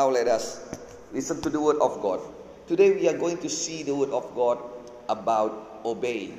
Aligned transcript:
Now 0.00 0.10
let 0.14 0.28
us 0.28 0.62
listen 1.10 1.42
to 1.42 1.50
the 1.50 1.60
word 1.60 1.82
of 1.82 2.00
God. 2.00 2.20
Today 2.68 2.94
we 2.94 3.08
are 3.08 3.18
going 3.18 3.38
to 3.38 3.50
see 3.50 3.82
the 3.82 3.92
word 3.92 4.10
of 4.10 4.30
God 4.32 4.62
about 5.08 5.82
obey. 5.84 6.38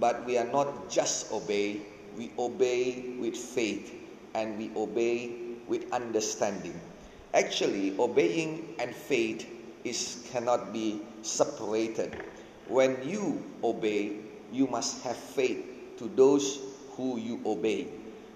But 0.00 0.24
we 0.24 0.38
are 0.38 0.48
not 0.48 0.88
just 0.88 1.30
obey, 1.30 1.82
we 2.16 2.32
obey 2.38 3.12
with 3.20 3.36
faith 3.36 3.92
and 4.32 4.56
we 4.56 4.72
obey 4.74 5.28
with 5.68 5.84
understanding. 5.92 6.72
Actually, 7.34 7.92
obeying 8.00 8.64
and 8.78 8.96
faith 8.96 9.44
is 9.84 10.24
cannot 10.32 10.72
be 10.72 11.02
separated. 11.20 12.16
When 12.66 12.96
you 13.04 13.44
obey, 13.62 14.24
you 14.50 14.66
must 14.72 15.04
have 15.04 15.18
faith 15.18 15.60
to 15.98 16.08
those 16.16 16.64
who 16.96 17.18
you 17.20 17.44
obey. 17.44 17.88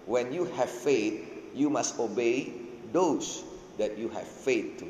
When 0.05 0.35
you 0.37 0.45
have 0.61 0.69
faith, 0.69 1.49
you 1.57 1.71
must 1.71 1.99
obey 1.99 2.53
those 2.93 3.49
that 3.79 3.99
you 3.99 4.09
have 4.11 4.27
faith 4.27 4.79
to. 4.79 4.87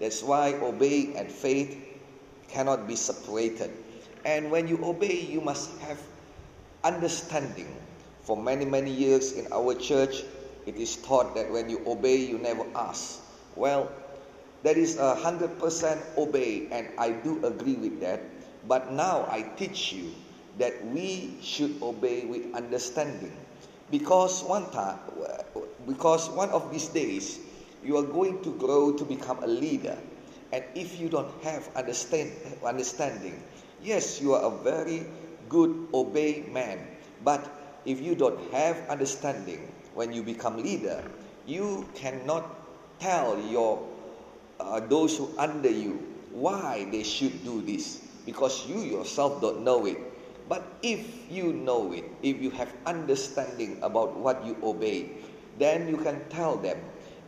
That's 0.00 0.22
why 0.22 0.54
obeying 0.54 1.16
and 1.16 1.30
faith 1.30 1.76
cannot 2.48 2.86
be 2.86 2.96
separated. 2.96 3.70
And 4.24 4.50
when 4.50 4.68
you 4.68 4.78
obey, 4.84 5.20
you 5.20 5.40
must 5.40 5.78
have 5.80 5.98
understanding. 6.84 7.68
For 8.22 8.36
many, 8.36 8.64
many 8.64 8.90
years 8.90 9.32
in 9.32 9.50
our 9.52 9.74
church, 9.74 10.22
it 10.66 10.76
is 10.76 10.96
taught 10.96 11.34
that 11.34 11.50
when 11.50 11.70
you 11.70 11.80
obey, 11.86 12.16
you 12.16 12.38
never 12.38 12.64
ask. 12.74 13.20
Well, 13.56 13.90
that 14.62 14.76
is 14.76 14.98
a 14.98 15.14
hundred 15.14 15.58
percent 15.58 16.00
obey, 16.16 16.68
and 16.70 16.88
I 16.98 17.10
do 17.12 17.44
agree 17.46 17.74
with 17.74 18.00
that. 18.00 18.20
But 18.66 18.92
now 18.92 19.26
I 19.30 19.42
teach 19.56 19.92
you 19.92 20.12
that 20.58 20.84
we 20.86 21.38
should 21.40 21.80
obey 21.80 22.26
with 22.26 22.54
understanding, 22.54 23.32
because 23.90 24.42
one 24.42 24.68
time, 24.70 24.98
because 25.86 26.28
one 26.30 26.50
of 26.50 26.70
these 26.70 26.88
days, 26.88 27.38
you 27.82 27.96
are 27.96 28.06
going 28.06 28.42
to 28.42 28.52
grow 28.56 28.92
to 28.92 29.04
become 29.04 29.42
a 29.42 29.46
leader, 29.46 29.96
and 30.52 30.64
if 30.74 30.98
you 30.98 31.08
don't 31.08 31.30
have 31.42 31.68
understand 31.76 32.32
understanding, 32.64 33.42
yes, 33.82 34.20
you 34.20 34.34
are 34.34 34.52
a 34.52 34.54
very 34.62 35.06
good 35.48 35.88
obey 35.94 36.44
man, 36.52 36.78
but 37.24 37.42
if 37.84 38.00
you 38.00 38.14
don't 38.14 38.38
have 38.52 38.76
understanding 38.88 39.72
when 39.94 40.12
you 40.12 40.22
become 40.22 40.56
leader, 40.62 41.02
you 41.46 41.88
cannot 41.94 42.44
tell 43.00 43.38
your 43.48 43.80
uh, 44.60 44.80
those 44.80 45.16
who 45.16 45.30
under 45.38 45.70
you 45.70 45.96
why 46.32 46.86
they 46.90 47.02
should 47.02 47.44
do 47.44 47.62
this 47.62 48.04
because 48.26 48.66
you 48.68 48.80
yourself 48.80 49.40
don't 49.40 49.64
know 49.64 49.86
it. 49.86 49.98
But 50.48 50.64
if 50.82 51.04
you 51.30 51.52
know 51.52 51.92
it, 51.92 52.04
if 52.22 52.40
you 52.40 52.50
have 52.52 52.72
understanding 52.86 53.78
about 53.82 54.16
what 54.16 54.44
you 54.44 54.56
obey, 54.62 55.10
then 55.58 55.88
you 55.88 55.96
can 55.98 56.24
tell 56.28 56.56
them. 56.56 56.78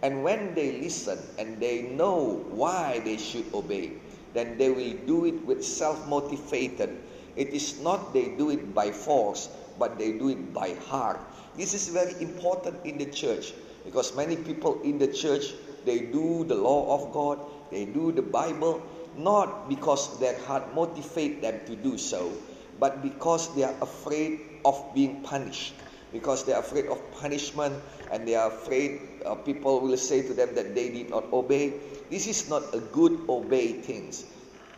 And 0.03 0.25
when 0.25 0.55
they 0.55 0.81
listen 0.81 1.19
and 1.39 1.61
they 1.61 1.83
know 1.83 2.45
why 2.49 3.01
they 3.05 3.17
should 3.19 3.53
obey, 3.53 3.93
then 4.33 4.57
they 4.57 4.71
will 4.71 4.97
do 5.07 5.25
it 5.27 5.45
with 5.45 5.65
self 5.65 6.09
motivated. 6.09 6.97
It 7.37 7.49
is 7.51 7.81
not 7.81 8.13
they 8.13 8.29
do 8.37 8.51
it 8.51 8.75
by 8.75 8.91
force, 8.93 9.49
but 9.79 9.99
they 9.99 10.13
do 10.13 10.29
it 10.31 10.55
by 10.55 10.75
heart. 10.89 11.21
This 11.57 11.75
is 11.75 11.89
very 11.89 12.15
important 12.21 12.85
in 12.85 12.99
the 12.99 13.07
church 13.07 13.53
because 13.85 14.17
many 14.17 14.37
people 14.37 14.81
in 14.83 14.99
the 14.99 15.09
church 15.09 15.53
they 15.85 16.01
do 16.01 16.45
the 16.45 16.55
law 16.55 16.95
of 16.95 17.13
God, 17.13 17.39
they 17.71 17.85
do 17.85 18.13
the 18.13 18.23
Bible, 18.23 18.83
not 19.17 19.69
because 19.69 20.19
their 20.21 20.39
heart 20.45 20.75
motivate 20.75 21.41
them 21.43 21.61
to 21.67 21.77
do 21.77 21.97
so, 21.97 22.33
but 22.79 23.03
because 23.03 23.55
they 23.55 23.65
are 23.65 23.77
afraid 23.81 24.41
of 24.65 24.77
being 24.95 25.23
punished. 25.23 25.75
Because 26.13 26.45
they 26.45 26.53
are 26.53 26.61
afraid 26.61 26.87
of 26.87 26.99
punishment 27.13 27.75
and 28.11 28.27
they 28.27 28.35
are 28.35 28.51
afraid 28.51 29.01
uh, 29.25 29.35
people 29.35 29.81
will 29.81 29.97
say 29.97 30.23
to 30.23 30.35
them 30.35 30.55
that 30.55 30.75
they 30.75 30.91
did 30.91 31.11
not 31.11 31.25
obey. 31.33 31.75
This 32.11 32.27
is 32.27 32.51
not 32.51 32.75
a 32.75 32.81
good 32.81 33.17
obey 33.29 33.81
things. 33.81 34.25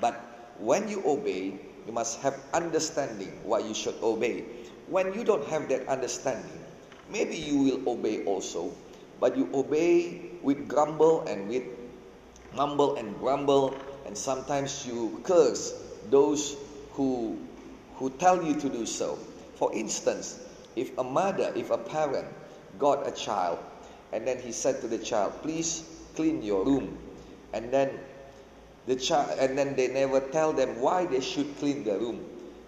But 0.01 0.15
when 0.59 0.89
you 0.89 1.03
obey, 1.07 1.59
you 1.87 1.93
must 1.93 2.21
have 2.21 2.39
understanding 2.53 3.33
why 3.43 3.61
you 3.61 3.75
should 3.75 3.97
obey. 4.03 4.45
When 4.87 5.15
you 5.15 5.25
don't 5.25 5.47
have 5.49 5.69
that 5.71 5.89
understanding, 5.89 6.61
maybe 7.09 7.37
you 7.37 7.59
will 7.59 7.81
obey 7.89 8.25
also, 8.25 8.75
but 9.21 9.37
you 9.37 9.49
obey 9.55 10.21
with 10.43 10.69
grumble 10.69 11.23
and 11.27 11.49
with 11.49 11.65
mumble 12.55 12.97
and 12.97 13.19
grumble, 13.19 13.81
and 14.07 14.17
sometimes 14.17 14.87
you 14.87 15.21
curse 15.25 15.73
those 16.11 16.57
who 16.93 17.39
who 17.97 18.11
tell 18.11 18.43
you 18.43 18.59
to 18.61 18.69
do 18.69 18.85
so. 18.85 19.17
For 19.57 19.73
instance, 19.73 20.39
if 20.77 20.97
a 20.99 21.05
mother, 21.05 21.53
if 21.55 21.71
a 21.71 21.79
parent 21.79 22.27
got 22.83 23.07
a 23.07 23.15
child, 23.15 23.59
and 24.13 24.27
then 24.27 24.39
he 24.43 24.51
said 24.51 24.81
to 24.83 24.89
the 24.91 24.99
child, 24.99 25.33
"Please 25.47 25.87
clean 26.19 26.43
your 26.43 26.65
room," 26.67 26.99
and 27.55 27.71
then 27.71 27.95
the 28.91 28.97
child, 28.97 29.31
and 29.39 29.57
then 29.57 29.77
they 29.79 29.87
never 29.89 30.19
tell 30.35 30.53
them 30.53 30.81
why 30.83 31.07
they 31.07 31.21
should 31.23 31.47
clean 31.63 31.85
the 31.87 31.95
room, 31.97 32.19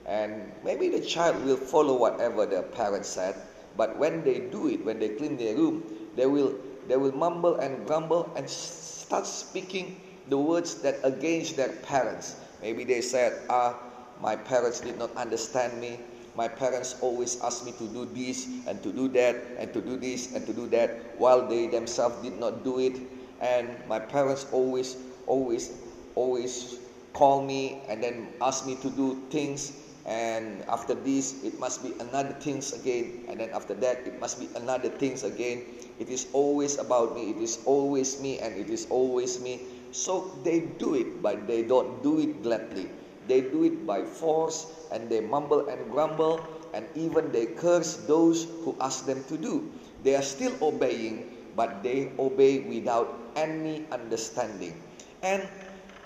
and 0.07 0.53
maybe 0.63 0.89
the 0.89 1.01
child 1.03 1.43
will 1.45 1.59
follow 1.59 1.97
whatever 1.99 2.47
the 2.47 2.63
parents 2.79 3.09
said, 3.11 3.35
but 3.77 3.99
when 3.99 4.23
they 4.23 4.39
do 4.55 4.69
it, 4.69 4.85
when 4.87 4.99
they 5.03 5.11
clean 5.19 5.37
their 5.37 5.57
room, 5.59 5.83
they 6.15 6.27
will 6.27 6.55
they 6.87 6.97
will 6.97 7.17
mumble 7.17 7.57
and 7.57 7.87
grumble 7.87 8.31
and 8.37 8.49
start 8.49 9.27
speaking 9.27 10.01
the 10.29 10.39
words 10.39 10.77
that 10.87 11.01
against 11.03 11.57
their 11.57 11.73
parents. 11.83 12.37
Maybe 12.63 12.85
they 12.85 13.01
said, 13.01 13.33
"Ah, 13.51 13.75
my 14.21 14.37
parents 14.37 14.81
did 14.81 14.99
not 14.99 15.11
understand 15.17 15.81
me. 15.81 15.99
My 16.35 16.49
parents 16.49 16.97
always 17.01 17.41
asked 17.41 17.65
me 17.65 17.71
to 17.79 17.87
do 17.87 18.07
this 18.11 18.49
and 18.67 18.83
to 18.83 18.91
do 18.91 19.07
that 19.15 19.37
and 19.57 19.73
to 19.73 19.81
do 19.81 19.97
this 19.97 20.35
and 20.35 20.45
to 20.47 20.53
do 20.53 20.67
that, 20.75 20.91
while 21.19 21.47
they 21.47 21.69
themselves 21.69 22.17
did 22.27 22.41
not 22.41 22.65
do 22.65 22.81
it. 22.81 22.99
And 23.41 23.71
my 23.89 24.01
parents 24.01 24.47
always, 24.51 24.97
always, 25.29 25.71
always 26.17 26.79
call 27.13 27.43
me 27.43 27.81
and 27.89 28.03
then 28.03 28.35
ask 28.43 28.67
me 28.67 28.75
to 28.83 28.91
do 28.91 29.23
things. 29.31 29.79
And 30.07 30.63
after 30.69 30.95
this 30.95 31.45
it 31.45 31.61
must 31.61 31.83
be 31.87 31.95
another 32.01 32.35
things 32.43 32.73
again. 32.73 33.25
And 33.29 33.39
then 33.39 33.51
after 33.55 33.75
that 33.75 34.03
it 34.03 34.19
must 34.21 34.41
be 34.41 34.49
another 34.57 34.91
things 34.91 35.23
again. 35.23 35.63
It 36.01 36.11
is 36.11 36.27
always 36.33 36.79
about 36.79 37.15
me. 37.15 37.31
It 37.31 37.39
is 37.39 37.63
always 37.65 38.21
me 38.21 38.41
and 38.41 38.59
it 38.59 38.71
is 38.71 38.89
always 38.91 39.39
me. 39.41 39.63
So 39.93 40.35
they 40.43 40.67
do 40.83 40.97
it 40.97 41.23
but 41.23 41.47
they 41.47 41.63
don't 41.63 42.03
do 42.03 42.19
it 42.19 42.43
gladly 42.43 42.91
they 43.29 43.41
do 43.41 43.65
it 43.65 43.87
by 43.87 44.03
force 44.03 44.67
and 44.93 45.09
they 45.09 45.21
mumble 45.21 45.69
and 45.69 45.91
grumble 45.91 46.47
and 46.75 46.87
even 46.95 47.31
they 47.33 47.47
curse 47.47 47.97
those 48.09 48.45
who 48.65 48.77
ask 48.81 49.07
them 49.07 49.25
to 49.29 49.39
do. 49.39 49.71
They 50.03 50.17
are 50.17 50.23
still 50.23 50.53
obeying 50.63 51.31
but 51.57 51.83
they 51.83 52.11
obey 52.19 52.61
without 52.61 53.15
any 53.37 53.87
understanding. 53.93 54.83
And 55.23 55.47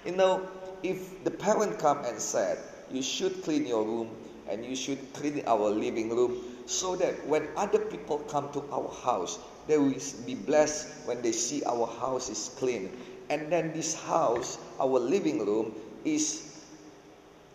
you 0.04 0.12
know 0.12 0.46
if 0.82 1.24
the 1.24 1.30
parent 1.30 1.78
come 1.78 2.04
and 2.04 2.18
said 2.20 2.58
you 2.90 3.02
should 3.02 3.42
clean 3.42 3.66
your 3.66 3.84
room 3.84 4.10
and 4.48 4.64
you 4.64 4.76
should 4.76 5.00
clean 5.12 5.42
our 5.46 5.68
living 5.68 6.08
room 6.14 6.36
so 6.66 6.96
that 6.96 7.26
when 7.26 7.48
other 7.56 7.78
people 7.78 8.18
come 8.30 8.52
to 8.52 8.62
our 8.72 8.88
house 9.04 9.38
they 9.66 9.76
will 9.76 9.94
be 10.24 10.34
blessed 10.34 10.88
when 11.04 11.20
they 11.20 11.32
see 11.32 11.62
our 11.64 11.86
house 11.86 12.30
is 12.30 12.50
clean. 12.56 12.88
And 13.28 13.52
then 13.52 13.72
this 13.72 13.94
house 13.94 14.58
our 14.80 14.98
living 14.98 15.44
room 15.44 15.74
is 16.04 16.47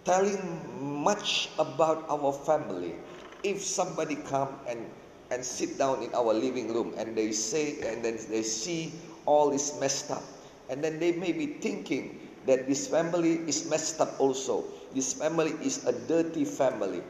telling 0.06 0.40
much 0.80 1.50
about 1.60 2.06
our 2.10 2.32
family. 2.32 2.96
If 3.44 3.62
somebody 3.64 4.16
come 4.16 4.56
and 4.68 4.88
and 5.32 5.44
sit 5.44 5.78
down 5.80 6.04
in 6.04 6.14
our 6.14 6.32
living 6.34 6.72
room 6.74 6.94
and 6.98 7.18
they 7.18 7.32
say 7.32 7.82
and 7.90 8.06
then 8.06 8.20
they 8.30 8.44
see 8.44 8.94
all 9.26 9.50
is 9.52 9.74
messed 9.80 10.12
up 10.12 10.22
and 10.70 10.84
then 10.84 11.00
they 11.00 11.12
may 11.14 11.32
be 11.32 11.58
thinking 11.58 12.20
that 12.46 12.68
this 12.68 12.88
family 12.88 13.42
is 13.50 13.68
messed 13.70 14.00
up 14.00 14.20
also. 14.20 14.64
This 14.94 15.14
family 15.14 15.52
is 15.64 15.86
a 15.88 15.92
dirty 15.92 16.46
family. 16.46 17.02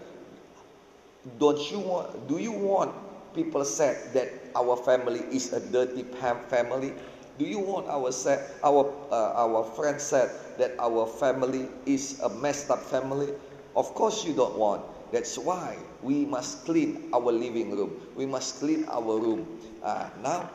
Don't 1.40 1.60
you 1.72 1.80
want 1.80 2.28
do 2.28 2.38
you 2.38 2.52
want 2.52 2.94
people 3.36 3.66
said 3.66 4.14
that 4.14 4.30
our 4.56 4.78
family 4.78 5.22
is 5.34 5.52
a 5.54 5.60
dirty 5.60 6.04
family 6.50 6.94
do 7.38 7.46
you 7.46 7.60
want 7.60 7.88
our 7.90 8.12
said 8.12 8.46
our 8.64 8.94
uh, 9.10 9.34
our 9.34 9.64
friend 9.74 10.00
said 10.00 10.30
that 10.58 10.78
our 10.80 11.06
family 11.08 11.68
is 11.86 12.20
a 12.22 12.30
messed 12.30 12.70
up 12.70 12.82
family? 12.86 13.34
Of 13.76 13.94
course 13.98 14.24
you 14.26 14.34
don't 14.34 14.58
want. 14.58 14.86
That's 15.12 15.38
why 15.38 15.78
we 16.02 16.26
must 16.26 16.66
clean 16.66 17.10
our 17.14 17.32
living 17.32 17.74
room. 17.76 17.98
We 18.16 18.26
must 18.26 18.60
clean 18.62 18.86
our 18.86 19.18
room. 19.18 19.46
Uh, 19.82 20.10
now 20.22 20.50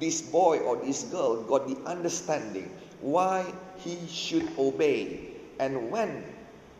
this 0.00 0.20
boy 0.20 0.60
or 0.60 0.76
this 0.76 1.04
girl 1.08 1.42
got 1.44 1.66
the 1.68 1.76
understanding 1.88 2.68
why 3.00 3.44
he 3.80 3.96
should 4.08 4.48
obey. 4.58 5.32
And 5.58 5.90
when 5.90 6.24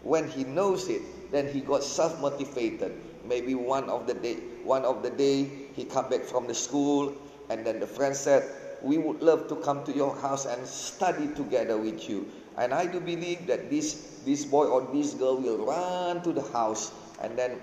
when 0.03 0.29
he 0.29 0.45
knows 0.45 0.89
it 0.89 1.03
then 1.33 1.49
he 1.49 1.61
got 1.61 1.83
self 1.83 2.21
motivated 2.21 2.93
maybe 3.29 3.55
one 3.55 3.89
of 3.91 4.07
the 4.07 4.15
day 4.15 4.37
one 4.65 4.85
of 4.85 5.03
the 5.03 5.11
day 5.11 5.45
he 5.75 5.85
come 5.85 6.09
back 6.09 6.23
from 6.25 6.47
the 6.47 6.55
school 6.55 7.13
and 7.51 7.67
then 7.67 7.81
the 7.81 7.87
friend 7.87 8.15
said 8.15 8.45
we 8.83 8.99
would 8.99 9.23
love 9.23 9.49
to 9.49 9.57
come 9.57 9.85
to 9.85 9.93
your 9.93 10.15
house 10.17 10.47
and 10.47 10.67
study 10.67 11.29
together 11.35 11.77
with 11.77 12.09
you. 12.09 12.27
And 12.57 12.75
i 12.75 12.87
do 12.87 12.99
believe 13.01 13.47
that 13.47 13.71
this 13.71 14.21
this 14.25 14.45
boy 14.45 14.67
or 14.67 14.83
this 14.93 15.15
girl 15.15 15.37
will 15.39 15.65
run 15.65 16.23
to 16.23 16.33
the 16.33 16.43
house 16.51 16.91
and 17.23 17.39
then 17.39 17.61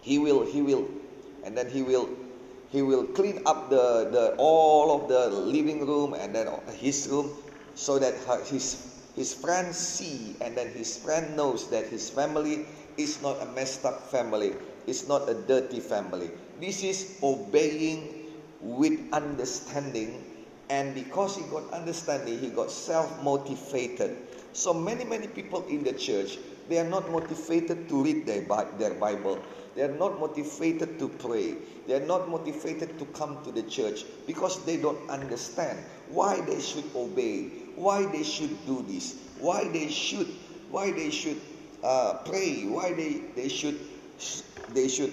he 0.00 0.18
will 0.18 0.44
he 0.44 0.62
will 0.62 0.88
and 1.44 1.56
then 1.56 1.68
he 1.68 1.82
will 1.82 2.08
he 2.72 2.82
will 2.82 3.04
clean 3.04 3.42
up 3.46 3.70
the, 3.70 4.08
the 4.10 4.34
all 4.38 4.90
of 4.90 5.08
the 5.08 5.28
living 5.28 5.86
room 5.86 6.14
and 6.14 6.34
then 6.34 6.48
his 6.74 7.06
room 7.08 7.30
so 7.74 7.98
that 7.98 8.14
his 8.48 8.94
his 9.14 9.32
friends 9.32 9.76
see 9.76 10.34
and 10.40 10.56
then 10.56 10.68
his 10.72 10.96
friend 10.98 11.36
knows 11.36 11.70
that 11.70 11.86
his 11.86 12.10
family 12.10 12.66
is 12.96 13.22
not 13.22 13.40
a 13.42 13.46
messed 13.46 13.84
up 13.84 14.10
family. 14.10 14.54
It's 14.86 15.06
not 15.08 15.28
a 15.28 15.34
dirty 15.34 15.80
family. 15.80 16.30
This 16.60 16.82
is 16.82 17.18
obeying 17.22 18.26
with 18.60 18.98
understanding 19.12 20.24
and 20.70 20.94
because 20.94 21.36
he 21.36 21.42
got 21.50 21.70
understanding 21.72 22.38
he 22.38 22.48
got 22.48 22.70
self 22.70 23.22
motivated 23.22 24.16
so 24.52 24.72
many 24.72 25.04
many 25.04 25.26
people 25.26 25.66
in 25.66 25.82
the 25.84 25.92
church 25.92 26.38
they 26.68 26.78
are 26.78 26.88
not 26.88 27.10
motivated 27.10 27.88
to 27.88 28.02
read 28.02 28.24
their, 28.26 28.42
their 28.78 28.94
bible 28.94 29.44
they 29.74 29.82
are 29.82 29.96
not 29.98 30.20
motivated 30.20 30.98
to 31.00 31.08
pray. 31.08 31.56
They 31.86 31.94
are 31.94 32.06
not 32.06 32.28
motivated 32.28 32.98
to 32.98 33.04
come 33.06 33.42
to 33.44 33.50
the 33.50 33.62
church 33.62 34.04
because 34.26 34.64
they 34.64 34.76
don't 34.76 35.10
understand 35.10 35.78
why 36.08 36.40
they 36.42 36.60
should 36.60 36.84
obey, 36.94 37.50
why 37.74 38.06
they 38.06 38.22
should 38.22 38.54
do 38.66 38.84
this, 38.86 39.16
why 39.40 39.66
they 39.68 39.88
should, 39.88 40.28
why 40.70 40.92
they 40.92 41.10
should 41.10 41.40
uh, 41.82 42.14
pray, 42.24 42.64
why 42.66 42.92
they, 42.92 43.22
they 43.34 43.48
should, 43.48 43.78
they 44.72 44.86
should 44.86 45.12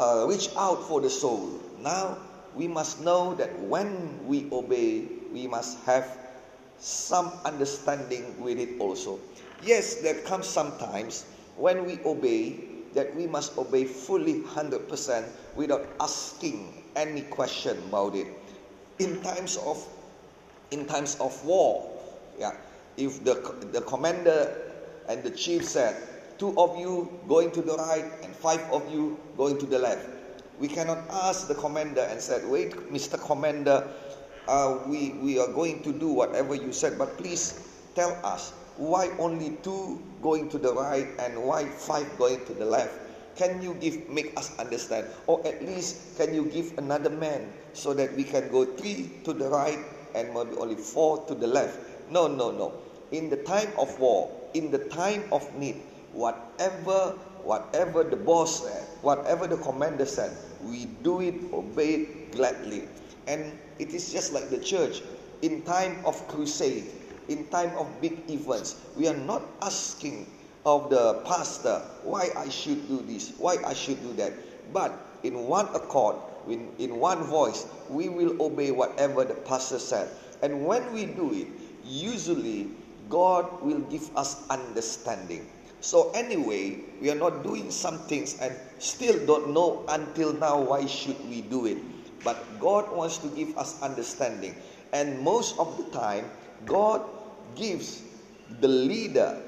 uh, 0.00 0.26
reach 0.28 0.50
out 0.56 0.82
for 0.88 1.00
the 1.00 1.10
soul. 1.10 1.60
Now 1.80 2.18
we 2.54 2.68
must 2.68 3.00
know 3.00 3.34
that 3.34 3.58
when 3.60 4.18
we 4.26 4.48
obey, 4.52 5.08
we 5.32 5.46
must 5.46 5.78
have 5.84 6.18
some 6.78 7.32
understanding 7.44 8.34
with 8.40 8.58
it 8.58 8.80
also. 8.80 9.18
Yes, 9.62 9.96
there 9.96 10.20
comes 10.22 10.46
sometimes 10.46 11.24
when 11.56 11.84
we 11.86 12.00
obey, 12.04 12.72
that 12.94 13.14
we 13.16 13.26
must 13.26 13.56
obey 13.56 13.84
fully 13.84 14.42
100% 14.42 15.24
without 15.56 15.86
asking 16.00 16.82
any 16.96 17.22
question 17.22 17.78
about 17.88 18.14
it. 18.14 18.26
In 18.98 19.22
times 19.22 19.56
of 19.56 19.80
in 20.70 20.86
times 20.86 21.16
of 21.20 21.32
war, 21.44 21.88
yeah, 22.38 22.52
if 22.96 23.24
the 23.24 23.34
the 23.72 23.80
commander 23.82 24.52
and 25.08 25.22
the 25.22 25.30
chief 25.30 25.64
said, 25.64 25.96
two 26.38 26.56
of 26.58 26.76
you 26.78 27.08
going 27.28 27.50
to 27.52 27.62
the 27.62 27.76
right 27.76 28.04
and 28.22 28.34
five 28.36 28.60
of 28.72 28.84
you 28.92 29.18
going 29.36 29.58
to 29.58 29.66
the 29.66 29.78
left, 29.78 30.06
we 30.58 30.68
cannot 30.68 30.98
ask 31.10 31.48
the 31.48 31.54
commander 31.54 32.02
and 32.02 32.20
said, 32.20 32.46
wait, 32.46 32.72
Mr. 32.92 33.20
Commander, 33.20 33.88
uh, 34.48 34.78
we 34.86 35.10
we 35.22 35.38
are 35.38 35.48
going 35.48 35.82
to 35.82 35.92
do 35.92 36.08
whatever 36.08 36.54
you 36.54 36.72
said, 36.72 36.98
but 36.98 37.16
please 37.18 37.54
tell 37.94 38.14
us 38.24 38.52
why 38.76 39.10
only 39.18 39.56
two 39.62 40.00
going 40.22 40.48
to 40.48 40.58
the 40.58 40.72
right 40.72 41.08
and 41.18 41.36
why 41.36 41.64
five 41.64 42.06
going 42.18 42.44
to 42.46 42.54
the 42.54 42.64
left? 42.64 42.98
Can 43.36 43.62
you 43.62 43.74
give 43.80 44.08
make 44.08 44.36
us 44.36 44.52
understand? 44.58 45.06
Or 45.26 45.40
at 45.46 45.62
least 45.64 46.16
can 46.16 46.34
you 46.34 46.44
give 46.46 46.76
another 46.76 47.10
man 47.10 47.52
so 47.72 47.94
that 47.94 48.12
we 48.16 48.24
can 48.24 48.50
go 48.50 48.64
three 48.64 49.10
to 49.24 49.32
the 49.32 49.48
right 49.48 49.78
and 50.14 50.34
maybe 50.34 50.56
only 50.56 50.76
four 50.76 51.24
to 51.26 51.34
the 51.34 51.46
left? 51.46 51.78
No, 52.10 52.26
no, 52.28 52.50
no. 52.50 52.72
In 53.10 53.30
the 53.30 53.40
time 53.44 53.72
of 53.78 53.88
war, 53.98 54.28
in 54.54 54.70
the 54.70 54.78
time 54.92 55.24
of 55.32 55.44
need, 55.56 55.80
whatever 56.12 57.16
whatever 57.44 58.04
the 58.04 58.16
boss 58.16 58.62
said, 58.64 58.84
whatever 59.02 59.46
the 59.46 59.56
commander 59.58 60.06
said, 60.06 60.36
we 60.62 60.86
do 61.02 61.20
it, 61.20 61.34
obey 61.52 61.94
it 61.94 62.32
gladly. 62.32 62.88
And 63.26 63.58
it 63.78 63.90
is 63.90 64.12
just 64.12 64.32
like 64.32 64.50
the 64.50 64.58
church 64.58 65.02
in 65.42 65.62
time 65.62 65.98
of 66.04 66.16
crusade 66.28 66.86
in 67.28 67.46
time 67.48 67.70
of 67.78 67.86
big 68.00 68.18
events. 68.30 68.76
We 68.96 69.08
are 69.08 69.16
not 69.16 69.42
asking 69.62 70.26
of 70.64 70.90
the 70.90 71.22
pastor 71.24 71.82
why 72.02 72.30
I 72.36 72.48
should 72.48 72.88
do 72.88 73.02
this, 73.02 73.32
why 73.38 73.56
I 73.66 73.74
should 73.74 74.00
do 74.02 74.12
that. 74.14 74.32
But 74.72 74.92
in 75.22 75.46
one 75.46 75.66
accord, 75.74 76.16
in, 76.48 76.70
in 76.78 76.96
one 76.96 77.22
voice, 77.24 77.66
we 77.88 78.08
will 78.08 78.40
obey 78.42 78.70
whatever 78.70 79.24
the 79.24 79.34
pastor 79.34 79.78
said. 79.78 80.08
And 80.42 80.66
when 80.66 80.92
we 80.92 81.06
do 81.06 81.32
it, 81.32 81.48
usually 81.84 82.70
God 83.08 83.62
will 83.62 83.80
give 83.80 84.14
us 84.16 84.48
understanding. 84.48 85.48
So 85.82 86.12
anyway, 86.14 86.78
we 87.00 87.10
are 87.10 87.18
not 87.18 87.42
doing 87.42 87.70
some 87.72 87.98
things 88.06 88.38
and 88.40 88.54
still 88.78 89.18
don't 89.26 89.50
know 89.52 89.82
until 89.88 90.32
now 90.32 90.60
why 90.62 90.86
should 90.86 91.18
we 91.28 91.42
do 91.42 91.66
it. 91.66 91.78
But 92.22 92.38
God 92.60 92.86
wants 92.94 93.18
to 93.18 93.28
give 93.34 93.58
us 93.58 93.82
understanding. 93.82 94.54
And 94.92 95.18
most 95.20 95.58
of 95.58 95.76
the 95.76 95.90
time, 95.90 96.30
God 96.66 97.02
gives 97.56 98.00
the 98.60 98.68
leader, 98.68 99.42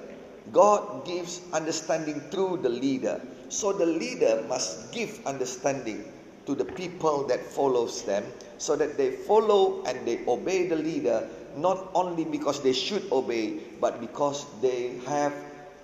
God 0.51 1.07
gives 1.07 1.41
understanding 1.53 2.21
through 2.33 2.67
the 2.67 2.69
leader. 2.69 3.21
So 3.49 3.73
the 3.73 3.87
leader 3.87 4.43
must 4.49 4.91
give 4.91 5.25
understanding 5.27 6.03
to 6.47 6.55
the 6.55 6.65
people 6.65 7.25
that 7.29 7.41
follows 7.47 8.03
them 8.03 8.25
so 8.59 8.75
that 8.75 8.97
they 8.97 9.13
follow 9.13 9.85
and 9.85 10.05
they 10.07 10.27
obey 10.27 10.67
the 10.67 10.77
leader 10.77 11.29
not 11.57 11.91
only 11.95 12.25
because 12.25 12.61
they 12.63 12.73
should 12.73 13.05
obey 13.13 13.61
but 13.81 14.01
because 14.01 14.45
they 14.61 14.99
have 15.07 15.33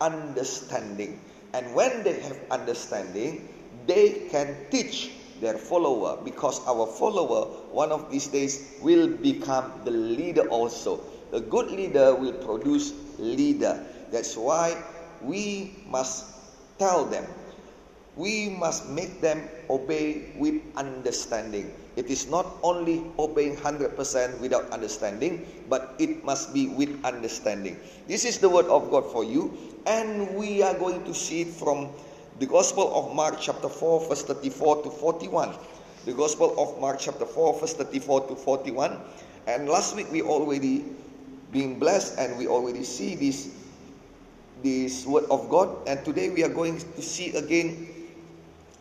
understanding. 0.00 1.20
And 1.52 1.75
when 1.75 2.02
they 2.02 2.20
have 2.20 2.38
understanding 2.50 3.49
they 3.87 4.29
can 4.31 4.55
teach 4.70 5.11
their 5.41 5.56
follower 5.56 6.19
because 6.23 6.61
our 6.69 6.87
follower 6.87 7.49
one 7.73 7.91
of 7.91 8.11
these 8.11 8.29
days 8.29 8.76
will 8.82 9.08
become 9.08 9.73
the 9.85 9.91
leader 9.91 10.47
also. 10.49 11.00
A 11.32 11.41
good 11.41 11.70
leader 11.70 12.14
will 12.14 12.35
produce 12.44 12.93
leader. 13.19 13.82
That's 14.11 14.37
why 14.37 14.76
we 15.23 15.75
must 15.88 16.26
tell 16.79 17.05
them. 17.05 17.25
We 18.17 18.50
must 18.50 18.88
make 18.91 19.20
them 19.20 19.49
obey 19.70 20.32
with 20.37 20.61
understanding 20.76 21.73
it 22.00 22.08
is 22.08 22.26
not 22.32 22.49
only 22.64 23.05
obeying 23.20 23.56
100% 23.56 23.93
without 24.41 24.64
understanding 24.73 25.44
but 25.69 25.93
it 25.99 26.25
must 26.25 26.55
be 26.56 26.69
with 26.81 26.88
understanding 27.05 27.76
this 28.08 28.25
is 28.25 28.41
the 28.41 28.49
word 28.49 28.64
of 28.73 28.91
god 28.91 29.05
for 29.12 29.23
you 29.23 29.52
and 29.85 30.35
we 30.35 30.62
are 30.62 30.76
going 30.81 31.05
to 31.05 31.12
see 31.12 31.43
it 31.44 31.52
from 31.52 31.93
the 32.41 32.47
Gospel 32.47 32.88
of 32.97 33.14
Mark, 33.14 33.37
chapter 33.38 33.69
4, 33.69 34.08
verse 34.08 34.23
34 34.23 34.85
to 34.85 34.91
41. 34.91 35.52
The 36.06 36.14
Gospel 36.14 36.56
of 36.56 36.81
Mark, 36.81 36.99
chapter 36.99 37.26
4, 37.26 37.61
verse 37.61 37.75
34 37.75 38.29
to 38.29 38.35
41. 38.35 38.97
And 39.47 39.69
last 39.69 39.94
week 39.94 40.11
we 40.11 40.23
already 40.23 40.87
been 41.52 41.79
blessed 41.79 42.19
and 42.19 42.38
we 42.38 42.49
already 42.49 42.82
see 42.82 43.14
this, 43.14 43.52
this 44.62 45.05
word 45.05 45.25
of 45.29 45.50
God. 45.50 45.69
And 45.87 46.02
today 46.02 46.31
we 46.31 46.43
are 46.43 46.49
going 46.49 46.79
to 46.79 47.02
see 47.02 47.37
again 47.37 47.93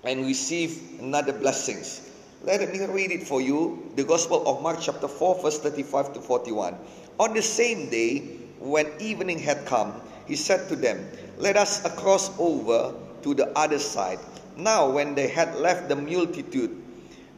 and 0.05 0.25
receive 0.25 0.79
another 1.01 1.33
blessings. 1.33 2.08
Let 2.41 2.71
me 2.71 2.79
read 2.85 3.11
it 3.11 3.27
for 3.27 3.41
you. 3.41 3.91
The 3.97 4.05
Gospel 4.05 4.47
of 4.47 4.63
Mark, 4.63 4.79
chapter 4.79 5.09
4, 5.09 5.43
verse 5.43 5.59
35 5.59 6.13
to 6.13 6.21
41. 6.21 6.73
On 7.19 7.33
the 7.33 7.41
same 7.41 7.89
day, 7.89 8.19
when 8.59 8.87
evening 8.99 9.39
had 9.39 9.65
come, 9.65 9.93
he 10.25 10.37
said 10.37 10.69
to 10.69 10.77
them, 10.77 11.03
Let 11.37 11.57
us 11.57 11.83
cross 11.99 12.31
over 12.39 12.95
to 13.23 13.33
the 13.33 13.51
other 13.59 13.77
side. 13.77 14.19
Now, 14.55 14.89
when 14.89 15.15
they 15.15 15.27
had 15.27 15.55
left 15.55 15.89
the 15.89 15.97
multitude, 15.97 16.71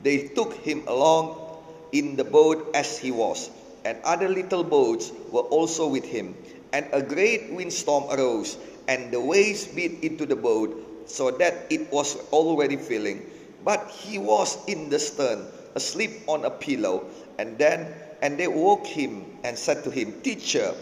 they 0.04 0.28
took 0.30 0.54
him 0.54 0.84
along 0.86 1.50
in 1.92 2.16
the 2.16 2.24
boat 2.24 2.70
as 2.76 3.00
he 3.00 3.10
was, 3.10 3.50
and 3.84 3.98
other 4.04 4.30
little 4.30 4.64
boats 4.64 5.12
were 5.32 5.50
also 5.50 5.88
with 5.88 6.06
him. 6.06 6.36
And 6.74 6.86
a 6.94 7.02
great 7.02 7.52
windstorm 7.52 8.06
arose, 8.14 8.56
and 8.88 9.12
the 9.12 9.20
waves 9.20 9.66
beat 9.66 10.04
into 10.04 10.28
the 10.28 10.38
boat, 10.38 10.78
so 11.10 11.32
that 11.32 11.66
it 11.72 11.92
was 11.92 12.18
already 12.30 12.78
filling. 12.78 13.26
But 13.64 13.90
he 13.90 14.18
was 14.18 14.58
in 14.68 14.90
the 14.90 15.00
stern, 15.00 15.46
asleep 15.76 16.24
on 16.28 16.46
a 16.46 16.50
pillow. 16.50 17.06
And 17.38 17.58
then 17.58 17.94
and 18.22 18.38
they 18.38 18.48
woke 18.48 18.86
him 18.86 19.26
and 19.44 19.58
said 19.58 19.84
to 19.84 19.90
him, 19.90 20.22
Teacher, 20.22 20.74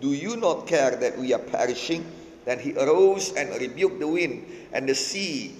do 0.00 0.12
you 0.12 0.36
not 0.36 0.66
care 0.66 0.96
that 0.96 1.18
we 1.18 1.32
are 1.34 1.38
perishing? 1.40 2.04
Then 2.44 2.58
he 2.58 2.72
arose 2.74 3.32
and 3.34 3.50
rebuked 3.60 4.00
the 4.00 4.08
wind 4.08 4.46
and 4.72 4.88
the 4.88 4.94
sea, 4.94 5.54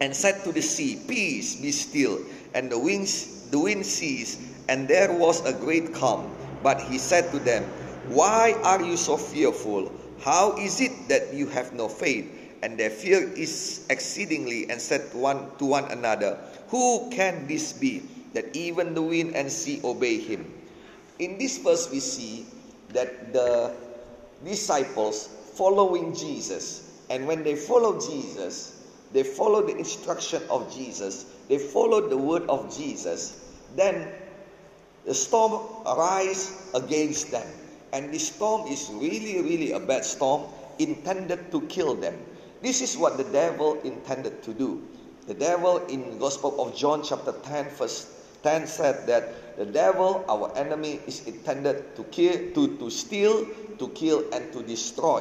and 0.00 0.14
said 0.14 0.44
to 0.44 0.52
the 0.52 0.62
sea, 0.62 1.00
Peace, 1.08 1.56
be 1.56 1.72
still. 1.72 2.20
And 2.54 2.70
the 2.70 2.78
winds, 2.78 3.48
the 3.50 3.58
wind 3.58 3.86
ceased, 3.86 4.40
and 4.68 4.86
there 4.88 5.12
was 5.12 5.44
a 5.44 5.52
great 5.52 5.94
calm. 5.94 6.34
But 6.62 6.80
he 6.80 6.98
said 6.98 7.30
to 7.32 7.38
them, 7.38 7.64
Why 8.08 8.52
are 8.64 8.82
you 8.82 8.96
so 8.96 9.16
fearful? 9.16 9.92
How 10.20 10.56
is 10.56 10.80
it 10.80 11.08
that 11.08 11.32
you 11.32 11.46
have 11.48 11.72
no 11.72 11.88
faith? 11.88 12.26
And 12.62 12.78
their 12.78 12.90
fear 12.90 13.22
is 13.22 13.86
exceedingly, 13.90 14.70
and 14.70 14.80
said 14.80 15.02
one 15.14 15.50
to 15.58 15.64
one 15.64 15.90
another, 15.90 16.38
Who 16.68 17.10
can 17.10 17.46
this 17.46 17.72
be 17.72 18.02
that 18.34 18.54
even 18.56 18.94
the 18.94 19.02
wind 19.02 19.34
and 19.34 19.50
sea 19.50 19.80
obey 19.84 20.18
him? 20.18 20.52
In 21.18 21.38
this 21.38 21.58
verse, 21.58 21.90
we 21.90 22.00
see 22.00 22.46
that 22.90 23.32
the 23.32 23.74
disciples 24.44 25.28
following 25.54 26.14
Jesus. 26.14 27.02
And 27.10 27.26
when 27.26 27.42
they 27.42 27.56
follow 27.56 27.98
Jesus, 27.98 28.78
they 29.12 29.22
follow 29.22 29.62
the 29.66 29.76
instruction 29.76 30.42
of 30.50 30.72
Jesus, 30.74 31.24
they 31.48 31.58
follow 31.58 32.08
the 32.08 32.16
word 32.16 32.42
of 32.48 32.74
Jesus, 32.76 33.40
then 33.74 34.12
the 35.06 35.14
storm 35.14 35.64
arise 35.86 36.70
against 36.74 37.30
them. 37.30 37.46
And 37.92 38.12
this 38.12 38.28
storm 38.28 38.68
is 38.68 38.90
really, 38.92 39.40
really 39.40 39.72
a 39.72 39.80
bad 39.80 40.04
storm 40.04 40.44
intended 40.78 41.50
to 41.52 41.62
kill 41.62 41.94
them. 41.94 42.14
This 42.62 42.80
is 42.82 42.96
what 42.96 43.16
the 43.16 43.24
devil 43.24 43.80
intended 43.82 44.42
to 44.44 44.52
do 44.52 44.82
The 45.28 45.34
devil 45.34 45.84
in 45.92 46.18
Gospel 46.18 46.56
of 46.56 46.74
John 46.74 47.04
chapter 47.04 47.36
10 47.44 47.76
verse 47.76 48.08
10 48.42 48.66
said 48.66 49.06
that 49.06 49.56
the 49.60 49.66
devil, 49.66 50.24
our 50.24 50.56
enemy, 50.56 51.00
is 51.06 51.26
intended 51.26 51.96
to 51.96 52.04
kill, 52.04 52.32
to, 52.54 52.78
to 52.78 52.88
steal, 52.88 53.44
to 53.76 53.88
kill, 53.92 54.24
and 54.32 54.52
to 54.54 54.62
destroy. 54.62 55.20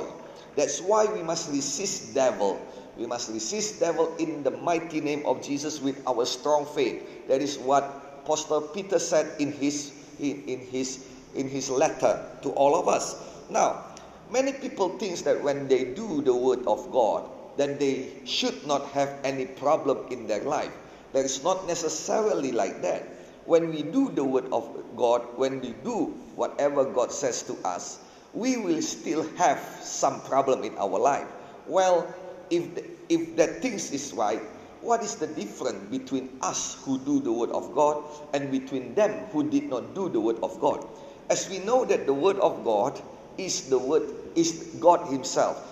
That's 0.55 0.79
why 0.79 1.11
we 1.11 1.23
must 1.23 1.51
resist 1.51 2.13
devil. 2.13 2.61
We 2.95 3.05
must 3.05 3.29
resist 3.29 3.81
devil 3.81 4.15
in 4.17 4.43
the 4.43 4.51
mighty 4.51 5.01
name 5.01 5.25
of 5.25 5.43
Jesus 5.43 5.81
with 5.81 5.99
our 6.07 6.25
strong 6.25 6.65
faith. 6.65 7.27
That 7.27 7.41
is 7.41 7.57
what 7.57 7.83
Apostle 8.23 8.61
Peter 8.71 8.99
said 8.99 9.27
in 9.39 9.51
his 9.51 9.91
in, 10.19 10.43
in 10.47 10.59
his 10.61 11.03
in 11.35 11.49
his 11.49 11.69
letter 11.69 12.23
to 12.43 12.49
all 12.51 12.79
of 12.79 12.87
us. 12.87 13.15
Now, 13.49 13.83
many 14.31 14.53
people 14.53 14.97
think 14.97 15.19
that 15.19 15.41
when 15.43 15.67
they 15.67 15.85
do 15.93 16.21
the 16.21 16.35
word 16.35 16.65
of 16.67 16.91
God, 16.91 17.29
then 17.57 17.77
they 17.77 18.11
should 18.25 18.65
not 18.67 18.85
have 18.89 19.09
any 19.23 19.45
problem 19.45 20.11
in 20.11 20.27
their 20.27 20.43
life. 20.43 20.71
That 21.13 21.25
is 21.25 21.43
not 21.43 21.67
necessarily 21.67 22.51
like 22.51 22.81
that. 22.81 23.03
When 23.45 23.69
we 23.71 23.81
do 23.81 24.11
the 24.11 24.23
word 24.23 24.45
of 24.51 24.67
God, 24.95 25.21
when 25.35 25.61
we 25.61 25.73
do 25.83 26.13
whatever 26.35 26.85
God 26.85 27.11
says 27.11 27.43
to 27.43 27.55
us, 27.65 27.99
we 28.33 28.57
will 28.57 28.81
still 28.81 29.27
have 29.37 29.59
some 29.81 30.21
problem 30.21 30.63
in 30.63 30.77
our 30.77 30.99
life. 30.99 31.27
Well, 31.65 32.13
if 32.49 32.75
the, 32.75 32.83
if 33.09 33.35
that 33.37 33.61
things 33.61 33.91
is 33.91 34.13
right, 34.13 34.41
what 34.81 35.01
is 35.01 35.15
the 35.15 35.27
difference 35.27 35.89
between 35.89 36.37
us 36.41 36.77
who 36.83 36.99
do 36.99 37.19
the 37.19 37.31
word 37.31 37.49
of 37.51 37.73
God 37.73 38.03
and 38.33 38.51
between 38.51 38.93
them 38.93 39.11
who 39.31 39.49
did 39.49 39.69
not 39.69 39.95
do 39.95 40.09
the 40.09 40.19
word 40.21 40.37
of 40.43 40.59
God? 40.59 40.85
As 41.29 41.49
we 41.49 41.59
know 41.59 41.83
that 41.85 42.05
the 42.05 42.13
word 42.13 42.37
of 42.37 42.63
God 42.63 43.01
is 43.37 43.69
the 43.69 43.77
word 43.77 44.03
is 44.35 44.75
God 44.79 45.07
himself. 45.11 45.63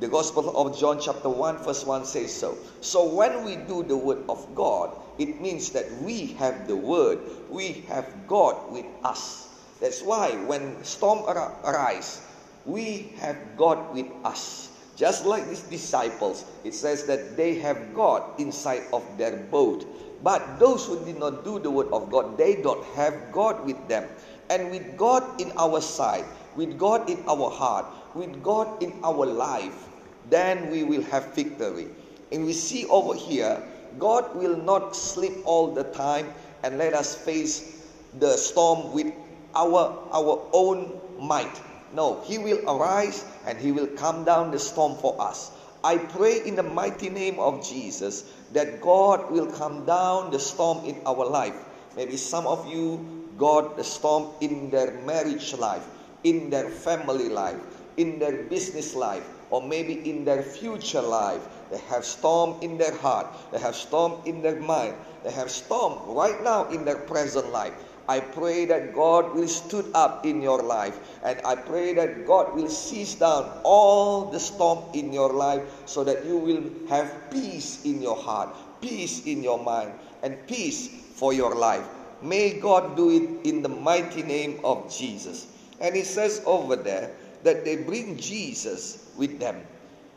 The 0.00 0.08
Gospel 0.08 0.50
of 0.56 0.78
John 0.78 0.98
chapter 1.00 1.28
1 1.28 1.58
verse 1.58 1.84
1 1.84 2.04
says 2.04 2.34
so. 2.34 2.58
So 2.80 3.04
when 3.06 3.44
we 3.44 3.56
do 3.56 3.82
the 3.82 3.96
word 3.96 4.24
of 4.28 4.54
God, 4.54 4.90
it 5.18 5.40
means 5.40 5.70
that 5.70 5.86
we 6.02 6.34
have 6.38 6.66
the 6.66 6.76
word, 6.76 7.20
we 7.48 7.84
have 7.88 8.06
God 8.26 8.72
with 8.72 8.86
us. 9.04 9.48
That's 9.80 10.02
why 10.02 10.32
when 10.46 10.82
storm 10.82 11.22
arise, 11.28 12.20
we 12.66 13.12
have 13.20 13.36
God 13.56 13.94
with 13.94 14.06
us. 14.24 14.70
Just 14.96 15.26
like 15.26 15.48
these 15.48 15.62
disciples, 15.62 16.44
it 16.62 16.74
says 16.74 17.04
that 17.06 17.36
they 17.36 17.58
have 17.58 17.94
God 17.94 18.22
inside 18.38 18.82
of 18.92 19.02
their 19.18 19.36
boat. 19.50 19.86
But 20.22 20.58
those 20.58 20.86
who 20.86 21.04
did 21.04 21.18
not 21.18 21.44
do 21.44 21.58
the 21.58 21.70
word 21.70 21.88
of 21.92 22.10
God, 22.10 22.38
they 22.38 22.62
don't 22.62 22.82
have 22.94 23.32
God 23.32 23.66
with 23.66 23.76
them. 23.88 24.08
And 24.48 24.70
with 24.70 24.96
God 24.96 25.40
in 25.40 25.52
our 25.58 25.80
side, 25.80 26.24
with 26.56 26.78
God 26.78 27.08
in 27.08 27.22
our 27.28 27.50
heart, 27.50 27.86
with 28.14 28.42
God 28.42 28.82
in 28.82 28.92
our 29.02 29.26
life, 29.26 29.88
then 30.30 30.70
we 30.70 30.84
will 30.84 31.02
have 31.04 31.34
victory. 31.34 31.88
And 32.32 32.44
we 32.44 32.52
see 32.52 32.86
over 32.86 33.14
here, 33.14 33.62
God 33.98 34.34
will 34.34 34.56
not 34.56 34.96
sleep 34.96 35.34
all 35.44 35.72
the 35.72 35.84
time 35.84 36.32
and 36.62 36.78
let 36.78 36.94
us 36.94 37.14
face 37.14 37.86
the 38.18 38.36
storm 38.36 38.92
with 38.92 39.12
our, 39.54 40.08
our 40.12 40.48
own 40.52 41.00
might. 41.18 41.60
No, 41.92 42.20
He 42.22 42.38
will 42.38 42.58
arise 42.68 43.24
and 43.46 43.58
He 43.58 43.70
will 43.70 43.86
calm 43.86 44.24
down 44.24 44.50
the 44.50 44.58
storm 44.58 44.96
for 44.96 45.20
us. 45.20 45.52
I 45.84 45.98
pray 45.98 46.40
in 46.46 46.56
the 46.56 46.62
mighty 46.62 47.10
name 47.10 47.38
of 47.38 47.66
Jesus 47.66 48.24
that 48.52 48.80
God 48.80 49.30
will 49.30 49.46
calm 49.46 49.84
down 49.84 50.30
the 50.30 50.40
storm 50.40 50.84
in 50.86 51.00
our 51.06 51.26
life. 51.26 51.54
Maybe 51.94 52.16
some 52.16 52.46
of 52.46 52.66
you 52.66 53.24
got 53.36 53.76
the 53.76 53.84
storm 53.84 54.30
in 54.40 54.70
their 54.70 54.92
marriage 55.04 55.54
life, 55.54 55.86
in 56.24 56.50
their 56.50 56.68
family 56.68 57.28
life, 57.28 57.60
in 57.96 58.18
their 58.18 58.42
business 58.44 58.94
life, 58.94 59.24
or 59.50 59.62
maybe 59.62 60.10
in 60.10 60.24
their 60.24 60.42
future 60.42 61.02
life. 61.02 61.40
They 61.70 61.78
have 61.88 62.04
storm 62.04 62.60
in 62.60 62.76
their 62.76 62.96
heart, 62.96 63.26
they 63.52 63.58
have 63.58 63.76
storm 63.76 64.20
in 64.26 64.42
their 64.42 64.58
mind, 64.58 64.94
they 65.22 65.30
have 65.30 65.50
storm 65.50 66.14
right 66.14 66.42
now 66.42 66.68
in 66.68 66.84
their 66.84 66.98
present 66.98 67.50
life. 67.50 67.72
I 68.06 68.20
pray 68.20 68.66
that 68.66 68.94
God 68.94 69.34
will 69.34 69.48
stood 69.48 69.86
up 69.94 70.26
in 70.26 70.42
your 70.42 70.60
life 70.62 70.98
and 71.24 71.40
I 71.44 71.56
pray 71.56 71.94
that 71.94 72.26
God 72.26 72.54
will 72.54 72.68
seize 72.68 73.14
down 73.14 73.48
all 73.64 74.26
the 74.26 74.38
storm 74.38 74.84
in 74.92 75.10
your 75.12 75.32
life 75.32 75.62
so 75.86 76.04
that 76.04 76.26
you 76.26 76.36
will 76.36 76.64
have 76.88 77.30
peace 77.30 77.82
in 77.86 78.02
your 78.02 78.16
heart, 78.16 78.54
peace 78.82 79.24
in 79.24 79.42
your 79.42 79.62
mind 79.62 79.92
and 80.22 80.36
peace 80.46 80.88
for 81.14 81.32
your 81.32 81.54
life. 81.54 81.86
May 82.20 82.60
God 82.60 82.94
do 82.94 83.08
it 83.08 83.48
in 83.48 83.62
the 83.62 83.70
mighty 83.70 84.22
name 84.22 84.60
of 84.64 84.92
Jesus. 84.92 85.46
And 85.84 85.94
it 85.96 86.06
says 86.06 86.40
over 86.46 86.76
there 86.76 87.12
that 87.42 87.62
they 87.62 87.76
bring 87.76 88.16
Jesus 88.16 89.04
with 89.20 89.38
them. 89.38 89.60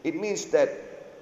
It 0.06 0.16
means 0.16 0.46
that 0.56 0.72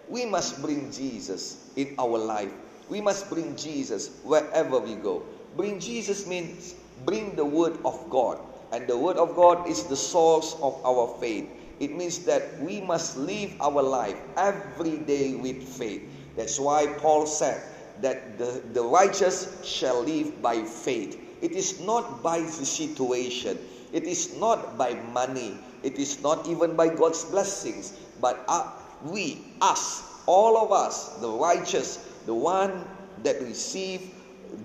we 0.08 0.24
must 0.24 0.62
bring 0.62 0.92
Jesus 0.92 1.66
in 1.76 1.96
our 1.98 2.20
life. 2.22 2.54
We 2.88 3.02
must 3.02 3.28
bring 3.28 3.56
Jesus 3.58 4.22
wherever 4.22 4.78
we 4.78 5.02
go. 5.02 5.26
Bring 5.58 5.80
Jesus 5.80 6.28
means 6.28 6.76
bring 7.10 7.36
the 7.36 7.44
Word 7.44 7.80
of 7.84 7.98
God. 8.12 8.38
And 8.72 8.86
the 8.86 8.96
Word 8.96 9.18
of 9.18 9.36
God 9.36 9.68
is 9.68 9.86
the 9.86 9.98
source 9.98 10.54
of 10.62 10.78
our 10.86 11.18
faith. 11.20 11.50
It 11.80 11.98
means 11.98 12.20
that 12.30 12.62
we 12.62 12.82
must 12.82 13.18
live 13.18 13.50
our 13.60 13.82
life 13.82 14.16
every 14.38 14.98
day 15.10 15.34
with 15.34 15.64
faith. 15.64 16.06
That's 16.38 16.60
why 16.60 16.86
Paul 17.02 17.26
said 17.26 17.64
that 18.02 18.38
the, 18.38 18.62
the 18.74 18.84
righteous 18.84 19.66
shall 19.66 20.04
live 20.04 20.40
by 20.40 20.62
faith. 20.62 21.18
It 21.42 21.54
is 21.54 21.82
not 21.82 22.22
by 22.22 22.42
the 22.42 22.66
situation, 22.66 23.58
it 23.96 24.04
is 24.04 24.36
not 24.38 24.78
by 24.78 24.94
money, 25.14 25.58
it 25.82 25.98
is 25.98 26.22
not 26.22 26.46
even 26.48 26.76
by 26.76 26.90
God's 26.90 27.24
blessings, 27.24 27.94
but 28.20 28.44
uh, 28.50 28.70
we, 29.06 29.40
us, 29.62 30.04
all 30.26 30.58
of 30.58 30.74
us, 30.74 31.16
the 31.22 31.30
righteous, 31.30 31.96
the 32.26 32.34
one 32.34 32.84
that 33.24 33.42
receive 33.42 34.02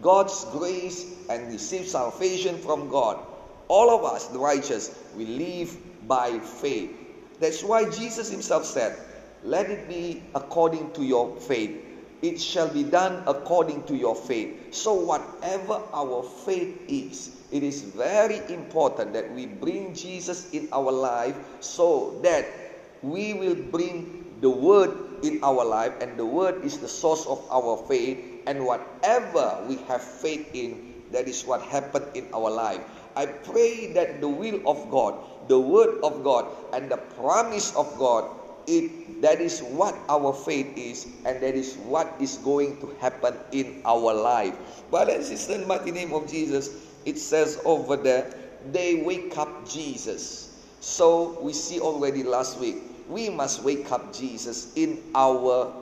God's 0.03 0.47
grace 0.47 1.15
and 1.29 1.47
receive 1.47 1.87
salvation 1.87 2.59
from 2.59 2.89
God. 2.89 3.25
All 3.69 3.95
of 3.97 4.03
us, 4.03 4.27
the 4.27 4.39
righteous, 4.41 4.99
we 5.17 5.27
live 5.27 5.77
by 6.09 6.37
faith. 6.41 6.91
That's 7.39 7.63
why 7.63 7.89
Jesus 7.89 8.33
himself 8.33 8.65
said, 8.65 8.99
Let 9.45 9.71
it 9.71 9.89
be 9.89 10.25
according 10.35 10.91
to 10.95 11.05
your 11.05 11.37
faith. 11.37 11.90
It 12.23 12.41
shall 12.41 12.69
be 12.69 12.85
done 12.85 13.23
according 13.27 13.85
to 13.85 13.97
your 13.97 14.15
faith. 14.15 14.75
So, 14.75 14.95
whatever 14.95 15.81
our 15.93 16.23
faith 16.23 16.77
is, 16.89 17.37
it 17.51 17.63
is 17.63 17.83
very 17.83 18.41
important 18.53 19.13
that 19.15 19.33
we 19.35 19.47
bring 19.47 19.95
Jesus 19.95 20.51
in 20.53 20.69
our 20.73 20.93
life 20.93 21.37
so 21.61 22.21
that 22.23 22.45
we 23.03 23.35
will 23.35 23.57
bring 23.57 24.25
the 24.41 24.51
Word 24.51 24.93
in 25.23 25.43
our 25.45 25.65
life, 25.65 25.93
and 26.01 26.17
the 26.17 26.25
Word 26.25 26.65
is 26.65 26.79
the 26.79 26.89
source 26.89 27.27
of 27.27 27.41
our 27.51 27.77
faith 27.89 28.19
and 28.47 28.65
whatever 28.65 29.63
we 29.69 29.77
have 29.89 30.03
faith 30.03 30.49
in, 30.55 30.95
that 31.13 31.29
is 31.29 31.45
what 31.45 31.63
happened 31.63 32.07
in 32.15 32.27
our 32.33 32.51
life. 32.51 32.81
I 33.17 33.27
pray 33.27 33.93
that 33.93 34.21
the 34.21 34.29
will 34.29 34.61
of 34.67 34.91
God, 34.91 35.15
the 35.49 35.59
word 35.59 36.01
of 36.03 36.23
God, 36.23 36.47
and 36.73 36.91
the 36.91 36.97
promise 36.97 37.75
of 37.75 37.87
God, 37.99 38.25
it 38.71 39.21
that 39.23 39.41
is 39.41 39.61
what 39.61 39.95
our 40.09 40.33
faith 40.33 40.73
is, 40.77 41.07
and 41.27 41.43
that 41.43 41.55
is 41.55 41.77
what 41.85 42.09
is 42.21 42.39
going 42.39 42.81
to 42.81 42.87
happen 43.01 43.35
in 43.53 43.83
our 43.85 44.15
life. 44.15 44.55
But 44.91 45.11
in 45.11 45.21
the 45.21 45.93
name 45.93 46.15
of 46.15 46.31
Jesus, 46.31 46.71
it 47.05 47.19
says 47.19 47.61
over 47.65 47.97
there, 47.97 48.33
they 48.73 49.03
wake 49.03 49.37
up 49.37 49.69
Jesus. 49.69 50.65
So 50.81 51.39
we 51.43 51.53
see 51.53 51.81
already 51.81 52.23
last 52.23 52.59
week, 52.59 52.77
we 53.09 53.29
must 53.29 53.63
wake 53.63 53.93
up 53.93 54.15
Jesus 54.15 54.73
in 54.77 55.03
our 55.15 55.75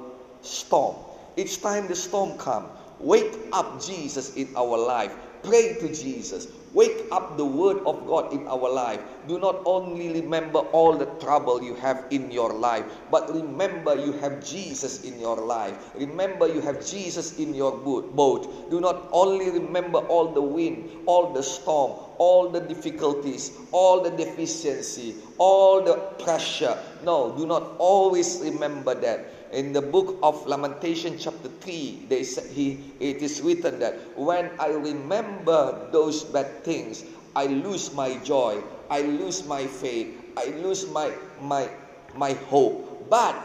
storm. 0.43 0.97
Each 1.37 1.61
time 1.63 1.87
the 1.87 1.95
storm 1.95 2.37
come, 2.39 2.67
wake 2.99 3.39
up 3.53 3.81
Jesus 3.81 4.35
in 4.35 4.49
our 4.57 4.77
life. 4.77 5.15
Pray 5.45 5.77
to 5.79 5.95
Jesus. 5.95 6.49
Wake 6.75 7.07
up 7.11 7.37
the 7.37 7.45
word 7.45 7.79
of 7.87 8.07
God 8.07 8.33
in 8.33 8.47
our 8.47 8.69
life. 8.69 9.01
Do 9.27 9.39
not 9.39 9.63
only 9.65 10.21
remember 10.21 10.59
all 10.77 10.97
the 10.97 11.07
trouble 11.19 11.63
you 11.63 11.75
have 11.77 12.05
in 12.11 12.31
your 12.31 12.53
life, 12.53 12.85
but 13.11 13.33
remember 13.33 13.95
you 13.97 14.13
have 14.21 14.45
Jesus 14.45 15.05
in 15.05 15.19
your 15.19 15.37
life. 15.37 15.75
Remember 15.97 16.47
you 16.47 16.61
have 16.61 16.85
Jesus 16.85 17.39
in 17.39 17.55
your 17.55 17.73
boat. 17.73 18.71
Do 18.71 18.81
not 18.81 19.09
only 19.13 19.51
remember 19.51 19.99
all 19.99 20.33
the 20.33 20.43
wind, 20.43 20.91
all 21.07 21.33
the 21.33 21.43
storm, 21.43 21.93
all 22.19 22.51
the 22.51 22.61
difficulties, 22.61 23.53
all 23.73 24.03
the 24.03 24.11
deficiency, 24.11 25.17
all 25.39 25.83
the 25.83 25.95
pressure. 26.23 26.77
No, 27.03 27.35
do 27.37 27.47
not 27.47 27.77
always 27.79 28.41
remember 28.43 28.95
that 28.95 29.38
in 29.53 29.73
the 29.73 29.83
book 29.83 30.19
of 30.23 30.47
Lamentation, 30.47 31.19
chapter 31.19 31.49
3, 31.49 32.07
they 32.09 32.23
say, 32.23 32.47
he, 32.53 32.93
it 33.01 33.23
is 33.23 33.41
written 33.41 33.79
that 33.81 33.95
when 34.17 34.51
I 34.59 34.69
remember 34.69 35.89
those 35.91 36.25
bad 36.25 36.65
things, 36.65 37.05
I 37.35 37.47
lose 37.47 37.95
my 37.95 38.17
joy, 38.19 38.63
I 38.91 39.03
lose 39.03 39.47
my 39.47 39.67
faith, 39.67 40.15
I 40.37 40.47
lose 40.63 40.89
my, 40.91 41.13
my, 41.41 41.69
my 42.15 42.33
hope. 42.51 43.09
But 43.09 43.37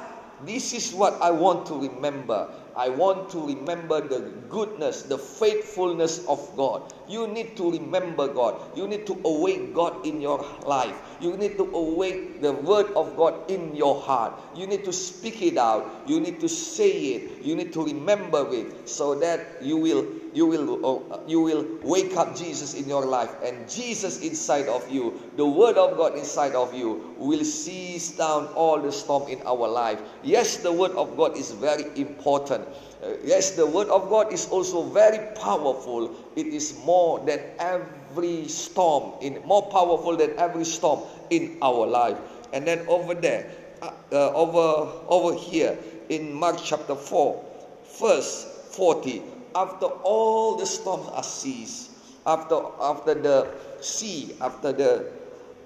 this 0.45 0.73
is 0.73 0.93
what 0.93 1.21
I 1.21 1.31
want 1.31 1.65
to 1.67 1.79
remember. 1.79 2.49
I 2.75 2.89
want 2.89 3.29
to 3.31 3.45
remember 3.45 4.01
the 4.01 4.19
goodness, 4.49 5.03
the 5.03 5.17
faithfulness 5.17 6.25
of 6.27 6.39
God. 6.57 6.93
You 7.07 7.27
need 7.27 7.57
to 7.57 7.71
remember 7.71 8.27
God. 8.27 8.55
You 8.75 8.87
need 8.87 9.05
to 9.07 9.19
awake 9.25 9.73
God 9.73 10.05
in 10.05 10.21
your 10.21 10.45
life. 10.65 10.95
You 11.19 11.37
need 11.37 11.57
to 11.57 11.63
awake 11.75 12.41
the 12.41 12.53
word 12.53 12.91
of 12.95 13.15
God 13.15 13.49
in 13.49 13.75
your 13.75 14.01
heart. 14.01 14.33
You 14.55 14.67
need 14.67 14.85
to 14.85 14.93
speak 14.93 15.41
it 15.41 15.57
out. 15.57 16.03
You 16.07 16.19
need 16.19 16.39
to 16.39 16.49
say 16.49 16.91
it. 17.15 17.45
You 17.45 17.55
need 17.55 17.73
to 17.73 17.83
remember 17.83 18.47
it 18.53 18.87
so 18.89 19.15
that 19.19 19.61
you 19.61 19.77
will 19.77 20.05
you 20.33 20.47
will 20.47 21.13
uh, 21.13 21.19
you 21.27 21.39
will 21.39 21.65
wake 21.83 22.17
up 22.17 22.35
Jesus 22.35 22.73
in 22.73 22.89
your 22.89 23.05
life 23.05 23.29
and 23.43 23.69
Jesus 23.69 24.21
inside 24.21 24.67
of 24.67 24.89
you 24.89 25.21
the 25.37 25.45
word 25.45 25.77
of 25.77 25.95
God 25.95 26.17
inside 26.17 26.55
of 26.55 26.73
you 26.73 27.13
will 27.17 27.45
seize 27.45 28.11
down 28.17 28.47
all 28.55 28.81
the 28.81 28.91
storm 28.91 29.29
in 29.29 29.41
our 29.45 29.67
life 29.67 30.01
yes 30.23 30.57
the 30.57 30.71
word 30.71 30.91
of 30.91 31.15
God 31.15 31.37
is 31.37 31.51
very 31.51 31.85
important 31.95 32.67
yes 33.23 33.51
the 33.51 33.65
word 33.65 33.87
of 33.89 34.09
God 34.09 34.31
is 34.33 34.47
also 34.49 34.83
very 34.83 35.19
powerful 35.35 36.13
it 36.35 36.47
is 36.47 36.77
more 36.85 37.19
than 37.25 37.39
every 37.59 38.47
storm 38.47 39.13
in 39.21 39.41
more 39.45 39.63
powerful 39.69 40.17
than 40.17 40.31
every 40.37 40.65
storm 40.65 41.01
in 41.29 41.57
our 41.61 41.85
life 41.87 42.17
and 42.53 42.67
then 42.67 42.85
over 42.87 43.13
there 43.13 43.49
uh, 43.81 43.91
uh 44.11 44.31
over 44.33 44.91
over 45.07 45.33
here 45.33 45.77
in 46.09 46.33
Mark 46.33 46.57
chapter 46.63 46.95
4 46.95 47.43
verse 47.99 48.45
40 48.71 49.33
after 49.55 49.85
all 50.01 50.55
the 50.55 50.65
storms 50.65 51.07
are 51.13 51.23
ceased, 51.23 51.91
after 52.25 52.57
after 52.81 53.13
the 53.13 53.47
sea, 53.81 54.35
after 54.41 54.73
the 54.73 55.05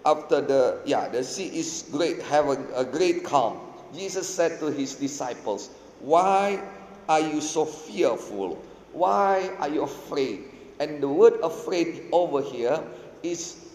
after 0.05 0.41
the 0.41 0.79
yeah, 0.85 1.07
the 1.07 1.23
sea 1.23 1.47
is 1.47 1.85
great, 1.91 2.21
have 2.23 2.47
a, 2.47 2.59
a 2.75 2.85
great 2.85 3.23
calm. 3.23 3.59
Jesus 3.95 4.27
said 4.27 4.59
to 4.59 4.67
his 4.67 4.95
disciples, 4.95 5.69
Why 5.99 6.59
are 7.09 7.21
you 7.21 7.41
so 7.41 7.65
fearful? 7.65 8.61
Why 8.93 9.51
are 9.59 9.69
you 9.69 9.83
afraid? 9.83 10.43
And 10.79 11.01
the 11.01 11.07
word 11.07 11.39
afraid 11.41 12.05
over 12.11 12.41
here 12.41 12.81
is 13.23 13.65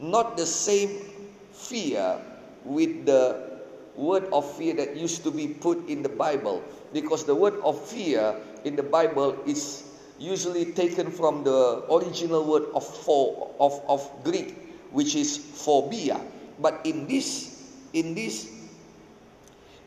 not 0.00 0.36
the 0.36 0.46
same 0.46 1.04
fear 1.52 2.18
with 2.64 3.06
the 3.06 3.60
word 3.96 4.24
of 4.32 4.44
fear 4.56 4.74
that 4.74 4.96
used 4.96 5.24
to 5.24 5.30
be 5.30 5.48
put 5.48 5.88
in 5.88 6.02
the 6.02 6.08
Bible. 6.08 6.62
Because 6.92 7.24
the 7.24 7.34
word 7.34 7.54
of 7.62 7.80
fear 7.88 8.34
in 8.64 8.76
the 8.76 8.82
Bible 8.82 9.36
is 9.46 9.84
usually 10.18 10.72
taken 10.72 11.10
from 11.10 11.44
the 11.44 11.84
original 11.90 12.44
word 12.44 12.64
of 12.74 12.84
for, 12.84 13.50
of, 13.58 13.80
of 13.88 14.04
Greek, 14.24 14.56
which 14.90 15.14
is 15.14 15.38
phobia. 15.38 16.20
But 16.58 16.80
in 16.84 17.06
this, 17.06 17.72
in 17.92 18.14
this, 18.14 18.52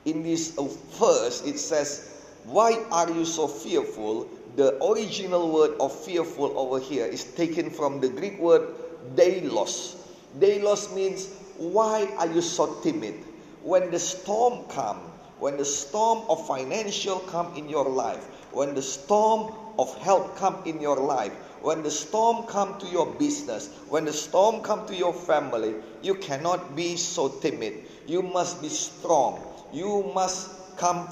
in 0.05 0.23
this 0.23 0.57
uh, 0.57 0.63
verse, 0.97 1.45
it 1.45 1.59
says, 1.59 2.12
"Why 2.45 2.77
are 2.91 3.09
you 3.09 3.23
so 3.23 3.47
fearful?" 3.47 4.27
The 4.57 4.75
original 4.83 5.47
word 5.49 5.77
of 5.79 5.93
fearful 5.95 6.51
over 6.59 6.77
here 6.77 7.05
is 7.05 7.23
taken 7.23 7.69
from 7.69 8.01
the 8.01 8.09
Greek 8.09 8.37
word 8.37 8.67
deilos. 9.15 9.95
Deilos 10.37 10.91
means, 10.93 11.29
"Why 11.57 12.05
are 12.17 12.27
you 12.27 12.41
so 12.41 12.75
timid?" 12.83 13.15
When 13.63 13.91
the 13.91 13.99
storm 13.99 14.65
come, 14.67 14.99
when 15.39 15.55
the 15.55 15.63
storm 15.63 16.23
of 16.29 16.45
financial 16.45 17.21
come 17.31 17.55
in 17.55 17.69
your 17.69 17.85
life, 17.85 18.27
when 18.51 18.75
the 18.75 18.81
storm 18.83 19.53
of 19.79 19.95
health 19.99 20.35
come 20.35 20.57
in 20.65 20.81
your 20.81 20.97
life, 20.97 21.31
when 21.61 21.81
the 21.81 21.91
storm 21.91 22.43
come 22.45 22.77
to 22.79 22.87
your 22.87 23.05
business, 23.05 23.69
when 23.87 24.03
the 24.03 24.13
storm 24.13 24.61
come 24.61 24.85
to 24.87 24.95
your 24.95 25.13
family, 25.13 25.75
you 26.01 26.15
cannot 26.15 26.75
be 26.75 26.97
so 26.97 27.29
timid. 27.29 27.73
You 28.05 28.21
must 28.21 28.61
be 28.61 28.67
strong. 28.69 29.39
You 29.71 30.11
must 30.13 30.49
come 30.75 31.07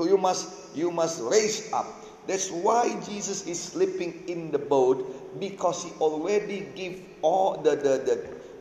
you 0.00 0.18
must 0.18 0.61
you 0.74 0.90
must 0.90 1.20
raise 1.22 1.72
up. 1.72 1.86
That's 2.26 2.50
why 2.50 2.98
Jesus 3.00 3.46
is 3.46 3.60
sleeping 3.60 4.24
in 4.28 4.50
the 4.52 4.58
boat 4.58 5.04
because 5.40 5.82
he 5.84 5.90
already 6.00 6.68
give 6.74 7.00
all 7.22 7.60
the 7.62 7.76
the, 7.76 7.94
the, 8.04 8.16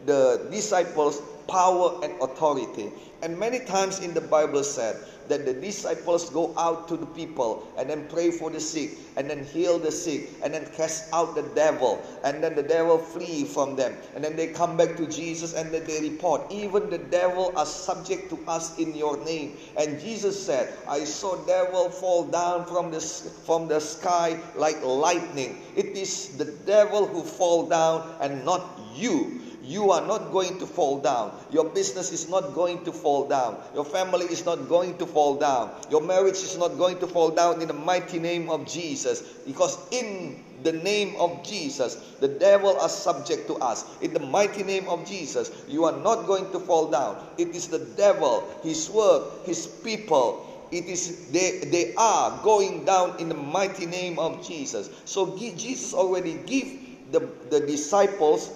the 0.06 0.48
disciples 0.50 1.22
power 1.52 2.00
and 2.02 2.14
authority. 2.22 2.92
And 3.22 3.38
many 3.38 3.60
times 3.60 4.00
in 4.00 4.16
the 4.16 4.22
Bible 4.22 4.64
said 4.64 4.96
that 5.28 5.46
the 5.46 5.54
disciples 5.54 6.30
go 6.32 6.54
out 6.58 6.88
to 6.88 6.98
the 6.98 7.06
people 7.06 7.68
and 7.78 7.88
then 7.88 8.08
pray 8.10 8.32
for 8.32 8.50
the 8.50 8.60
sick 8.60 8.98
and 9.16 9.30
then 9.30 9.46
heal 9.46 9.78
the 9.78 9.92
sick 9.92 10.30
and 10.44 10.54
then 10.54 10.66
cast 10.76 11.14
out 11.14 11.36
the 11.36 11.44
devil 11.54 12.02
and 12.24 12.44
then 12.44 12.56
the 12.56 12.64
devil 12.64 12.98
flee 12.98 13.44
from 13.44 13.76
them. 13.76 13.96
And 14.16 14.24
then 14.24 14.36
they 14.36 14.48
come 14.48 14.76
back 14.76 14.96
to 14.98 15.06
Jesus 15.06 15.54
and 15.54 15.72
then 15.72 15.86
they 15.86 16.02
report 16.02 16.52
even 16.52 16.90
the 16.90 16.98
devil 16.98 17.54
are 17.56 17.66
subject 17.66 18.30
to 18.32 18.40
us 18.48 18.80
in 18.80 18.96
your 18.96 19.24
name. 19.24 19.56
And 19.78 20.00
Jesus 20.00 20.42
said 20.42 20.74
I 20.88 21.04
saw 21.04 21.36
devil 21.46 21.90
fall 21.92 22.26
down 22.26 22.66
from 22.66 22.90
the 22.90 23.02
from 23.46 23.68
the 23.68 23.80
sky 23.80 24.40
like 24.56 24.82
lightning. 24.84 25.62
It 25.76 25.98
is 25.98 26.38
the 26.38 26.46
devil 26.66 27.06
who 27.06 27.22
fall 27.22 27.68
down 27.68 28.16
and 28.20 28.44
not 28.44 28.80
you 28.96 29.42
you 29.72 29.92
are 29.92 30.06
not 30.06 30.32
going 30.32 30.60
to 30.60 30.68
fall 30.68 31.00
down. 31.00 31.32
Your 31.50 31.64
business 31.64 32.12
is 32.12 32.28
not 32.30 32.54
going 32.54 32.84
to 32.84 32.92
fall 32.92 33.28
down. 33.28 33.58
Your 33.74 33.86
family 33.86 34.26
is 34.26 34.46
not 34.46 34.68
going 34.68 34.98
to 34.98 35.06
fall 35.06 35.36
down. 35.40 35.72
Your 35.90 36.02
marriage 36.02 36.44
is 36.44 36.58
not 36.58 36.78
going 36.78 37.00
to 37.00 37.08
fall 37.08 37.32
down 37.32 37.62
in 37.62 37.70
the 37.70 37.74
mighty 37.74 38.20
name 38.20 38.50
of 38.50 38.68
Jesus. 38.68 39.22
Because 39.48 39.80
in 39.92 40.44
the 40.64 40.74
name 40.74 41.16
of 41.18 41.42
Jesus, 41.44 41.96
the 42.20 42.28
devil 42.28 42.78
are 42.80 42.90
subject 42.90 43.48
to 43.48 43.56
us. 43.56 43.86
In 44.02 44.14
the 44.14 44.20
mighty 44.20 44.64
name 44.64 44.90
of 44.90 45.08
Jesus, 45.08 45.52
you 45.70 45.86
are 45.86 45.98
not 46.04 46.28
going 46.28 46.52
to 46.52 46.60
fall 46.60 46.92
down. 46.92 47.16
It 47.38 47.56
is 47.56 47.70
the 47.70 47.80
devil, 47.96 48.44
his 48.64 48.90
work, 48.90 49.46
his 49.46 49.68
people, 49.68 50.48
it 50.72 50.86
is 50.86 51.28
they 51.32 51.60
they 51.68 51.94
are 51.96 52.40
going 52.44 52.86
down 52.86 53.20
in 53.20 53.28
the 53.28 53.36
mighty 53.36 53.86
name 53.86 54.18
of 54.18 54.46
Jesus. 54.48 54.90
So 55.04 55.36
Jesus 55.38 55.94
already 55.94 56.40
give 56.46 56.80
the, 57.12 57.28
the 57.50 57.60
disciples 57.60 58.50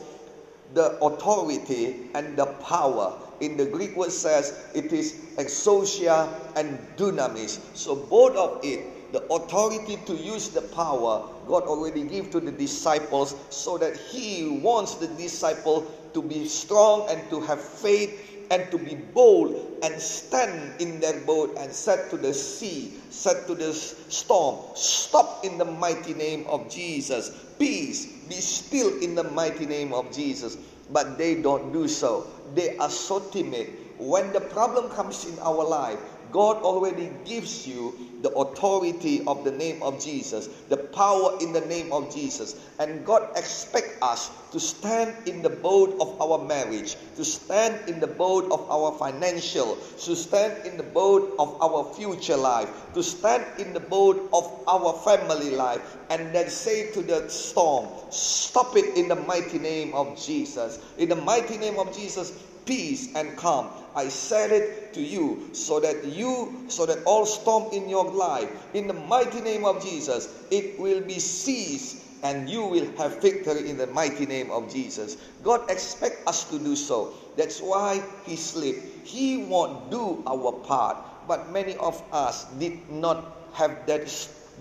the 0.76 0.98
authority 1.00 1.96
and 2.14 2.38
the 2.38 2.46
power. 2.46 3.18
In 3.40 3.58
the 3.58 3.66
Greek 3.66 3.96
word 3.96 4.12
says 4.12 4.54
it 4.76 4.94
is 4.94 5.14
exousia 5.38 6.30
and 6.56 6.80
dunamis. 6.98 7.60
So 7.76 7.96
both 7.96 8.36
of 8.36 8.64
it, 8.64 9.12
the 9.12 9.24
authority 9.34 9.98
to 10.06 10.14
use 10.14 10.50
the 10.50 10.62
power, 10.62 11.24
God 11.48 11.64
already 11.64 12.04
gave 12.04 12.32
to 12.32 12.40
the 12.40 12.52
disciples 12.52 13.36
so 13.50 13.78
that 13.78 13.96
He 13.98 14.60
wants 14.62 14.96
the 14.96 15.08
disciple 15.08 15.92
to 16.14 16.22
be 16.22 16.48
strong 16.48 17.08
and 17.10 17.30
to 17.30 17.42
have 17.42 17.62
faith 17.62 18.35
and 18.52 18.70
to 18.72 18.78
be 18.78 18.96
bold 18.96 19.80
and 19.84 20.00
stand 20.00 20.80
in 20.82 21.00
their 21.00 21.20
boat 21.22 21.56
and 21.58 21.72
said 21.72 22.10
to 22.10 22.18
the 22.18 22.34
sea, 22.34 22.94
said 23.10 23.48
to 23.48 23.56
the 23.56 23.74
storm, 23.74 24.60
Stop 24.76 25.46
in 25.46 25.58
the 25.58 25.66
mighty 25.66 26.14
name 26.14 26.46
of 26.48 26.70
Jesus. 26.70 27.32
Peace, 27.58 28.06
be 28.28 28.36
still 28.36 28.92
in 29.02 29.16
the 29.16 29.24
mighty 29.24 29.66
name 29.66 29.94
of 29.94 30.12
Jesus. 30.12 30.58
But 30.92 31.18
they 31.18 31.42
don't 31.42 31.72
do 31.74 31.88
so. 31.88 32.28
They 32.54 32.78
are 32.78 32.90
so 32.90 33.20
timid. 33.20 33.74
When 33.98 34.34
the 34.34 34.42
problem 34.42 34.90
comes 34.92 35.26
in 35.26 35.40
our 35.40 35.64
life, 35.64 36.00
God 36.32 36.58
already 36.58 37.12
gives 37.24 37.66
you 37.66 37.96
the 38.26 38.32
authority 38.32 39.22
of 39.28 39.44
the 39.44 39.52
name 39.52 39.84
of 39.84 40.04
Jesus, 40.04 40.50
the 40.70 40.78
power 40.78 41.38
in 41.42 41.54
the 41.54 41.62
name 41.62 41.94
of 41.94 42.12
Jesus. 42.12 42.56
And 42.80 43.06
God 43.06 43.30
expects 43.36 44.02
us 44.02 44.32
to 44.52 44.60
stand 44.60 45.14
in 45.28 45.44
the 45.44 45.50
boat 45.52 45.96
of 46.02 46.20
our 46.20 46.44
marriage, 46.44 46.98
to 47.18 47.24
stand 47.24 47.88
in 47.88 48.00
the 48.00 48.08
boat 48.08 48.52
of 48.52 48.66
our 48.72 48.98
financial, 48.98 49.76
to 49.76 50.16
stand 50.16 50.66
in 50.66 50.76
the 50.76 50.90
boat 50.90 51.36
of 51.38 51.62
our 51.62 51.94
future 51.94 52.36
life, 52.36 52.70
to 52.96 53.04
stand 53.04 53.46
in 53.60 53.74
the 53.74 53.80
boat 53.80 54.18
of 54.34 54.50
our 54.68 54.94
family 55.06 55.52
life, 55.52 55.96
and 56.10 56.34
then 56.34 56.50
say 56.50 56.92
to 56.94 57.04
the 57.04 57.30
storm, 57.30 57.88
Stop 58.10 58.76
it 58.76 58.98
in 58.98 59.08
the 59.08 59.16
mighty 59.16 59.60
name 59.60 59.94
of 59.94 60.20
Jesus. 60.20 60.80
In 60.98 61.10
the 61.10 61.16
mighty 61.16 61.58
name 61.58 61.78
of 61.78 61.96
Jesus, 61.96 62.32
peace 62.66 63.14
and 63.14 63.38
calm. 63.38 63.70
I 63.96 64.10
said 64.10 64.52
it 64.52 64.94
to 64.94 65.02
you 65.02 65.50
so 65.54 65.80
that 65.80 66.04
you, 66.04 66.66
so 66.68 66.86
that 66.86 67.00
all 67.06 67.26
storm 67.26 67.72
in 67.72 67.88
your 67.88 68.06
life, 68.12 68.50
in 68.74 68.88
the 68.88 68.94
mighty 68.94 69.40
name 69.40 69.64
of 69.64 69.82
Jesus, 69.84 70.28
it 70.52 70.78
will 70.78 71.02
be 71.02 71.20
ceased 71.20 72.04
and 72.22 72.50
you 72.50 72.66
will 72.66 72.92
have 72.98 73.22
victory 73.22 73.70
in 73.70 73.78
the 73.78 73.88
mighty 73.88 74.26
name 74.26 74.52
of 74.52 74.72
Jesus. 74.72 75.16
God 75.44 75.70
expects 75.70 76.28
us 76.28 76.44
to 76.50 76.60
do 76.60 76.76
so. 76.76 77.14
That's 77.38 77.62
why 77.62 78.04
He 78.26 78.36
slipped. 78.36 79.08
He 79.08 79.38
won't 79.46 79.92
do 79.92 80.24
our 80.28 80.52
part. 80.52 80.98
But 81.28 81.52
many 81.52 81.76
of 81.78 82.02
us 82.12 82.46
did 82.60 82.90
not 82.90 83.48
have 83.54 83.86
that 83.88 84.10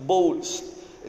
bold, 0.05 0.47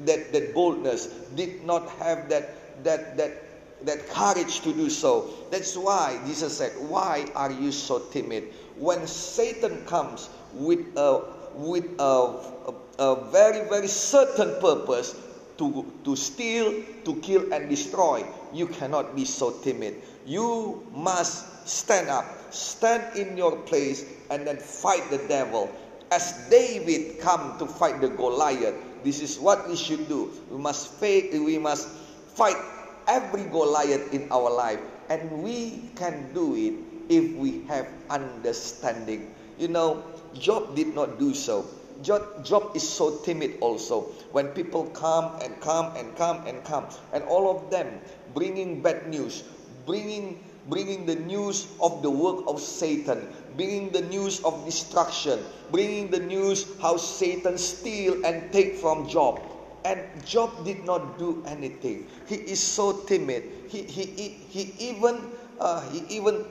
that, 0.04 0.32
that 0.32 0.54
boldness, 0.54 1.06
did 1.34 1.64
not 1.64 1.88
have 2.00 2.28
that, 2.28 2.84
that, 2.84 3.16
that 3.16 3.45
that 3.86 4.08
courage 4.10 4.60
to 4.60 4.72
do 4.72 4.90
so. 4.90 5.30
That's 5.50 5.76
why 5.76 6.20
Jesus 6.26 6.58
said, 6.58 6.72
Why 6.88 7.26
are 7.34 7.50
you 7.50 7.72
so 7.72 8.00
timid? 8.10 8.52
When 8.76 9.06
Satan 9.06 9.84
comes 9.86 10.28
with 10.52 10.84
a, 10.96 11.22
with 11.54 11.86
a, 11.98 12.74
a, 12.98 13.30
very, 13.30 13.66
very 13.68 13.88
certain 13.88 14.60
purpose 14.60 15.16
to, 15.58 15.90
to 16.04 16.16
steal, 16.16 16.82
to 17.04 17.14
kill, 17.20 17.52
and 17.52 17.70
destroy, 17.70 18.26
you 18.52 18.66
cannot 18.66 19.16
be 19.16 19.24
so 19.24 19.52
timid. 19.62 20.02
You 20.26 20.86
must 20.92 21.68
stand 21.68 22.08
up, 22.08 22.52
stand 22.52 23.16
in 23.16 23.36
your 23.36 23.56
place, 23.56 24.04
and 24.30 24.46
then 24.46 24.58
fight 24.58 25.08
the 25.10 25.18
devil. 25.28 25.70
As 26.10 26.46
David 26.50 27.20
come 27.20 27.58
to 27.58 27.66
fight 27.66 28.00
the 28.00 28.08
Goliath, 28.08 28.74
this 29.04 29.22
is 29.22 29.38
what 29.38 29.68
we 29.68 29.76
should 29.76 30.08
do. 30.08 30.30
We 30.50 30.58
must 30.58 30.88
fight, 30.94 31.32
we 31.32 31.58
must 31.58 31.88
fight 32.34 32.56
every 33.06 33.44
Goliath 33.44 34.12
in 34.12 34.30
our 34.30 34.50
life. 34.50 34.80
And 35.08 35.42
we 35.42 35.90
can 35.94 36.32
do 36.34 36.54
it 36.54 36.74
if 37.08 37.34
we 37.36 37.62
have 37.68 37.86
understanding. 38.10 39.34
You 39.58 39.68
know, 39.68 40.02
Job 40.34 40.74
did 40.74 40.94
not 40.94 41.18
do 41.18 41.32
so. 41.32 41.66
Job, 42.02 42.44
Job 42.44 42.76
is 42.76 42.86
so 42.86 43.18
timid 43.24 43.56
also. 43.60 44.12
When 44.32 44.48
people 44.48 44.84
come 44.90 45.40
and 45.40 45.58
come 45.60 45.96
and 45.96 46.14
come 46.16 46.46
and 46.46 46.62
come, 46.64 46.86
and 47.12 47.24
all 47.24 47.48
of 47.48 47.70
them 47.70 48.00
bringing 48.34 48.82
bad 48.82 49.08
news, 49.08 49.44
bringing 49.86 50.42
bringing 50.68 51.06
the 51.06 51.14
news 51.14 51.68
of 51.80 52.02
the 52.02 52.10
work 52.10 52.42
of 52.48 52.60
Satan, 52.60 53.28
bringing 53.56 53.90
the 53.90 54.02
news 54.02 54.42
of 54.42 54.64
destruction, 54.64 55.38
bringing 55.70 56.10
the 56.10 56.18
news 56.18 56.66
how 56.82 56.96
Satan 56.96 57.56
steal 57.56 58.24
and 58.26 58.52
take 58.52 58.76
from 58.76 59.08
Job. 59.08 59.40
And 59.86 60.02
Job 60.26 60.50
did 60.66 60.82
not 60.84 61.14
do 61.16 61.44
anything. 61.46 62.10
He 62.26 62.34
is 62.34 62.58
so 62.58 63.06
timid. 63.06 63.44
He, 63.70 63.82
he, 63.82 64.02
he, 64.02 64.28
he 64.50 64.62
even 64.90 65.22
uh, 65.60 65.80
he 65.94 66.02
even 66.10 66.44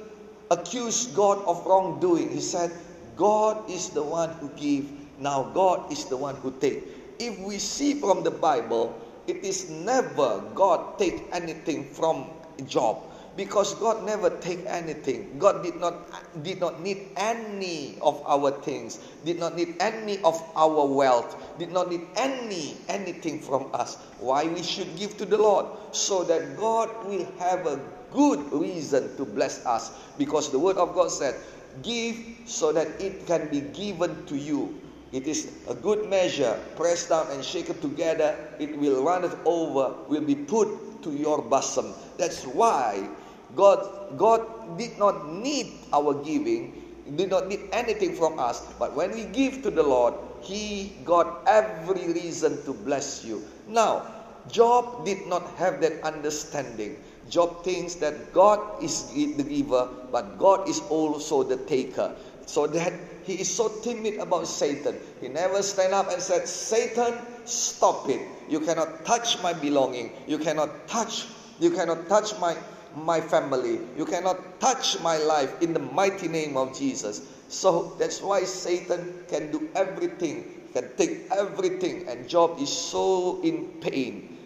accused 0.50 1.14
God 1.16 1.44
of 1.44 1.66
wrongdoing. 1.66 2.32
He 2.32 2.40
said, 2.40 2.72
God 3.20 3.70
is 3.70 3.90
the 3.90 4.04
one 4.04 4.32
who 4.40 4.48
give. 4.56 4.88
Now 5.20 5.52
God 5.54 5.92
is 5.92 6.06
the 6.06 6.16
one 6.16 6.36
who 6.40 6.56
take. 6.64 6.84
If 7.20 7.38
we 7.40 7.60
see 7.60 8.00
from 8.00 8.24
the 8.24 8.32
Bible, 8.32 8.96
it 9.28 9.44
is 9.44 9.70
never 9.70 10.42
God 10.56 10.98
take 10.98 11.28
anything 11.32 11.84
from 11.92 12.32
Job 12.66 13.04
because 13.36 13.76
God 13.76 14.06
never 14.06 14.30
take 14.30 14.64
anything. 14.66 15.38
God 15.40 15.64
did 15.64 15.80
not 15.80 16.08
did 16.44 16.60
not 16.60 16.82
need 16.82 17.12
any 17.16 17.98
of 18.02 18.24
our 18.26 18.52
things, 18.52 19.00
did 19.24 19.40
not 19.40 19.56
need 19.56 19.76
any 19.80 20.20
of 20.24 20.42
our 20.56 20.86
wealth, 20.88 21.36
did 21.60 21.72
not 21.72 21.90
need 21.90 22.08
any 22.16 22.78
anything 22.88 23.40
from 23.40 23.70
us. 23.74 23.96
Why 24.20 24.48
we 24.48 24.64
should 24.64 24.96
give 24.96 25.18
to 25.18 25.26
the 25.26 25.38
Lord 25.38 25.66
so 25.92 26.24
that 26.24 26.58
God 26.58 26.90
will 27.06 27.28
have 27.40 27.68
a 27.68 27.80
good 28.12 28.40
reason 28.52 29.16
to 29.18 29.26
bless 29.26 29.66
us 29.66 29.92
because 30.18 30.52
the 30.52 30.60
word 30.60 30.78
of 30.78 30.96
God 30.96 31.12
said 31.12 31.36
Give 31.84 32.16
so 32.46 32.72
that 32.72 32.88
it 33.02 33.28
can 33.28 33.50
be 33.50 33.60
given 33.76 34.26
to 34.28 34.38
you. 34.38 34.80
It 35.12 35.28
is 35.28 35.52
a 35.68 35.76
good 35.76 36.10
measure, 36.10 36.60
pressed 36.76 37.10
down 37.10 37.28
and 37.32 37.44
shaken 37.44 37.80
together. 37.80 38.36
It 38.60 38.78
will 38.78 39.04
run 39.04 39.24
it 39.24 39.36
over, 39.46 39.96
will 40.08 40.24
be 40.24 40.36
put 40.36 41.04
to 41.04 41.12
your 41.12 41.42
bosom. 41.42 41.94
That's 42.18 42.44
why 42.44 43.08
God, 43.56 44.18
God 44.18 44.78
did 44.78 45.00
not 45.00 45.32
need 45.32 45.72
our 45.94 46.14
giving, 46.14 46.84
did 47.16 47.30
not 47.30 47.48
need 47.48 47.62
anything 47.72 48.16
from 48.16 48.40
us. 48.40 48.62
But 48.80 48.96
when 48.96 49.12
we 49.12 49.26
give 49.26 49.64
to 49.64 49.72
the 49.72 49.84
Lord, 49.84 50.14
He 50.42 50.94
got 51.06 51.44
every 51.48 52.14
reason 52.14 52.64
to 52.66 52.74
bless 52.74 53.24
you. 53.24 53.44
Now, 53.68 54.06
Job 54.50 55.06
did 55.06 55.26
not 55.28 55.44
have 55.58 55.82
that 55.82 56.04
understanding. 56.04 56.98
Job 57.30 57.64
thinks 57.64 57.96
that 57.96 58.34
God 58.34 58.84
is 58.84 59.10
the 59.14 59.42
giver, 59.42 59.90
but 60.12 60.38
God 60.38 60.70
is 60.70 60.82
also 60.90 61.42
the 61.42 61.58
taker. 61.58 62.14
So 62.46 62.68
that 62.68 62.94
he 63.26 63.42
is 63.42 63.50
so 63.50 63.70
timid 63.82 64.18
about 64.18 64.46
Satan. 64.46 64.96
He 65.20 65.30
never 65.30 65.64
stand 65.64 65.94
up 65.94 66.12
and 66.12 66.22
said, 66.22 66.48
Satan, 66.48 67.18
stop 67.46 68.08
it. 68.08 68.22
You 68.48 68.60
cannot 68.60 69.04
touch 69.04 69.42
my 69.42 69.54
belonging. 69.54 70.12
You 70.28 70.38
cannot 70.38 70.88
touch, 70.88 71.26
you 71.60 71.72
cannot 71.72 72.08
touch 72.08 72.38
my 72.40 72.56
my 72.96 73.22
family. 73.22 73.80
You 73.98 74.06
cannot 74.06 74.60
touch 74.60 75.00
my 75.02 75.18
life 75.18 75.62
in 75.62 75.74
the 75.74 75.80
mighty 75.80 76.28
name 76.28 76.58
of 76.58 76.78
Jesus. 76.78 77.22
So 77.48 77.96
that's 78.00 78.22
why 78.22 78.44
Satan 78.44 79.26
can 79.28 79.52
do 79.52 79.70
everything, 79.76 80.70
can 80.74 80.90
take 80.98 81.30
everything, 81.32 82.08
and 82.08 82.28
Job 82.28 82.58
is 82.60 82.72
so 82.72 83.42
in 83.42 83.68
pain. 83.82 84.38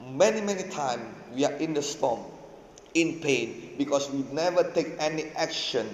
Many, 0.00 0.40
many 0.40 0.64
times 0.70 1.02
we 1.34 1.44
are 1.44 1.52
in 1.52 1.74
the 1.74 1.82
storm, 1.82 2.20
in 2.94 3.20
pain, 3.20 3.74
because 3.78 4.10
we 4.10 4.24
never 4.32 4.64
take 4.72 4.94
any 4.98 5.24
action 5.36 5.88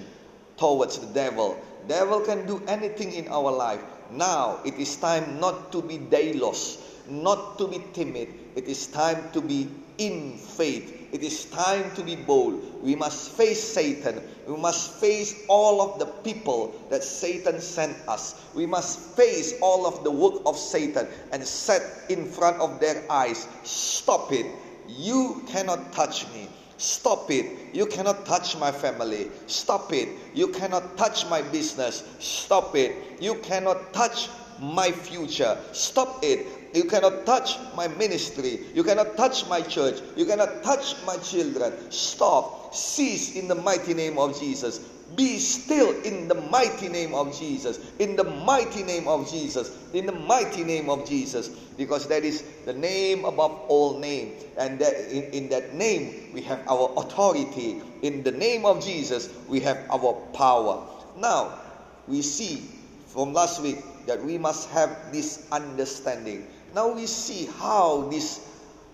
towards 0.56 0.98
the 0.98 1.06
devil. 1.12 1.58
Devil 1.86 2.20
can 2.20 2.46
do 2.46 2.62
anything 2.66 3.12
in 3.12 3.28
our 3.28 3.50
life. 3.50 3.80
Now 4.10 4.60
it 4.64 4.74
is 4.74 4.96
time 4.96 5.40
not 5.40 5.72
to 5.72 5.82
be 5.82 5.98
deilos, 5.98 6.80
not 7.08 7.58
to 7.58 7.66
be 7.68 7.82
timid. 7.92 8.28
It 8.56 8.66
is 8.66 8.86
time 8.86 9.30
to 9.32 9.40
be 9.40 9.68
in 9.98 10.36
faith. 10.36 10.97
It 11.10 11.22
is 11.22 11.46
time 11.46 11.90
to 11.94 12.02
be 12.02 12.16
bold. 12.16 12.82
We 12.82 12.94
must 12.94 13.32
face 13.32 13.62
Satan. 13.62 14.22
We 14.46 14.56
must 14.56 15.00
face 15.00 15.44
all 15.48 15.80
of 15.80 15.98
the 15.98 16.06
people 16.06 16.74
that 16.90 17.02
Satan 17.02 17.60
sent 17.60 17.96
us. 18.06 18.34
We 18.54 18.66
must 18.66 18.98
face 19.16 19.54
all 19.62 19.86
of 19.86 20.04
the 20.04 20.10
work 20.10 20.42
of 20.44 20.58
Satan 20.58 21.06
and 21.32 21.42
set 21.42 21.82
in 22.10 22.26
front 22.26 22.60
of 22.60 22.78
their 22.78 23.02
eyes. 23.10 23.48
Stop 23.64 24.32
it. 24.32 24.46
You 24.86 25.42
cannot 25.48 25.92
touch 25.92 26.26
me. 26.34 26.48
Stop 26.76 27.30
it. 27.30 27.74
You 27.74 27.86
cannot 27.86 28.26
touch 28.26 28.56
my 28.58 28.70
family. 28.70 29.30
Stop 29.46 29.92
it. 29.92 30.08
You 30.34 30.48
cannot 30.48 30.96
touch 30.96 31.28
my 31.28 31.42
business. 31.42 32.04
Stop 32.18 32.76
it. 32.76 32.94
You 33.20 33.36
cannot 33.36 33.92
touch 33.92 34.28
my 34.60 34.92
future. 34.92 35.58
Stop 35.72 36.20
it. 36.22 36.46
You 36.74 36.84
cannot 36.84 37.24
touch 37.24 37.56
my 37.76 37.88
ministry. 37.88 38.60
You 38.74 38.84
cannot 38.84 39.16
touch 39.16 39.48
my 39.48 39.60
church. 39.62 40.00
You 40.16 40.26
cannot 40.26 40.62
touch 40.62 40.96
my 41.06 41.16
children. 41.16 41.72
Stop. 41.90 42.74
Cease 42.74 43.36
in 43.36 43.48
the 43.48 43.54
mighty 43.54 43.94
name 43.94 44.18
of 44.18 44.38
Jesus. 44.38 44.78
Be 45.16 45.38
still 45.38 45.98
in 46.02 46.28
the 46.28 46.34
mighty 46.34 46.88
name 46.88 47.14
of 47.14 47.36
Jesus. 47.38 47.78
In 47.98 48.14
the 48.16 48.24
mighty 48.24 48.82
name 48.82 49.08
of 49.08 49.30
Jesus. 49.30 49.74
In 49.94 50.04
the 50.04 50.12
mighty 50.12 50.64
name 50.64 50.90
of 50.90 51.08
Jesus. 51.08 51.48
Because 51.48 52.06
that 52.08 52.24
is 52.24 52.42
the 52.66 52.74
name 52.74 53.24
above 53.24 53.52
all 53.68 53.98
names. 53.98 54.44
And 54.58 54.78
that 54.80 54.94
in, 55.10 55.24
in 55.32 55.48
that 55.48 55.74
name 55.74 56.30
we 56.34 56.42
have 56.42 56.60
our 56.68 56.92
authority. 56.98 57.80
In 58.02 58.22
the 58.22 58.32
name 58.32 58.66
of 58.66 58.84
Jesus 58.84 59.30
we 59.48 59.60
have 59.60 59.78
our 59.90 60.12
power. 60.34 60.86
Now 61.16 61.58
we 62.06 62.20
see 62.20 62.68
from 63.06 63.32
last 63.32 63.62
week 63.62 63.78
that 64.06 64.22
we 64.22 64.36
must 64.36 64.68
have 64.70 65.12
this 65.12 65.46
understanding. 65.50 66.46
Now 66.74 66.92
we 66.92 67.06
see 67.06 67.46
how 67.46 68.08
this 68.10 68.40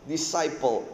disciple 0.06 0.86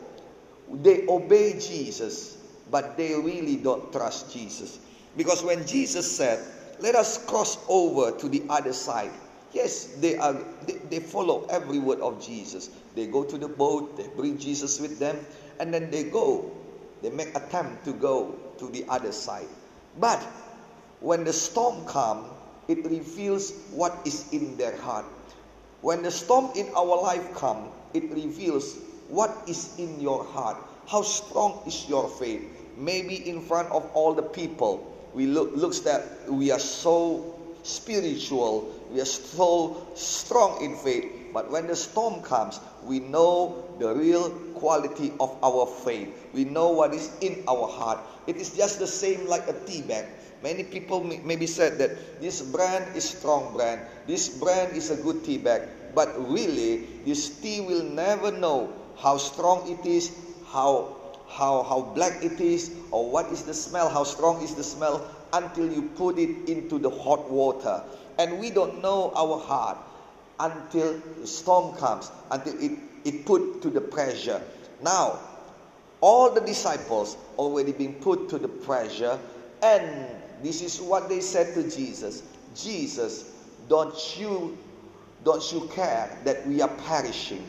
they 0.72 1.06
obey 1.08 1.58
Jesus, 1.58 2.38
but 2.70 2.96
they 2.96 3.14
really 3.14 3.56
don't 3.56 3.92
trust 3.92 4.32
Jesus. 4.32 4.78
Because 5.16 5.42
when 5.42 5.66
Jesus 5.66 6.10
said, 6.10 6.38
Let 6.78 6.94
us 6.94 7.24
cross 7.26 7.58
over 7.68 8.16
to 8.16 8.28
the 8.28 8.42
other 8.48 8.72
side, 8.72 9.10
yes, 9.52 9.84
they 10.00 10.16
are 10.16 10.36
they, 10.66 10.74
they 10.88 11.00
follow 11.00 11.46
every 11.50 11.78
word 11.78 12.00
of 12.00 12.24
Jesus. 12.24 12.70
They 12.94 13.06
go 13.06 13.24
to 13.24 13.36
the 13.36 13.48
boat, 13.48 13.96
they 13.96 14.06
bring 14.16 14.38
Jesus 14.38 14.80
with 14.80 14.98
them, 14.98 15.18
and 15.58 15.74
then 15.74 15.90
they 15.90 16.04
go. 16.04 16.50
They 17.02 17.10
make 17.10 17.34
attempt 17.34 17.84
to 17.86 17.92
go 17.92 18.34
to 18.58 18.68
the 18.68 18.84
other 18.88 19.12
side. 19.12 19.48
But 19.98 20.22
when 21.00 21.24
the 21.24 21.32
storm 21.32 21.84
comes, 21.86 22.28
it 22.68 22.84
reveals 22.84 23.52
what 23.72 23.98
is 24.04 24.30
in 24.32 24.56
their 24.56 24.76
heart. 24.76 25.06
When 25.80 26.02
the 26.02 26.10
storm 26.10 26.50
in 26.56 26.68
our 26.76 27.00
life 27.00 27.34
comes, 27.34 27.68
it 27.94 28.10
reveals 28.12 28.76
what 29.08 29.32
is 29.48 29.78
in 29.78 30.00
your 30.00 30.24
heart. 30.24 30.56
How 30.86 31.02
strong 31.02 31.62
is 31.66 31.88
your 31.88 32.08
faith? 32.08 32.42
Maybe 32.76 33.28
in 33.28 33.40
front 33.40 33.70
of 33.70 33.88
all 33.94 34.14
the 34.14 34.22
people, 34.22 34.86
we 35.14 35.26
look 35.26 35.56
looks 35.56 35.80
that 35.80 36.30
we 36.30 36.50
are 36.50 36.58
so 36.58 37.34
spiritual, 37.62 38.72
we 38.92 39.00
are 39.00 39.08
so 39.08 39.86
strong 39.94 40.62
in 40.62 40.76
faith. 40.76 41.10
But 41.32 41.50
when 41.50 41.66
the 41.66 41.76
storm 41.76 42.22
comes, 42.22 42.60
we 42.84 43.00
know 43.00 43.64
the 43.78 43.94
real 43.94 44.30
quality 44.54 45.12
of 45.20 45.36
our 45.42 45.66
faith. 45.66 46.08
We 46.32 46.44
know 46.44 46.70
what 46.70 46.94
is 46.94 47.10
in 47.20 47.44
our 47.48 47.68
heart. 47.68 48.00
It 48.26 48.36
is 48.36 48.50
just 48.50 48.78
the 48.78 48.86
same 48.86 49.26
like 49.26 49.48
a 49.48 49.54
tea 49.64 49.82
bag. 49.82 50.06
Many 50.42 50.64
people 50.64 51.04
maybe 51.04 51.46
said 51.46 51.78
that 51.78 52.20
this 52.20 52.40
brand 52.40 52.96
is 52.96 53.04
strong 53.04 53.52
brand. 53.54 53.80
This 54.06 54.28
brand 54.28 54.76
is 54.76 54.90
a 54.90 54.96
good 54.96 55.24
tea 55.24 55.38
bag. 55.38 55.62
But 55.94 56.16
really, 56.16 56.86
this 57.04 57.28
tea 57.40 57.60
will 57.60 57.84
never 57.84 58.30
know 58.30 58.72
how 58.96 59.18
strong 59.18 59.68
it 59.68 59.84
is, 59.84 60.10
how 60.46 60.96
how, 61.30 61.62
how 61.62 61.80
black 61.94 62.24
it 62.24 62.40
is, 62.40 62.70
or 62.90 63.08
what 63.08 63.26
is 63.26 63.44
the 63.44 63.54
smell, 63.54 63.88
how 63.88 64.04
strong 64.04 64.42
is 64.42 64.54
the 64.54 64.64
smell, 64.64 65.06
until 65.32 65.70
you 65.72 65.82
put 65.96 66.18
it 66.18 66.48
into 66.48 66.78
the 66.78 66.90
hot 66.90 67.30
water. 67.30 67.82
And 68.18 68.40
we 68.40 68.50
don't 68.50 68.82
know 68.82 69.12
our 69.14 69.38
heart 69.38 69.78
until 70.40 71.00
the 71.20 71.26
storm 71.26 71.76
comes, 71.76 72.10
until 72.30 72.58
it, 72.60 72.72
it 73.04 73.24
put 73.24 73.62
to 73.62 73.70
the 73.70 73.80
pressure. 73.80 74.42
Now, 74.82 75.20
all 76.00 76.32
the 76.32 76.40
disciples 76.40 77.16
already 77.38 77.72
been 77.72 77.94
put 77.94 78.28
to 78.30 78.38
the 78.38 78.48
pressure, 78.48 79.18
and 79.62 80.19
this 80.42 80.62
is 80.62 80.80
what 80.80 81.08
they 81.08 81.20
said 81.20 81.54
to 81.54 81.62
Jesus. 81.64 82.22
Jesus, 82.54 83.30
don't 83.68 84.18
you 84.18 84.56
don't 85.22 85.52
you 85.52 85.68
care 85.74 86.16
that 86.24 86.46
we 86.46 86.62
are 86.62 86.74
perishing? 86.88 87.44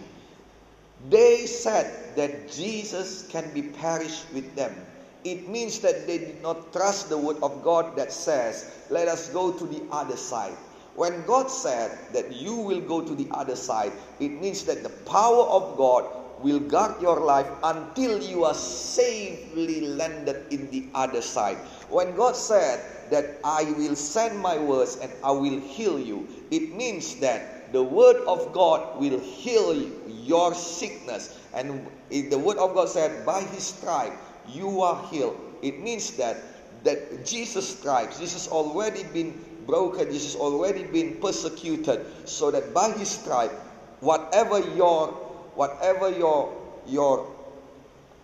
They 1.10 1.46
said 1.46 2.16
that 2.16 2.52
Jesus 2.52 3.28
can 3.30 3.50
be 3.54 3.64
perished 3.64 4.26
with 4.34 4.56
them. 4.56 4.76
It 5.24 5.48
means 5.48 5.80
that 5.80 6.06
they 6.06 6.18
did 6.18 6.42
not 6.42 6.74
trust 6.74 7.10
the 7.10 7.18
word 7.18 7.38
of 7.42 7.64
God 7.64 7.96
that 7.96 8.12
says, 8.12 8.72
Let 8.90 9.08
us 9.08 9.30
go 9.30 9.52
to 9.52 9.66
the 9.66 9.82
other 9.92 10.18
side. 10.18 10.58
When 10.96 11.24
God 11.26 11.50
said 11.50 11.98
that 12.14 12.36
you 12.36 12.56
will 12.56 12.82
go 12.82 13.02
to 13.02 13.16
the 13.16 13.28
other 13.32 13.56
side, 13.56 13.94
it 14.20 14.32
means 14.32 14.66
that 14.66 14.84
the 14.84 14.90
power 14.90 15.44
of 15.46 15.78
God 15.78 16.06
will 16.44 16.60
guard 16.60 17.02
your 17.02 17.20
life 17.20 17.48
until 17.64 18.22
you 18.22 18.44
are 18.46 18.54
safely 18.54 19.82
landed 19.82 20.46
in 20.52 20.70
the 20.72 20.86
other 20.94 21.22
side. 21.22 21.58
When 21.90 22.16
God 22.16 22.36
said 22.36 22.84
that 23.12 23.40
I 23.44 23.64
will 23.78 23.96
send 23.96 24.40
my 24.40 24.58
words 24.58 24.98
and 25.02 25.12
I 25.24 25.32
will 25.32 25.60
heal 25.60 26.00
you, 26.00 26.28
it 26.52 26.76
means 26.76 27.16
that 27.16 27.72
the 27.74 27.84
word 27.84 28.18
of 28.28 28.54
God 28.54 29.00
will 29.00 29.20
heal 29.20 29.74
your 30.08 30.54
sickness. 30.54 31.40
And 31.54 31.88
the 32.10 32.38
word 32.38 32.58
of 32.58 32.74
God 32.74 32.90
said, 32.90 33.26
by 33.26 33.42
his 33.42 33.64
stripe 33.64 34.14
you 34.48 34.82
are 34.82 35.08
healed. 35.08 35.40
It 35.62 35.80
means 35.80 36.12
that 36.18 36.38
that 36.84 37.26
Jesus 37.26 37.78
stripes, 37.78 38.18
Jesus 38.20 38.48
already 38.48 39.04
been 39.14 39.40
broken, 39.68 40.12
Jesus 40.12 40.36
already 40.36 40.84
been 40.84 41.22
persecuted, 41.22 42.06
so 42.26 42.50
that 42.50 42.74
by 42.74 42.90
his 42.92 43.10
stripe, 43.10 43.52
whatever 44.00 44.60
your 44.74 45.31
whatever 45.62 46.10
your 46.10 46.50
your 46.88 47.30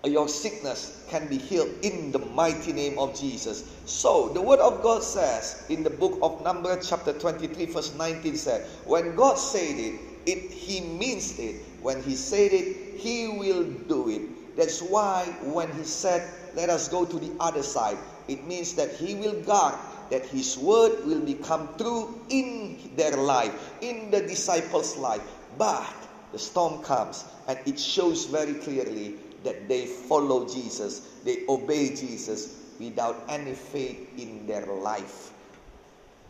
your 0.03 0.27
sickness 0.27 1.05
can 1.09 1.27
be 1.27 1.37
healed 1.37 1.69
in 1.83 2.11
the 2.11 2.17
mighty 2.33 2.73
name 2.73 2.97
of 2.97 3.13
Jesus. 3.13 3.63
So 3.85 4.29
the 4.29 4.41
word 4.41 4.59
of 4.59 4.81
God 4.81 5.03
says 5.03 5.65
in 5.69 5.83
the 5.83 5.89
book 5.89 6.17
of 6.21 6.41
Numbers 6.41 6.89
chapter 6.89 7.13
23 7.13 7.65
verse 7.65 7.93
19 7.93 8.35
said, 8.37 8.65
when 8.85 9.15
God 9.15 9.37
said 9.37 9.77
it, 9.77 9.99
it 10.25 10.51
he 10.51 10.81
means 10.81 11.37
it. 11.37 11.61
When 11.81 12.01
he 12.01 12.15
said 12.15 12.53
it, 12.53 12.97
he 12.97 13.27
will 13.27 13.65
do 13.87 14.09
it. 14.09 14.55
That's 14.55 14.81
why 14.81 15.25
when 15.43 15.69
he 15.73 15.83
said, 15.83 16.25
let 16.55 16.69
us 16.69 16.87
go 16.87 17.05
to 17.05 17.19
the 17.19 17.31
other 17.39 17.61
side, 17.61 17.97
it 18.27 18.47
means 18.47 18.73
that 18.75 18.91
he 18.95 19.13
will 19.13 19.39
guard 19.43 19.75
that 20.09 20.25
his 20.25 20.57
word 20.57 21.05
will 21.05 21.21
become 21.21 21.69
true 21.77 22.19
in 22.29 22.79
their 22.95 23.17
life, 23.17 23.53
in 23.81 24.09
the 24.09 24.21
disciples' 24.21 24.95
life. 24.97 25.21
But 25.57 26.06
the 26.31 26.39
storm 26.39 26.83
comes 26.83 27.25
and 27.47 27.57
it 27.65 27.79
shows 27.79 28.25
very 28.25 28.53
clearly 28.55 29.15
that 29.43 29.67
they 29.67 29.85
follow 29.85 30.47
Jesus, 30.47 31.01
they 31.23 31.43
obey 31.47 31.89
Jesus 31.95 32.73
without 32.79 33.23
any 33.29 33.53
faith 33.53 34.09
in 34.17 34.45
their 34.45 34.65
life. 34.65 35.31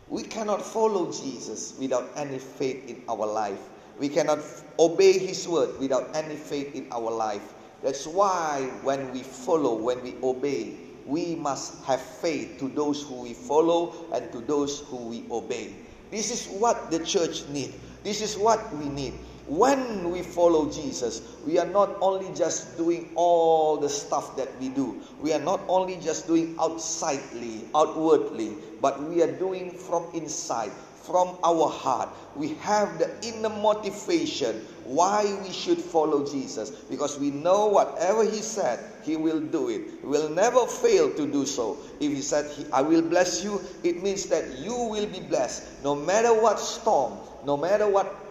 We 0.08 0.22
cannot 0.22 0.62
follow 0.62 1.12
Jesus 1.12 1.74
without 1.78 2.08
any 2.16 2.38
faith 2.38 2.88
in 2.88 3.02
our 3.08 3.26
life. 3.26 3.60
We 3.98 4.08
cannot 4.08 4.38
obey 4.78 5.18
His 5.18 5.46
word 5.46 5.78
without 5.78 6.14
any 6.14 6.36
faith 6.36 6.74
in 6.74 6.86
our 6.92 7.10
life. 7.10 7.54
That's 7.82 8.06
why 8.06 8.70
when 8.82 9.12
we 9.12 9.22
follow, 9.22 9.74
when 9.74 10.02
we 10.02 10.14
obey, 10.22 10.74
we 11.06 11.34
must 11.34 11.82
have 11.84 12.00
faith 12.00 12.58
to 12.58 12.68
those 12.68 13.02
who 13.02 13.22
we 13.22 13.34
follow 13.34 13.94
and 14.12 14.30
to 14.32 14.40
those 14.40 14.80
who 14.80 15.08
we 15.08 15.24
obey. 15.30 15.74
This 16.10 16.30
is 16.30 16.46
what 16.58 16.90
the 16.90 17.00
church 17.04 17.46
needs. 17.48 17.74
This 18.02 18.22
is 18.22 18.36
what 18.36 18.74
we 18.76 18.88
need. 18.88 19.14
When 19.48 20.10
we 20.10 20.20
follow 20.20 20.70
Jesus, 20.70 21.22
we 21.46 21.58
are 21.58 21.66
not 21.66 21.96
only 22.02 22.28
just 22.34 22.76
doing 22.76 23.08
all 23.14 23.78
the 23.78 23.88
stuff 23.88 24.36
that 24.36 24.48
we 24.60 24.68
do. 24.68 25.00
We 25.22 25.32
are 25.32 25.40
not 25.40 25.60
only 25.68 25.96
just 25.96 26.26
doing 26.26 26.54
outsidely, 26.60 27.64
outwardly, 27.74 28.52
but 28.82 29.02
we 29.02 29.22
are 29.22 29.32
doing 29.32 29.70
from 29.70 30.04
inside, 30.12 30.70
from 31.00 31.38
our 31.42 31.66
heart. 31.66 32.10
We 32.36 32.60
have 32.60 32.98
the 32.98 33.08
inner 33.26 33.48
motivation 33.48 34.66
why 34.84 35.24
we 35.42 35.50
should 35.50 35.78
follow 35.78 36.26
Jesus 36.26 36.68
because 36.68 37.18
we 37.18 37.30
know 37.30 37.68
whatever 37.68 38.24
He 38.24 38.42
said, 38.42 38.84
He 39.02 39.16
will 39.16 39.40
do 39.40 39.70
it. 39.70 39.80
He 40.02 40.06
will 40.06 40.28
never 40.28 40.66
fail 40.66 41.10
to 41.14 41.26
do 41.26 41.46
so. 41.46 41.78
If 42.00 42.12
He 42.12 42.20
said, 42.20 42.52
I 42.70 42.82
will 42.82 43.00
bless 43.02 43.42
you, 43.42 43.62
it 43.82 44.02
means 44.02 44.26
that 44.26 44.58
you 44.58 44.76
will 44.76 45.06
be 45.06 45.20
blessed. 45.20 45.82
No 45.82 45.94
matter 45.94 46.38
what 46.38 46.60
storm, 46.60 47.16
no 47.46 47.56
matter 47.56 47.88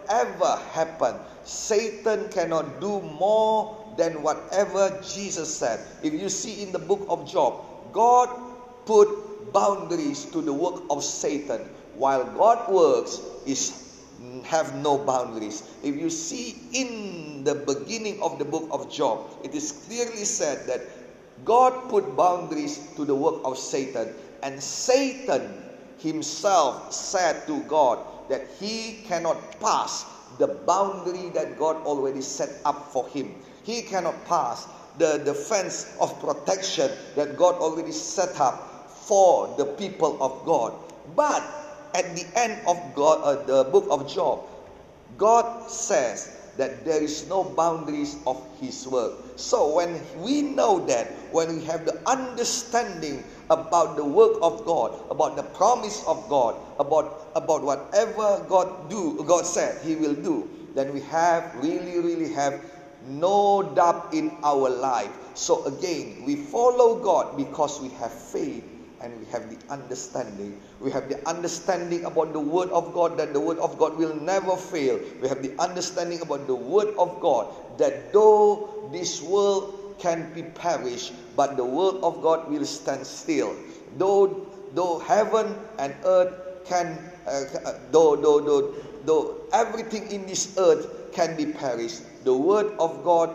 whatever 0.07 0.59
happen, 0.71 1.15
Satan 1.43 2.29
cannot 2.29 2.79
do 2.79 3.01
more 3.01 3.75
than 3.97 4.21
whatever 4.23 5.01
Jesus 5.03 5.53
said. 5.53 5.79
If 6.03 6.13
you 6.13 6.29
see 6.29 6.63
in 6.63 6.71
the 6.71 6.79
book 6.79 7.05
of 7.09 7.29
Job, 7.29 7.63
God 7.91 8.29
put 8.85 9.51
boundaries 9.53 10.25
to 10.25 10.41
the 10.41 10.53
work 10.53 10.83
of 10.89 11.03
Satan 11.03 11.61
while 11.95 12.23
God 12.23 12.71
works 12.71 13.19
is 13.45 13.83
have 14.45 14.75
no 14.75 14.97
boundaries. 14.97 15.63
If 15.83 15.95
you 15.95 16.09
see 16.09 16.57
in 16.73 17.43
the 17.43 17.55
beginning 17.55 18.21
of 18.21 18.39
the 18.39 18.45
book 18.45 18.67
of 18.71 18.91
Job, 18.91 19.29
it 19.43 19.53
is 19.53 19.71
clearly 19.87 20.25
said 20.25 20.67
that 20.67 20.81
God 21.45 21.89
put 21.89 22.15
boundaries 22.15 22.79
to 22.95 23.05
the 23.05 23.15
work 23.15 23.41
of 23.43 23.57
Satan, 23.57 24.13
and 24.41 24.61
Satan 24.61 25.63
himself 25.99 26.93
said 26.93 27.45
to 27.47 27.61
God 27.63 27.99
that 28.29 28.47
he 28.59 29.03
cannot 29.07 29.59
pass 29.59 30.05
the 30.37 30.47
boundary 30.47 31.29
that 31.29 31.57
God 31.57 31.77
already 31.85 32.21
set 32.21 32.49
up 32.65 32.91
for 32.91 33.07
him. 33.09 33.33
He 33.63 33.81
cannot 33.81 34.25
pass 34.25 34.67
the, 34.97 35.33
fence 35.33 35.95
of 35.99 36.19
protection 36.19 36.91
that 37.15 37.37
God 37.37 37.55
already 37.55 37.91
set 37.91 38.39
up 38.39 38.89
for 38.89 39.53
the 39.57 39.65
people 39.65 40.21
of 40.21 40.45
God. 40.45 40.73
But 41.15 41.43
at 41.93 42.15
the 42.15 42.25
end 42.35 42.59
of 42.67 42.77
God, 42.95 43.21
uh, 43.23 43.43
the 43.45 43.69
book 43.69 43.87
of 43.89 44.11
Job, 44.11 44.41
God 45.17 45.69
says 45.69 46.36
that 46.57 46.85
there 46.85 47.01
is 47.01 47.27
no 47.29 47.43
boundaries 47.43 48.17
of 48.25 48.41
His 48.59 48.87
work. 48.87 49.13
So 49.35 49.75
when 49.75 50.01
we 50.17 50.41
know 50.41 50.85
that, 50.87 51.07
when 51.31 51.57
we 51.57 51.65
have 51.65 51.85
the 51.85 51.97
understanding 52.09 53.23
about 53.49 53.95
the 53.95 54.05
work 54.05 54.37
of 54.41 54.65
God, 54.65 54.93
about 55.09 55.35
the 55.35 55.43
promise 55.43 56.03
of 56.05 56.27
God, 56.29 56.55
about 56.79 57.31
about 57.35 57.63
whatever 57.63 58.43
God 58.49 58.89
do, 58.89 59.23
God 59.23 59.45
said 59.45 59.81
He 59.85 59.95
will 59.95 60.15
do, 60.15 60.49
then 60.75 60.93
we 60.93 61.01
have 61.01 61.55
really, 61.61 61.99
really 61.99 62.33
have 62.33 62.59
no 63.07 63.63
doubt 63.63 64.13
in 64.13 64.31
our 64.43 64.69
life. 64.69 65.11
So 65.33 65.63
again, 65.65 66.23
we 66.25 66.35
follow 66.35 66.99
God 66.99 67.37
because 67.37 67.79
we 67.79 67.89
have 68.01 68.11
faith 68.11 68.63
and 69.01 69.19
we 69.19 69.25
have 69.31 69.49
the 69.49 69.57
understanding. 69.71 70.59
We 70.79 70.91
have 70.91 71.09
the 71.09 71.21
understanding 71.27 72.05
about 72.05 72.33
the 72.33 72.39
Word 72.39 72.69
of 72.69 72.93
God 72.93 73.17
that 73.17 73.33
the 73.33 73.39
Word 73.39 73.59
of 73.59 73.77
God 73.77 73.97
will 73.97 74.15
never 74.15 74.55
fail. 74.55 74.99
We 75.21 75.27
have 75.27 75.41
the 75.41 75.53
understanding 75.61 76.21
about 76.21 76.47
the 76.47 76.55
Word 76.55 76.89
of 76.97 77.19
God 77.21 77.53
that 77.77 78.13
though 78.13 78.69
this 78.91 79.21
world 79.21 79.95
can 79.99 80.33
be 80.33 80.43
perished, 80.43 81.13
but 81.35 81.57
the 81.57 81.65
Word 81.65 81.95
of 82.01 82.21
God 82.21 82.49
will 82.49 82.65
stand 82.65 83.05
still. 83.05 83.55
Though, 83.97 84.47
though 84.73 84.99
heaven 84.99 85.55
and 85.79 85.93
earth 86.05 86.33
can, 86.65 86.97
uh, 87.25 87.45
uh 87.65 87.73
though, 87.91 88.15
though, 88.15 88.39
though, 88.39 88.73
though 89.05 89.35
everything 89.53 90.11
in 90.11 90.25
this 90.25 90.57
earth 90.57 91.13
can 91.13 91.35
be 91.35 91.45
perished, 91.45 92.01
the 92.23 92.33
Word 92.33 92.67
of 92.79 93.03
God 93.03 93.33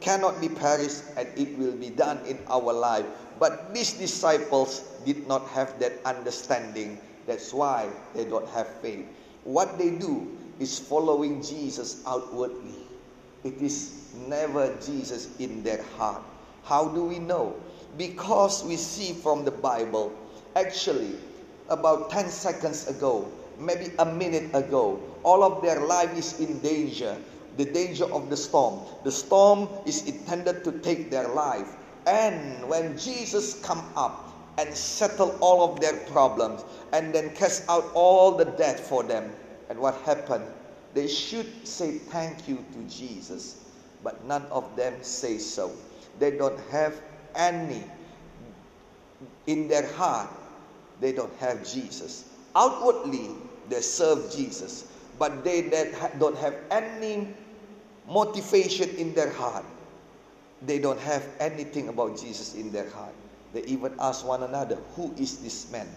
cannot 0.00 0.40
be 0.40 0.48
perished 0.48 1.02
and 1.16 1.26
it 1.36 1.56
will 1.56 1.72
be 1.72 1.88
done 1.88 2.20
in 2.26 2.38
our 2.48 2.72
life. 2.72 3.06
But 3.38 3.74
these 3.74 3.92
disciples 3.94 4.80
did 5.04 5.26
not 5.26 5.46
have 5.48 5.78
that 5.80 5.92
understanding. 6.04 7.00
That's 7.26 7.52
why 7.52 7.88
they 8.14 8.24
don't 8.24 8.48
have 8.50 8.68
faith. 8.80 9.06
What 9.44 9.78
they 9.78 9.90
do 9.90 10.30
is 10.60 10.78
following 10.78 11.42
Jesus 11.42 12.02
outwardly. 12.06 12.74
It 13.42 13.60
is 13.60 14.12
never 14.28 14.74
Jesus 14.80 15.28
in 15.38 15.62
their 15.62 15.82
heart. 15.98 16.22
How 16.64 16.88
do 16.88 17.04
we 17.04 17.18
know? 17.18 17.54
Because 17.98 18.64
we 18.64 18.76
see 18.76 19.12
from 19.12 19.44
the 19.44 19.50
Bible, 19.50 20.12
actually, 20.56 21.14
about 21.68 22.10
10 22.10 22.28
seconds 22.28 22.88
ago, 22.88 23.28
maybe 23.58 23.92
a 23.98 24.06
minute 24.06 24.54
ago, 24.54 25.00
all 25.22 25.44
of 25.44 25.62
their 25.62 25.80
life 25.80 26.16
is 26.16 26.40
in 26.40 26.58
danger. 26.60 27.16
The 27.56 27.64
danger 27.66 28.04
of 28.06 28.30
the 28.30 28.36
storm. 28.36 28.80
The 29.04 29.12
storm 29.12 29.68
is 29.86 30.06
intended 30.06 30.64
to 30.64 30.72
take 30.80 31.10
their 31.10 31.28
life. 31.28 31.68
And 32.06 32.68
when 32.68 32.98
Jesus 32.98 33.60
come 33.62 33.82
up, 33.96 34.34
and 34.58 34.74
settle 34.74 35.36
all 35.40 35.72
of 35.72 35.80
their 35.80 35.96
problems 36.06 36.64
and 36.92 37.14
then 37.14 37.34
cast 37.34 37.68
out 37.68 37.90
all 37.94 38.36
the 38.36 38.44
debt 38.44 38.78
for 38.78 39.02
them. 39.02 39.32
And 39.68 39.78
what 39.78 39.94
happened? 40.02 40.44
They 40.94 41.08
should 41.08 41.66
say 41.66 41.98
thank 41.98 42.46
you 42.46 42.64
to 42.72 42.94
Jesus, 42.94 43.64
but 44.02 44.24
none 44.24 44.44
of 44.46 44.76
them 44.76 44.94
say 45.02 45.38
so. 45.38 45.72
They 46.18 46.30
don't 46.32 46.58
have 46.70 47.00
any 47.34 47.82
in 49.46 49.66
their 49.68 49.86
heart, 49.94 50.30
they 51.00 51.12
don't 51.12 51.34
have 51.38 51.68
Jesus. 51.68 52.24
Outwardly, 52.54 53.30
they 53.68 53.80
serve 53.80 54.32
Jesus, 54.32 54.86
but 55.18 55.42
they 55.42 55.62
don't 56.18 56.38
have 56.38 56.54
any 56.70 57.34
motivation 58.08 58.88
in 58.90 59.12
their 59.14 59.30
heart. 59.30 59.64
They 60.66 60.78
don't 60.78 61.00
have 61.00 61.26
anything 61.40 61.88
about 61.88 62.18
Jesus 62.18 62.54
in 62.54 62.72
their 62.72 62.88
heart. 62.90 63.14
They 63.52 63.62
even 63.64 63.94
ask 63.98 64.26
one 64.26 64.42
another, 64.42 64.76
Who 64.96 65.14
is 65.16 65.38
this 65.38 65.70
man? 65.70 65.88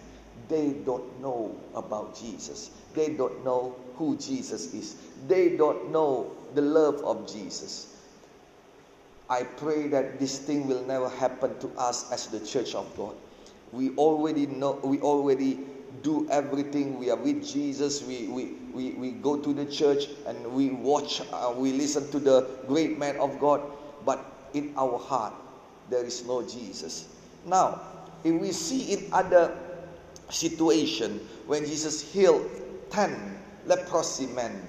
They 0.48 0.72
don't 0.84 1.20
know 1.20 1.54
about 1.74 2.18
Jesus. 2.18 2.70
They 2.94 3.10
don't 3.10 3.44
know 3.44 3.74
who 3.96 4.16
Jesus 4.16 4.72
is. 4.72 4.96
They 5.26 5.56
don't 5.56 5.90
know 5.90 6.30
the 6.54 6.62
love 6.62 7.02
of 7.04 7.30
Jesus. 7.30 7.96
I 9.28 9.42
pray 9.42 9.88
that 9.88 10.18
this 10.18 10.38
thing 10.38 10.66
will 10.66 10.84
never 10.86 11.08
happen 11.08 11.58
to 11.58 11.68
us 11.76 12.10
as 12.10 12.28
the 12.28 12.40
church 12.40 12.74
of 12.74 12.96
God. 12.96 13.14
We 13.72 13.90
already 13.96 14.46
know, 14.46 14.80
we 14.82 15.00
already 15.00 15.60
do 16.02 16.26
everything. 16.30 16.98
We 16.98 17.10
are 17.10 17.16
with 17.16 17.46
Jesus. 17.46 18.02
We, 18.02 18.28
we, 18.28 18.44
we, 18.72 18.90
we 18.92 19.10
go 19.10 19.36
to 19.36 19.52
the 19.52 19.66
church 19.66 20.06
and 20.26 20.54
we 20.54 20.70
watch, 20.70 21.20
uh, 21.32 21.52
we 21.54 21.72
listen 21.72 22.10
to 22.12 22.18
the 22.18 22.48
great 22.66 22.98
man 22.98 23.16
of 23.16 23.38
God. 23.38 23.60
But 24.06 24.24
in 24.54 24.74
our 24.76 24.98
heart, 24.98 25.34
there 25.90 26.04
is 26.04 26.26
no 26.26 26.42
Jesus. 26.42 27.08
Now, 27.46 27.80
if 28.24 28.40
we 28.40 28.52
see 28.52 28.92
in 28.94 29.12
other 29.12 29.56
situation 30.30 31.20
when 31.46 31.64
Jesus 31.64 32.02
healed 32.12 32.48
10 32.90 33.38
leprosy 33.66 34.26
men, 34.26 34.60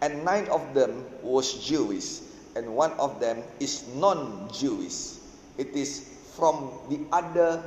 and 0.00 0.24
nine 0.24 0.46
of 0.48 0.74
them 0.74 1.04
was 1.22 1.64
Jewish, 1.64 2.20
and 2.56 2.74
one 2.74 2.92
of 2.92 3.20
them 3.20 3.42
is 3.60 3.84
non-Jewish. 3.96 5.18
It 5.58 5.74
is 5.74 6.18
from 6.36 6.70
the 6.88 7.00
other 7.12 7.62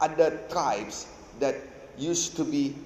other 0.00 0.38
tribes 0.50 1.06
that 1.40 1.56
used 1.96 2.36
to 2.36 2.44
be 2.44 2.76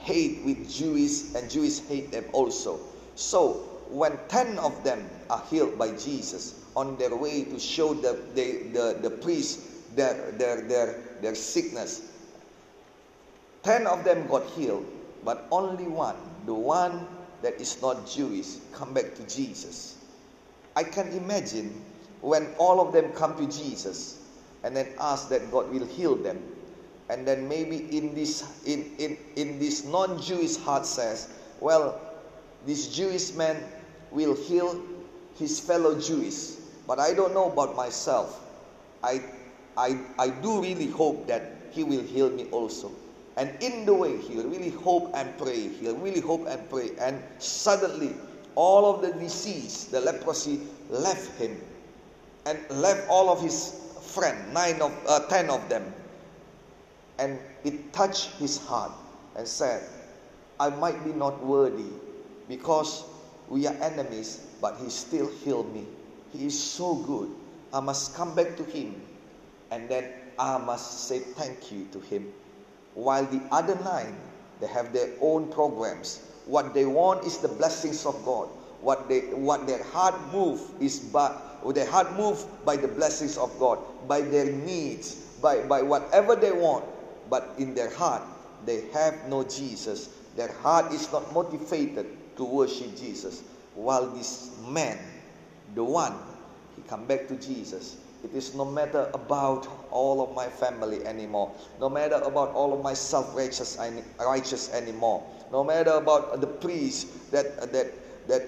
hate 0.00 0.42
with 0.44 0.68
Jewish 0.68 1.34
and 1.34 1.48
Jewish 1.48 1.78
hate 1.80 2.10
them 2.10 2.24
also. 2.32 2.80
So 3.14 3.62
when 3.88 4.18
10 4.28 4.58
of 4.58 4.82
them 4.82 5.08
are 5.30 5.42
healed 5.48 5.78
by 5.78 5.92
Jesus 5.92 6.57
on 6.76 6.96
their 6.96 7.14
way 7.14 7.44
to 7.44 7.58
show 7.58 7.94
the, 7.94 8.18
the, 8.34 8.68
the, 8.72 8.98
the 9.02 9.10
priest 9.10 9.60
their, 9.96 10.32
their, 10.32 10.62
their, 10.62 11.00
their 11.20 11.34
sickness, 11.34 12.02
10 13.62 13.86
of 13.86 14.04
them 14.04 14.26
got 14.28 14.46
healed, 14.50 14.86
but 15.24 15.46
only 15.50 15.88
one, 15.88 16.16
the 16.46 16.54
one 16.54 17.06
that 17.42 17.54
is 17.60 17.80
not 17.82 18.06
Jewish, 18.06 18.56
come 18.72 18.94
back 18.94 19.14
to 19.14 19.22
Jesus. 19.26 19.98
I 20.76 20.84
can 20.84 21.08
imagine 21.08 21.82
when 22.20 22.48
all 22.58 22.80
of 22.80 22.92
them 22.92 23.12
come 23.12 23.36
to 23.36 23.46
Jesus 23.46 24.22
and 24.62 24.76
then 24.76 24.88
ask 24.98 25.28
that 25.28 25.50
God 25.50 25.70
will 25.70 25.86
heal 25.86 26.14
them 26.14 26.40
and 27.08 27.26
then 27.26 27.48
maybe 27.48 27.96
in 27.96 28.14
this 28.14 28.44
in, 28.66 28.94
in, 28.98 29.16
in 29.36 29.58
this 29.58 29.84
non-Jewish 29.84 30.56
heart 30.56 30.84
says, 30.84 31.28
well, 31.60 32.00
this 32.66 32.88
Jewish 32.88 33.32
man 33.34 33.62
will 34.10 34.34
heal 34.34 34.80
his 35.38 35.60
fellow 35.60 35.98
Jews. 35.98 36.56
but 36.88 36.98
I 36.98 37.12
don't 37.12 37.34
know 37.34 37.52
about 37.52 37.76
myself. 37.76 38.40
I 39.04 39.20
I 39.76 40.00
I 40.18 40.28
do 40.30 40.60
really 40.62 40.88
hope 40.88 41.26
that 41.28 41.52
he 41.70 41.84
will 41.84 42.02
heal 42.02 42.30
me 42.30 42.46
also. 42.50 42.90
And 43.36 43.52
in 43.62 43.84
the 43.84 43.92
way, 43.94 44.16
he'll 44.16 44.48
really 44.48 44.70
hope 44.70 45.12
and 45.14 45.36
pray. 45.36 45.68
He'll 45.68 46.00
really 46.00 46.24
hope 46.24 46.48
and 46.48 46.64
pray. 46.70 46.90
And 46.98 47.22
suddenly, 47.38 48.16
all 48.56 48.88
of 48.88 49.02
the 49.02 49.12
disease, 49.12 49.84
the 49.92 50.00
leprosy, 50.00 50.64
left 50.88 51.38
him 51.38 51.60
and 52.46 52.58
left 52.70 53.06
all 53.08 53.28
of 53.28 53.40
his 53.44 53.76
friends, 54.00 54.40
nine 54.52 54.80
of 54.80 54.96
uh, 55.06 55.20
ten 55.28 55.50
of 55.50 55.68
them 55.68 55.92
and 57.18 57.38
it 57.64 57.92
touched 57.92 58.30
his 58.38 58.58
heart 58.58 58.92
and 59.36 59.46
said, 59.46 59.82
I 60.60 60.70
might 60.70 61.04
be 61.04 61.12
not 61.12 61.44
worthy 61.44 61.90
because 62.48 63.04
we 63.50 63.66
are 63.66 63.74
enemies, 63.74 64.46
but 64.60 64.76
he 64.78 64.90
still 64.90 65.28
healed 65.44 65.72
me. 65.72 65.86
He 66.32 66.46
is 66.46 66.58
so 66.58 66.94
good. 66.94 67.30
I 67.72 67.80
must 67.80 68.14
come 68.14 68.34
back 68.34 68.56
to 68.56 68.64
him 68.64 69.00
and 69.70 69.88
then 69.88 70.12
I 70.38 70.58
must 70.58 71.08
say 71.08 71.18
thank 71.20 71.72
you 71.72 71.86
to 71.92 72.00
him. 72.00 72.32
While 72.94 73.26
the 73.26 73.40
other 73.50 73.76
nine, 73.84 74.16
they 74.60 74.66
have 74.66 74.92
their 74.92 75.10
own 75.20 75.50
programs. 75.50 76.20
What 76.46 76.74
they 76.74 76.84
want 76.84 77.24
is 77.24 77.38
the 77.38 77.48
blessings 77.48 78.06
of 78.06 78.24
God. 78.24 78.48
What 78.80 79.08
they 79.08 79.20
what 79.34 79.66
their 79.66 79.82
heart 79.82 80.14
move 80.32 80.60
is 80.80 81.00
by 81.00 81.34
their 81.74 81.90
heart 81.90 82.14
move 82.16 82.44
by 82.64 82.76
the 82.76 82.86
blessings 82.88 83.36
of 83.36 83.56
God, 83.58 83.78
by 84.06 84.20
their 84.20 84.46
needs, 84.46 85.14
by, 85.42 85.62
by 85.62 85.82
whatever 85.82 86.36
they 86.36 86.52
want 86.52 86.84
but 87.30 87.54
in 87.58 87.74
their 87.74 87.90
heart 87.94 88.22
they 88.64 88.88
have 88.92 89.28
no 89.28 89.44
Jesus. 89.44 90.08
Their 90.36 90.52
heart 90.62 90.92
is 90.92 91.10
not 91.12 91.32
motivated 91.32 92.06
to 92.38 92.44
worship 92.44 92.96
Jesus. 92.96 93.42
While 93.74 94.08
this 94.10 94.56
man, 94.66 94.98
the 95.74 95.84
one, 95.84 96.14
he 96.74 96.82
come 96.88 97.04
back 97.04 97.28
to 97.28 97.36
Jesus. 97.36 97.98
It 98.24 98.34
is 98.34 98.54
no 98.54 98.64
matter 98.64 99.10
about 99.14 99.68
all 99.92 100.22
of 100.22 100.34
my 100.34 100.48
family 100.48 101.04
anymore. 101.06 101.52
No 101.78 101.88
matter 101.88 102.16
about 102.16 102.50
all 102.50 102.74
of 102.74 102.82
my 102.82 102.94
self-righteous 102.94 103.78
righteous 104.18 104.72
anymore. 104.74 105.22
No 105.52 105.62
matter 105.62 105.92
about 105.92 106.40
the 106.40 106.46
priest 106.46 107.06
that 107.30 107.70
that 107.70 107.94
that 108.26 108.42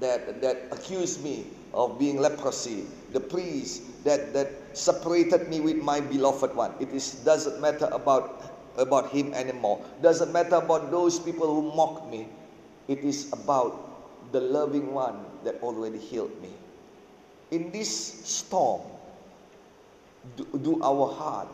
that 0.00 0.40
that 0.42 0.56
accused 0.72 1.22
me 1.22 1.46
of 1.72 1.98
being 1.98 2.18
leprosy. 2.18 2.86
The 3.12 3.20
priest 3.20 3.82
that 4.02 4.32
that 4.34 4.50
separated 4.72 5.46
me 5.48 5.60
with 5.60 5.76
my 5.76 6.00
beloved 6.00 6.54
one. 6.56 6.74
It 6.80 6.90
is 6.90 7.22
doesn't 7.22 7.60
matter 7.60 7.86
about 7.92 8.50
about 8.76 9.10
him 9.14 9.32
anymore. 9.34 9.78
Doesn't 10.02 10.32
matter 10.32 10.56
about 10.56 10.90
those 10.90 11.20
people 11.20 11.46
who 11.46 11.70
mock 11.70 12.10
me. 12.10 12.26
It 12.88 12.98
is 13.00 13.32
about 13.32 14.32
the 14.32 14.40
loving 14.40 14.92
one 14.92 15.24
that 15.44 15.62
already 15.62 15.98
healed 15.98 16.32
me. 16.42 16.50
In 17.50 17.70
this 17.70 17.90
storm, 18.24 18.82
do, 20.36 20.46
do 20.62 20.82
our 20.82 21.12
heart 21.12 21.48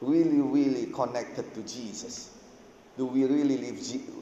really, 0.00 0.40
really 0.40 0.86
connected 0.92 1.52
to 1.54 1.62
Jesus? 1.62 2.30
Do 2.96 3.06
we 3.06 3.24
really 3.24 3.58
live, 3.58 3.78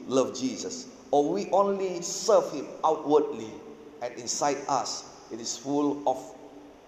love 0.07 0.37
Jesus? 0.37 0.87
Or 1.11 1.31
we 1.31 1.49
only 1.51 2.01
serve 2.01 2.51
Him 2.51 2.67
outwardly 2.83 3.51
and 4.03 4.13
inside 4.19 4.57
us 4.67 5.05
it 5.31 5.39
is 5.39 5.57
full 5.57 6.03
of 6.07 6.19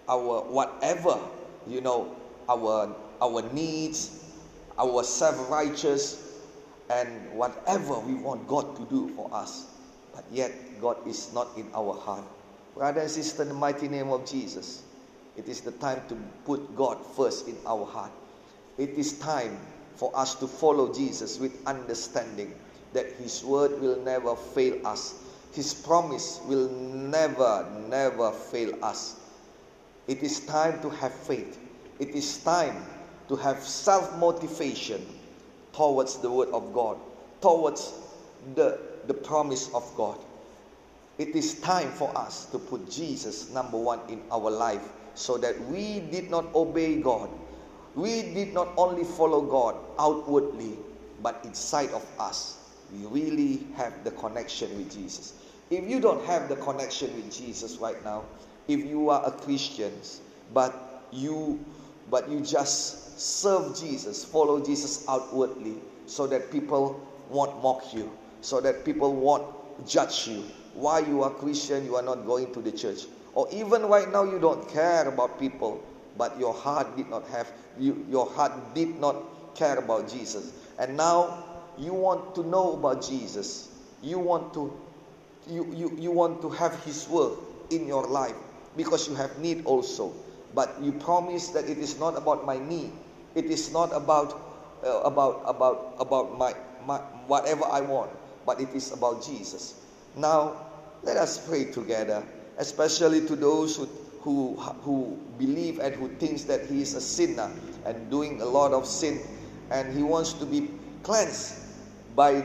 our 0.10 0.44
whatever 0.52 1.18
you 1.66 1.80
know 1.80 2.14
our 2.50 2.94
our 3.22 3.42
needs 3.54 4.24
our 4.78 5.02
self-righteous 5.04 6.25
and 6.90 7.10
whatever 7.34 8.00
we 8.00 8.14
want 8.14 8.48
god 8.48 8.76
to 8.76 8.86
do 8.86 9.10
for 9.16 9.30
us 9.34 9.66
but 10.14 10.24
yet 10.32 10.52
god 10.82 10.98
is 11.08 11.34
not 11.34 11.50
in 11.58 11.68
our 11.74 11.94
heart. 11.94 12.24
Brother 12.76 13.02
and 13.02 13.10
sister 13.12 13.42
in 13.44 13.50
the 13.50 13.54
mighty 13.54 13.88
name 13.88 14.10
of 14.10 14.26
jesus 14.26 14.84
it 15.36 15.50
is 15.50 15.62
the 15.62 15.72
time 15.74 16.02
to 16.10 16.16
put 16.46 16.76
god 16.76 16.98
first 17.16 17.48
in 17.48 17.58
our 17.66 17.86
heart. 17.86 18.12
It 18.78 18.92
is 18.92 19.20
time 19.20 19.58
for 19.96 20.12
us 20.16 20.36
to 20.36 20.48
follow 20.48 20.94
jesus 20.94 21.40
with 21.40 21.52
understanding 21.68 22.54
that 22.94 23.12
his 23.20 23.44
word 23.44 23.80
will 23.82 23.98
never 24.04 24.36
fail 24.36 24.86
us. 24.88 25.16
His 25.52 25.74
promise 25.74 26.40
will 26.46 26.70
never 26.70 27.68
never 27.90 28.32
fail 28.32 28.74
us. 28.84 29.20
It 30.08 30.24
is 30.24 30.40
time 30.42 30.82
to 30.82 30.90
have 30.90 31.14
faith. 31.14 31.58
It 32.00 32.10
is 32.10 32.38
time 32.44 32.86
to 33.28 33.36
have 33.36 33.60
self 33.60 34.18
motivation 34.18 35.06
towards 35.76 36.18
the 36.18 36.32
Word 36.32 36.50
of 36.50 36.74
God, 36.74 36.98
towards 37.42 37.94
the, 38.56 38.80
the 39.08 39.14
promise 39.14 39.70
of 39.74 39.92
God. 39.98 40.18
It 41.18 41.30
is 41.36 41.60
time 41.62 41.90
for 41.92 42.16
us 42.18 42.46
to 42.48 42.60
put 42.60 42.90
Jesus 42.90 43.50
number 43.52 43.78
one 43.78 44.00
in 44.10 44.22
our 44.32 44.50
life 44.50 44.82
so 45.16 45.38
that 45.38 45.60
we 45.68 46.00
did 46.00 46.30
not 46.30 46.54
obey 46.56 47.02
God. 47.02 47.30
We 47.96 48.34
did 48.34 48.54
not 48.54 48.70
only 48.78 49.04
follow 49.04 49.42
God 49.42 49.76
outwardly, 49.98 50.78
but 51.22 51.40
inside 51.44 51.92
of 51.92 52.06
us, 52.20 52.58
we 52.92 53.06
really 53.08 53.66
have 53.76 54.04
the 54.04 54.12
connection 54.12 54.76
with 54.78 54.94
Jesus. 54.94 55.34
If 55.70 55.90
you 55.90 56.00
don't 56.00 56.24
have 56.26 56.50
the 56.50 56.58
connection 56.58 57.16
with 57.16 57.36
Jesus 57.36 57.78
right 57.78 58.02
now, 58.04 58.24
if 58.68 58.86
you 58.86 59.10
are 59.10 59.26
a 59.26 59.32
Christian, 59.32 59.94
but 60.54 61.08
you 61.12 61.64
but 62.16 62.30
you 62.30 62.40
just 62.40 63.20
serve 63.20 63.78
Jesus, 63.78 64.24
follow 64.24 64.64
Jesus 64.64 65.04
outwardly, 65.10 65.76
so 66.06 66.26
that 66.26 66.50
people 66.50 67.06
won't 67.30 67.62
mock 67.62 67.94
you, 67.94 68.10
so 68.40 68.62
that 68.62 68.86
people 68.86 69.14
won't 69.14 69.44
judge 69.86 70.26
you. 70.30 70.42
Why 70.76 71.00
you 71.00 71.24
are 71.24 71.30
Christian, 71.30 71.84
you 71.84 71.98
are 71.98 72.02
not 72.02 72.26
going 72.26 72.54
to 72.54 72.62
the 72.62 72.72
church, 72.72 73.04
or 73.34 73.50
even 73.52 73.88
right 73.88 74.10
now 74.10 74.24
you 74.24 74.40
don't 74.40 74.66
care 74.70 75.10
about 75.10 75.38
people, 75.38 75.84
but 76.18 76.40
your 76.40 76.54
heart 76.54 76.96
did 76.96 77.10
not 77.10 77.28
have 77.28 77.52
you, 77.78 78.06
your 78.10 78.28
heart 78.28 78.74
did 78.74 78.98
not 78.98 79.18
care 79.54 79.78
about 79.78 80.08
Jesus, 80.08 80.54
and 80.80 80.96
now 80.96 81.44
you 81.78 81.94
want 81.94 82.34
to 82.36 82.48
know 82.48 82.76
about 82.80 83.06
Jesus. 83.06 83.68
You 84.02 84.20
want 84.20 84.54
to 84.54 84.72
you, 85.52 85.68
you, 85.76 85.92
you 86.00 86.12
want 86.12 86.42
to 86.44 86.50
have 86.50 86.82
his 86.86 87.10
work 87.10 87.34
in 87.72 87.86
your 87.86 88.08
life 88.08 88.36
because 88.78 89.10
you 89.10 89.16
have 89.16 89.38
need 89.38 89.66
also. 89.66 90.14
But 90.56 90.80
you 90.82 90.94
promise 90.94 91.50
that 91.50 91.68
it 91.70 91.78
is 91.78 92.00
not 92.00 92.18
about 92.18 92.46
my 92.46 92.58
need. 92.58 92.92
It 93.36 93.46
is 93.46 93.74
not 93.74 93.92
about 93.92 94.40
uh, 94.84 95.04
about 95.04 95.44
about 95.46 95.96
about 96.00 96.38
my, 96.40 96.56
my 96.88 96.98
whatever 97.28 97.66
I 97.66 97.82
want, 97.82 98.12
but 98.46 98.62
it 98.62 98.74
is 98.74 98.94
about 98.94 99.24
Jesus. 99.24 99.76
Now, 100.16 100.56
let 101.04 101.18
us 101.18 101.38
pray 101.46 101.66
together, 101.66 102.24
especially 102.58 103.28
to 103.28 103.36
those 103.36 103.76
who 103.76 103.86
who 104.22 104.56
who 104.82 105.20
believe 105.38 105.80
and 105.80 105.94
who 105.96 106.08
thinks 106.24 106.44
that 106.46 106.66
he 106.66 106.82
is 106.82 106.96
a 106.96 107.02
sinner 107.02 107.52
and 107.86 108.10
doing 108.10 108.42
a 108.42 108.46
lot 108.46 108.72
of 108.72 108.88
sin 108.88 109.20
and 109.72 109.96
he 109.96 110.04
wants 110.04 110.34
to 110.34 110.46
be 110.46 110.72
cleansed 111.04 111.60
by 112.16 112.42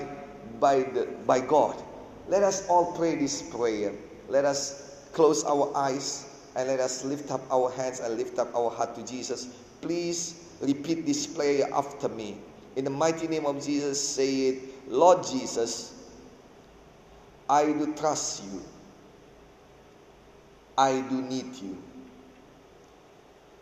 by 0.59 0.83
the 0.83 1.07
by 1.27 1.41
God. 1.41 1.81
Let 2.29 2.43
us 2.43 2.67
all 2.69 2.93
pray 2.93 3.17
this 3.17 3.43
prayer. 3.43 3.93
Let 4.29 4.45
us 4.45 5.07
close 5.13 5.45
our 5.45 5.71
eyes 5.75 6.27
and 6.57 6.69
let 6.69 6.81
us 6.81 7.05
lift 7.05 7.31
up 7.31 7.41
our 7.53 7.71
hands 7.71 8.01
and 8.01 8.17
lift 8.17 8.39
up 8.39 8.55
our 8.55 8.71
heart 8.71 8.95
to 8.97 9.05
Jesus. 9.07 9.49
Please 9.81 10.51
repeat 10.61 11.07
this 11.07 11.27
prayer 11.27 11.69
after 11.73 12.09
me. 12.09 12.37
In 12.77 12.85
the 12.85 12.91
mighty 12.91 13.29
name 13.29 13.47
of 13.47 13.65
Jesus, 13.65 14.01
say 14.01 14.49
it 14.49 14.89
Lord 14.91 15.25
Jesus, 15.25 15.95
I 17.49 17.67
do 17.67 17.95
trust 17.95 18.45
you. 18.45 18.63
I 20.77 21.01
do 21.03 21.23
need 21.23 21.55
you. 21.57 21.77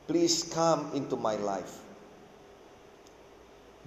Please 0.06 0.44
come 0.54 0.90
into 0.94 1.16
my 1.16 1.36
life. 1.36 1.80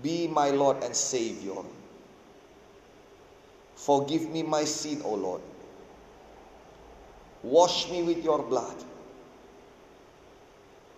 Be 0.04 0.28
my 0.28 0.49
Lord 0.49 0.84
and 0.84 0.95
Savior. 0.95 1.64
Forgive 3.76 4.30
me 4.30 4.43
my 4.43 4.64
sin, 4.64 5.02
O 5.04 5.16
Lord. 5.16 5.41
Wash 7.43 7.89
me 7.89 8.04
with 8.04 8.24
your 8.24 8.43
blood. 8.43 8.76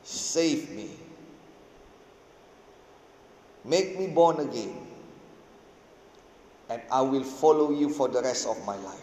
Save 0.04 0.70
me. 0.72 0.92
Make 3.66 3.98
me 3.98 4.08
born 4.08 4.40
again. 4.40 4.76
And 6.70 6.82
I 6.92 7.02
will 7.02 7.24
follow 7.24 7.72
you 7.72 7.90
for 7.90 8.08
the 8.08 8.22
rest 8.22 8.48
of 8.48 8.64
my 8.66 8.76
life. 8.76 9.00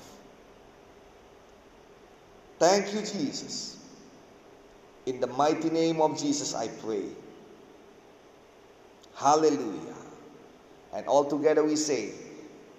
Thank 2.59 2.93
you, 2.93 3.01
Jesus. 3.01 3.79
In 5.07 5.21
the 5.21 5.27
mighty 5.27 5.71
name 5.71 6.01
of 6.01 6.19
Jesus, 6.19 6.55
I 6.55 6.69
pray. 6.69 7.05
Hallelujah. 9.15 9.95
And 10.93 11.07
all 11.07 11.25
together 11.25 11.65
we 11.65 11.77
say, 11.77 12.13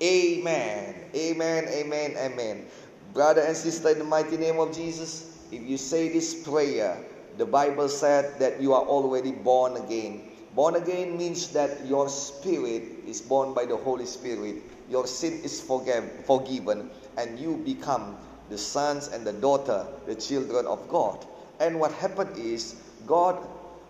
Amen. 0.02 0.96
Amen. 1.16 1.66
Amen. 1.68 2.16
Amen. 2.18 2.66
Brother 3.14 3.42
and 3.42 3.56
sister, 3.56 3.90
in 3.90 4.00
the 4.00 4.04
mighty 4.04 4.38
name 4.38 4.60
of 4.60 4.76
Jesus, 4.76 5.38
if 5.52 5.62
you 5.62 5.78
say 5.78 6.10
this 6.10 6.48
prayer, 6.48 6.98
the 7.38 7.46
Bible 7.46 7.90
said 7.90 8.40
that 8.40 8.62
you 8.62 8.74
are 8.74 8.84
already 8.84 9.32
born 9.32 9.78
again. 9.78 10.32
Born 10.56 10.76
again 10.76 11.18
means 11.18 11.48
that 11.54 11.86
your 11.86 12.10
spirit 12.10 12.84
is 13.08 13.22
born 13.22 13.54
by 13.54 13.66
the 13.66 13.78
Holy 13.78 14.06
Spirit. 14.06 14.56
Your 14.90 15.08
sin 15.08 15.42
is 15.44 15.62
forgive, 15.62 16.26
forgiven, 16.26 16.90
and 17.18 17.40
you 17.40 17.56
become 17.64 18.18
the 18.50 18.58
sons 18.58 19.08
and 19.08 19.26
the 19.26 19.32
daughter, 19.34 19.88
the 20.06 20.16
children 20.16 20.66
of 20.66 20.90
God. 20.90 21.26
And 21.60 21.80
what 21.80 21.94
happened 21.94 22.38
is, 22.38 22.76
God, 23.08 23.38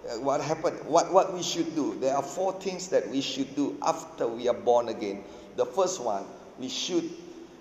uh, 0.08 0.20
what 0.20 0.42
happened, 0.42 0.78
what, 0.86 1.12
what 1.12 1.34
we 1.34 1.42
should 1.42 1.74
do. 1.76 1.98
There 2.00 2.16
are 2.16 2.22
four 2.22 2.54
things 2.54 2.90
that 2.90 3.10
we 3.10 3.22
should 3.22 3.56
do 3.56 3.78
after 3.82 4.28
we 4.28 4.48
are 4.48 4.54
born 4.54 4.90
again. 4.90 5.24
The 5.56 5.66
first 5.66 6.02
one, 6.02 6.26
we 6.60 6.70
should, 6.70 7.10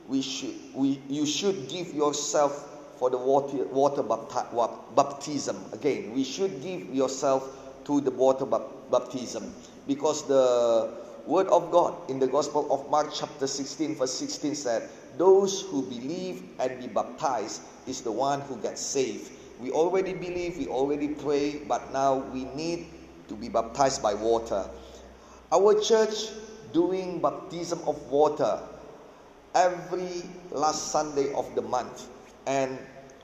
we 0.08 0.20
should, 0.20 0.54
we, 0.74 1.00
you 1.08 1.24
should 1.24 1.68
give 1.68 1.94
yourself 1.94 2.69
for 3.00 3.08
the 3.08 3.16
water, 3.16 3.64
water 3.72 4.02
baptism. 4.94 5.56
Again, 5.72 6.12
we 6.12 6.22
should 6.22 6.62
give 6.62 6.94
yourself 6.94 7.48
to 7.86 7.98
the 8.02 8.10
water 8.10 8.44
baptism 8.44 9.54
because 9.88 10.28
the 10.28 10.92
word 11.26 11.46
of 11.46 11.70
God 11.70 11.94
in 12.10 12.18
the 12.18 12.26
Gospel 12.26 12.70
of 12.70 12.90
Mark 12.90 13.08
chapter 13.14 13.46
16 13.46 13.94
verse 13.94 14.12
16 14.12 14.54
said, 14.54 14.90
those 15.16 15.62
who 15.62 15.80
believe 15.88 16.42
and 16.58 16.78
be 16.78 16.88
baptized 16.88 17.62
is 17.86 18.02
the 18.02 18.12
one 18.12 18.42
who 18.42 18.56
gets 18.56 18.82
saved. 18.82 19.32
We 19.62 19.70
already 19.70 20.12
believe, 20.12 20.58
we 20.58 20.68
already 20.68 21.08
pray, 21.08 21.56
but 21.66 21.94
now 21.94 22.16
we 22.34 22.44
need 22.52 22.86
to 23.28 23.34
be 23.34 23.48
baptized 23.48 24.02
by 24.02 24.12
water. 24.12 24.68
Our 25.50 25.80
church 25.80 26.28
doing 26.74 27.22
baptism 27.22 27.80
of 27.86 27.96
water 28.10 28.60
every 29.54 30.22
last 30.50 30.92
Sunday 30.92 31.32
of 31.32 31.54
the 31.54 31.62
month. 31.62 32.06
And 32.46 32.78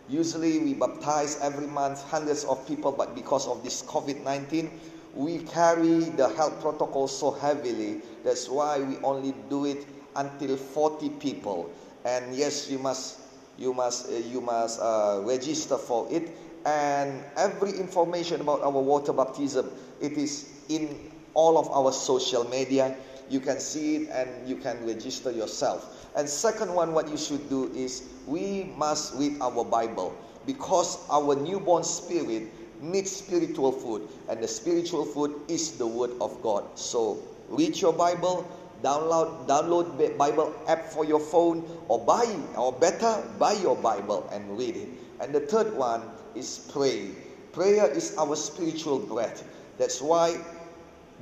usually 0.08 0.58
we 0.58 0.74
baptize 0.74 1.40
every 1.42 1.66
month 1.66 2.02
hundreds 2.10 2.44
of 2.44 2.66
people, 2.66 2.92
but 2.92 3.14
because 3.14 3.46
of 3.46 3.62
this 3.64 3.82
COVID 3.82 4.24
19, 4.24 4.70
we 5.14 5.38
carry 5.38 6.00
the 6.16 6.28
health 6.28 6.60
protocol 6.60 7.08
so 7.08 7.30
heavily. 7.32 8.00
That's 8.24 8.48
why 8.48 8.80
we 8.80 8.98
only 8.98 9.34
do 9.48 9.64
it 9.64 9.86
until 10.14 10.56
40 10.56 11.10
people. 11.10 11.70
And 12.04 12.34
yes, 12.34 12.70
you 12.70 12.78
must 12.78 13.18
you 13.58 13.72
must 13.72 14.08
uh, 14.08 14.16
you 14.16 14.40
must 14.40 14.80
uh, 14.80 15.20
register 15.24 15.78
for 15.78 16.06
it. 16.10 16.30
And 16.64 17.22
every 17.36 17.70
information 17.78 18.40
about 18.40 18.62
our 18.62 18.70
water 18.70 19.12
baptism, 19.12 19.70
it 20.00 20.12
is 20.18 20.46
in 20.68 20.98
all 21.34 21.58
of 21.58 21.70
our 21.70 21.92
social 21.92 22.44
media. 22.44 22.94
You 23.28 23.40
can 23.40 23.58
see 23.58 23.96
it 23.96 24.10
and 24.10 24.48
you 24.48 24.56
can 24.56 24.84
register 24.86 25.30
yourself. 25.30 26.08
And 26.16 26.28
second 26.28 26.72
one, 26.72 26.92
what 26.92 27.08
you 27.08 27.16
should 27.16 27.48
do 27.48 27.72
is 27.74 28.04
we 28.26 28.72
must 28.76 29.14
read 29.14 29.40
our 29.40 29.64
Bible 29.64 30.16
because 30.46 30.98
our 31.10 31.34
newborn 31.34 31.84
spirit 31.84 32.48
needs 32.80 33.10
spiritual 33.10 33.72
food, 33.72 34.08
and 34.28 34.42
the 34.42 34.48
spiritual 34.48 35.04
food 35.04 35.34
is 35.48 35.72
the 35.78 35.86
Word 35.86 36.10
of 36.20 36.40
God. 36.42 36.64
So 36.78 37.18
read 37.48 37.80
your 37.80 37.92
Bible, 37.92 38.46
download 38.82 39.46
download 39.46 40.16
Bible 40.16 40.54
app 40.68 40.84
for 40.84 41.04
your 41.04 41.20
phone, 41.20 41.64
or 41.88 41.98
buy 41.98 42.26
or 42.56 42.72
better 42.72 43.22
buy 43.38 43.52
your 43.54 43.76
Bible 43.76 44.28
and 44.32 44.56
read 44.56 44.76
it. 44.76 44.88
And 45.20 45.34
the 45.34 45.40
third 45.40 45.74
one 45.74 46.02
is 46.34 46.68
pray. 46.72 47.10
Prayer 47.52 47.90
is 47.90 48.14
our 48.18 48.36
spiritual 48.36 48.98
bread. 48.98 49.40
That's 49.78 50.00
why 50.00 50.36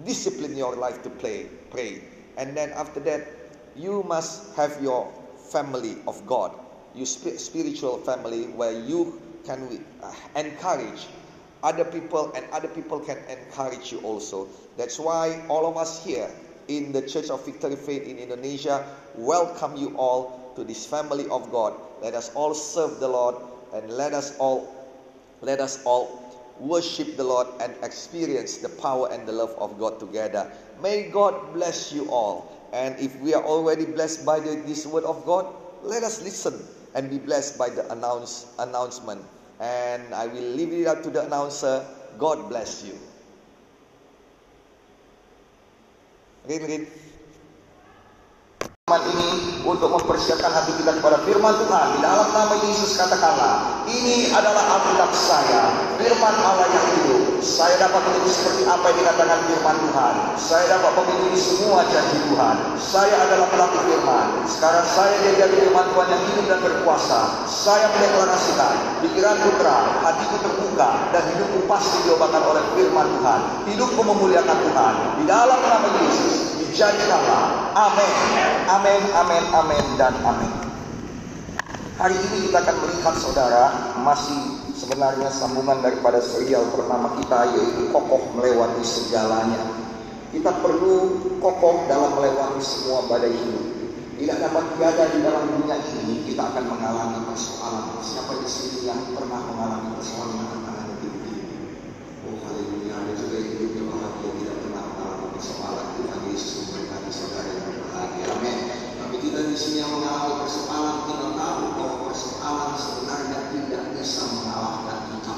discipline 0.04 0.56
your 0.56 0.74
life 0.74 1.02
to 1.04 1.10
pray. 1.10 1.46
Pray, 1.74 2.00
and 2.38 2.56
then 2.56 2.70
after 2.70 3.00
that, 3.00 3.26
you 3.74 4.04
must 4.06 4.54
have 4.54 4.78
your 4.80 5.10
family 5.50 5.98
of 6.06 6.24
God, 6.24 6.54
your 6.94 7.06
spiritual 7.06 7.98
family 7.98 8.46
where 8.54 8.70
you 8.72 9.20
can 9.44 9.84
uh, 10.00 10.14
encourage 10.36 11.06
other 11.64 11.84
people 11.84 12.30
and 12.36 12.46
other 12.52 12.68
people 12.68 13.00
can 13.00 13.18
encourage 13.28 13.90
you 13.90 13.98
also. 14.00 14.46
That's 14.76 14.98
why 14.98 15.42
all 15.48 15.66
of 15.66 15.76
us 15.76 16.04
here 16.04 16.30
in 16.68 16.92
the 16.92 17.02
Church 17.02 17.28
of 17.30 17.44
Victory 17.44 17.76
Faith 17.76 18.06
in 18.06 18.18
Indonesia 18.18 18.86
welcome 19.16 19.76
you 19.76 19.96
all 19.96 20.52
to 20.56 20.62
this 20.62 20.86
family 20.86 21.26
of 21.28 21.50
God. 21.50 21.74
Let 22.00 22.14
us 22.14 22.30
all 22.34 22.54
serve 22.54 23.00
the 23.00 23.08
Lord 23.08 23.34
and 23.74 23.90
let 23.90 24.14
us 24.14 24.38
all 24.38 24.70
let 25.42 25.60
us 25.60 25.82
all 25.84 26.23
worship 26.60 27.16
the 27.16 27.24
Lord 27.24 27.48
and 27.60 27.74
experience 27.82 28.58
the 28.58 28.68
power 28.68 29.08
and 29.10 29.26
the 29.26 29.32
love 29.32 29.54
of 29.58 29.78
God 29.78 29.98
together. 29.98 30.50
May 30.82 31.10
God 31.10 31.54
bless 31.54 31.92
you 31.92 32.10
all. 32.10 32.50
And 32.72 32.98
if 32.98 33.14
we 33.20 33.34
are 33.34 33.42
already 33.42 33.84
blessed 33.84 34.26
by 34.26 34.40
the, 34.40 34.56
this 34.66 34.86
word 34.86 35.04
of 35.04 35.24
God, 35.24 35.46
let 35.82 36.02
us 36.02 36.22
listen 36.22 36.66
and 36.94 37.10
be 37.10 37.18
blessed 37.18 37.58
by 37.58 37.70
the 37.70 37.90
announce, 37.92 38.46
announcement. 38.58 39.22
And 39.60 40.14
I 40.14 40.26
will 40.26 40.42
leave 40.42 40.72
it 40.72 40.86
up 40.86 41.02
to 41.04 41.10
the 41.10 41.26
announcer. 41.26 41.86
God 42.18 42.48
bless 42.48 42.84
you. 42.84 42.98
Rin, 46.46 46.86
rin. 48.84 49.00
ini 49.16 49.64
untuk 49.64 49.96
mempersiapkan 49.96 50.52
hati 50.52 50.76
kita 50.76 51.00
kepada 51.00 51.24
firman 51.24 51.56
Tuhan. 51.56 51.86
Di 51.96 52.00
dalam 52.04 52.28
nama 52.36 52.52
Yesus 52.68 53.00
katakanlah 53.00 53.80
ini 53.88 54.28
adalah 54.28 54.60
Alkitab 54.76 55.08
saya 55.16 55.72
firman 55.96 56.36
Allah 56.44 56.68
yang 56.68 56.86
hidup. 56.92 57.40
Saya 57.40 57.80
dapat 57.80 58.04
menjadi 58.04 58.28
seperti 58.28 58.62
apa 58.68 58.84
yang 58.92 58.98
dikatakan 59.00 59.38
firman 59.48 59.76
Tuhan. 59.88 60.14
Saya 60.36 60.64
dapat 60.68 60.92
memiliki 61.00 61.40
semua 61.40 61.80
janji 61.88 62.18
Tuhan. 62.28 62.56
Saya 62.76 63.14
adalah 63.24 63.48
pelaku 63.48 63.78
firman. 63.88 64.26
Sekarang 64.44 64.84
saya 64.84 65.14
diajari 65.24 65.54
firman 65.64 65.86
Tuhan 65.88 66.06
yang 66.12 66.22
hidup 66.28 66.44
dan 66.44 66.60
berkuasa. 66.60 67.20
Saya 67.48 67.88
mendeklarasikan 67.88 69.00
pikiran 69.00 69.36
putra 69.48 69.76
hatiku 70.04 70.36
terbuka 70.44 71.08
dan 71.08 71.22
hidupku 71.32 71.64
pasti 71.64 72.04
diobatkan 72.04 72.44
oleh 72.52 72.60
firman 72.76 73.08
Tuhan. 73.16 73.40
Hidupku 73.64 74.00
memuliakan 74.04 74.58
Tuhan. 74.60 74.94
Di 75.16 75.24
dalam 75.24 75.60
nama 75.64 75.88
Yesus 76.04 76.63
dijadikanlah 76.74 77.70
amin. 77.78 78.12
Amin 78.66 79.02
amin 79.14 79.44
amin 79.54 79.84
dan 79.94 80.10
amin. 80.26 80.50
Hari 81.94 82.18
ini 82.18 82.50
kita 82.50 82.66
akan 82.66 82.76
melihat 82.82 83.14
saudara 83.14 83.94
masih 84.02 84.58
sebenarnya 84.74 85.30
sambungan 85.30 85.78
daripada 85.78 86.18
serial 86.18 86.66
pertama 86.74 87.14
kita 87.22 87.54
yaitu 87.54 87.94
kokoh 87.94 88.26
melewati 88.34 88.82
segalanya. 88.82 89.86
Kita 90.34 90.50
perlu 90.50 91.22
kokoh 91.38 91.86
dalam 91.86 92.18
melewati 92.18 92.58
semua 92.58 93.06
badai 93.06 93.30
hidup. 93.30 93.66
Tidak 94.18 94.36
dapat 94.42 94.74
tiada 94.74 95.14
di 95.14 95.22
dalam 95.22 95.46
dunia 95.54 95.78
ini 95.78 96.26
kita 96.26 96.42
akan 96.42 96.74
mengalami 96.74 97.22
persoalan. 97.30 98.02
Siapa 98.02 98.34
di 98.42 98.50
sini 98.50 98.90
yang 98.90 98.98
pernah 99.14 99.46
mengalami 99.46 99.94
persoalan 99.94 100.42
yang 100.42 100.58
tangan 100.66 100.86
hidup 100.98 101.14
ini 101.22 101.38
oh 102.26 102.36
haleluya 102.50 102.94
ada 102.98 103.12
juga 103.14 103.38
hidup 103.38 103.70
yang 103.78 103.86
bahagia 103.94 104.30
tidak 104.42 104.56
pernah 104.58 104.82
mengalami 104.90 105.26
persoalan 105.38 105.86
Tuhan 106.02 106.22
Yesus 106.34 106.64
saudara 107.14 107.46
yang 107.46 107.62
berbahagia. 107.70 108.26
Amin. 108.34 108.58
Tapi 108.98 109.16
kita 109.22 109.40
di 109.46 109.54
sini 109.54 109.63
yang 109.74 109.90
mengalami 109.90 110.46
persoalan, 110.46 110.96
kita 111.10 111.28
tahu 111.34 111.62
bahwa 111.74 111.96
persoalan 112.06 112.72
sebenarnya 112.78 113.38
tidak 113.50 113.82
bisa 113.98 114.22
mengalahkan 114.30 114.98
kita. 115.10 115.34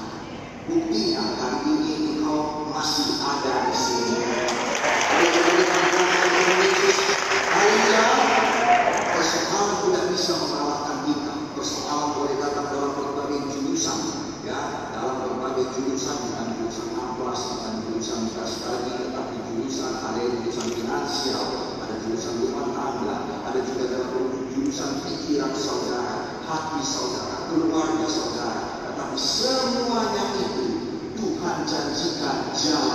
Buktinya 0.68 1.22
hari 1.40 1.60
ini 1.72 1.92
engkau 2.20 2.68
masih 2.68 3.16
ada 3.24 3.72
di 3.72 3.74
sini. 3.76 4.16
Hanya 7.48 8.04
persoalan 9.16 9.72
tidak 9.88 10.04
bisa 10.12 10.32
mengalahkan 10.36 10.96
kita. 11.08 11.32
Persoalan 11.56 12.08
boleh 12.20 12.36
datang 12.36 12.66
dalam 12.68 12.92
berbagai 12.92 13.40
jurusan, 13.56 13.98
ya, 14.44 14.92
dalam 14.92 15.16
berbagai 15.24 15.72
jurusan, 15.80 16.16
bukan 16.28 16.46
jurusan 16.60 16.88
amplas, 16.92 17.40
bukan 17.56 17.72
jurusan 17.88 18.20
sekali 18.44 18.96
urusan 24.76 25.00
pikiran 25.08 25.56
saudara, 25.56 26.36
hati 26.44 26.84
saudara, 26.84 27.48
keluarga 27.48 28.04
saudara. 28.04 28.60
Tetapi 28.84 29.16
semuanya 29.16 30.24
itu 30.36 30.66
Tuhan 31.16 31.64
janjikan 31.64 32.52
jalan 32.52 32.85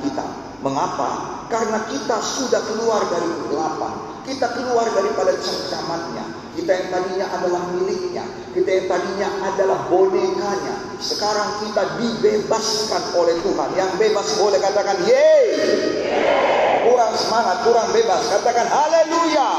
kita. 0.00 0.24
Mengapa? 0.64 1.08
Karena 1.52 1.84
kita 1.84 2.16
sudah 2.24 2.62
keluar 2.64 3.04
dari 3.12 3.28
kegelapan. 3.28 3.92
Kita 4.24 4.56
keluar 4.56 4.88
daripada 4.88 5.36
cengkamannya. 5.36 6.24
Kita 6.56 6.70
yang 6.72 6.88
tadinya 6.88 7.26
adalah 7.34 7.62
miliknya. 7.76 8.24
Kita 8.56 8.70
yang 8.70 8.86
tadinya 8.88 9.28
adalah 9.52 9.78
bonekanya. 9.92 10.96
Sekarang 11.02 11.60
kita 11.60 12.00
dibebaskan 12.00 13.02
oleh 13.12 13.36
Tuhan. 13.44 13.68
Yang 13.76 13.90
bebas 14.00 14.26
boleh 14.40 14.58
katakan 14.62 14.96
yeay. 15.04 15.46
Kurang 16.88 17.12
semangat, 17.12 17.56
kurang 17.68 17.88
bebas. 17.92 18.22
Katakan 18.32 18.66
haleluya. 18.70 19.50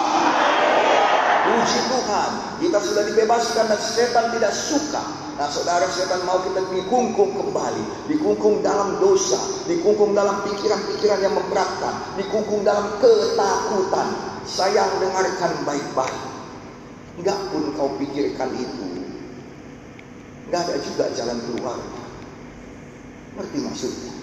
Puji 1.46 1.80
Tuhan, 1.86 2.30
kita 2.58 2.80
sudah 2.82 3.04
dibebaskan 3.06 3.66
dan 3.70 3.78
setan 3.78 4.34
tidak 4.34 4.50
suka. 4.50 5.04
Nah 5.46 5.54
saudara 5.54 5.86
setan 5.94 6.26
mau 6.26 6.42
kita 6.42 6.58
dikungkung 6.74 7.38
kembali. 7.38 8.10
Dikungkung 8.10 8.66
dalam 8.66 8.98
dosa. 8.98 9.38
Dikungkung 9.70 10.18
dalam 10.18 10.42
pikiran-pikiran 10.42 11.22
yang 11.22 11.38
memberatkan. 11.38 12.18
Dikungkung 12.18 12.66
dalam 12.66 12.98
ketakutan. 12.98 14.10
Sayang 14.42 14.90
dengarkan 14.98 15.54
baik-baik. 15.62 16.22
Enggak 17.22 17.38
pun 17.54 17.62
kau 17.78 17.94
pikirkan 18.02 18.58
itu. 18.58 19.06
Enggak 20.50 20.66
ada 20.66 20.82
juga 20.82 21.14
jalan 21.14 21.38
keluar. 21.46 21.78
Ngerti 23.38 23.58
maksudnya? 23.62 24.14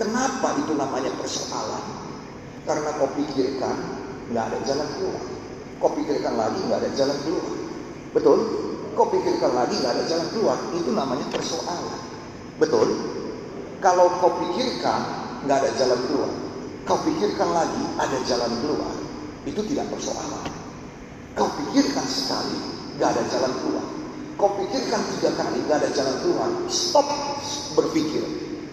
Kenapa 0.00 0.56
itu 0.56 0.72
namanya 0.72 1.12
persoalan? 1.20 1.84
Karena 2.64 2.96
kau 2.96 3.12
pikirkan 3.12 3.76
nggak 4.32 4.44
ada 4.56 4.58
jalan 4.64 4.88
keluar. 4.96 5.24
Kau 5.84 5.92
pikirkan 5.92 6.32
lagi 6.32 6.64
nggak 6.64 6.80
ada 6.80 6.90
jalan 6.96 7.18
keluar. 7.28 7.52
Betul? 8.16 8.65
Kau 8.96 9.12
pikirkan 9.12 9.52
lagi 9.52 9.76
nggak 9.76 9.92
ada 9.92 10.04
jalan 10.08 10.26
keluar. 10.32 10.56
Itu 10.72 10.90
namanya 10.96 11.28
persoalan. 11.28 12.00
Betul? 12.56 12.88
Kalau 13.84 14.08
kau 14.24 14.40
pikirkan 14.40 15.00
nggak 15.44 15.58
ada 15.60 15.70
jalan 15.76 16.00
keluar. 16.08 16.32
Kau 16.88 16.96
pikirkan 17.04 17.52
lagi 17.52 17.84
ada 18.00 18.18
jalan 18.24 18.48
keluar. 18.64 18.94
Itu 19.44 19.60
tidak 19.68 19.92
persoalan. 19.92 20.48
Kau 21.36 21.52
pikirkan 21.60 22.08
sekali 22.08 22.56
nggak 22.96 23.08
ada 23.12 23.22
jalan 23.28 23.52
keluar. 23.60 23.86
Kau 24.40 24.50
pikirkan 24.56 25.00
tiga 25.12 25.30
kali 25.36 25.60
nggak 25.68 25.76
ada 25.76 25.90
jalan 25.92 26.16
keluar. 26.24 26.48
Stop 26.72 27.04
berpikir. 27.76 28.24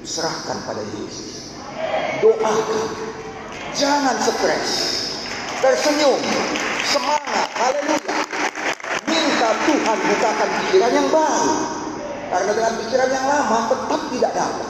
Serahkan 0.07 0.55
pada 0.63 0.83
Yesus. 0.95 1.51
Doakan. 2.23 2.87
Jangan 3.75 4.15
stres. 4.23 4.71
Tersenyum. 5.59 6.19
Semangat. 6.87 7.47
Haleluya. 7.59 8.02
Tuhan 9.67 9.97
bukakan 9.97 10.49
pikiran 10.63 10.91
yang 10.91 11.07
baru. 11.11 11.55
Karena 12.33 12.51
dengan 12.57 12.73
pikiran 12.81 13.09
yang 13.13 13.25
lama 13.29 13.57
tetap 13.69 14.01
tidak 14.09 14.31
dapat. 14.33 14.69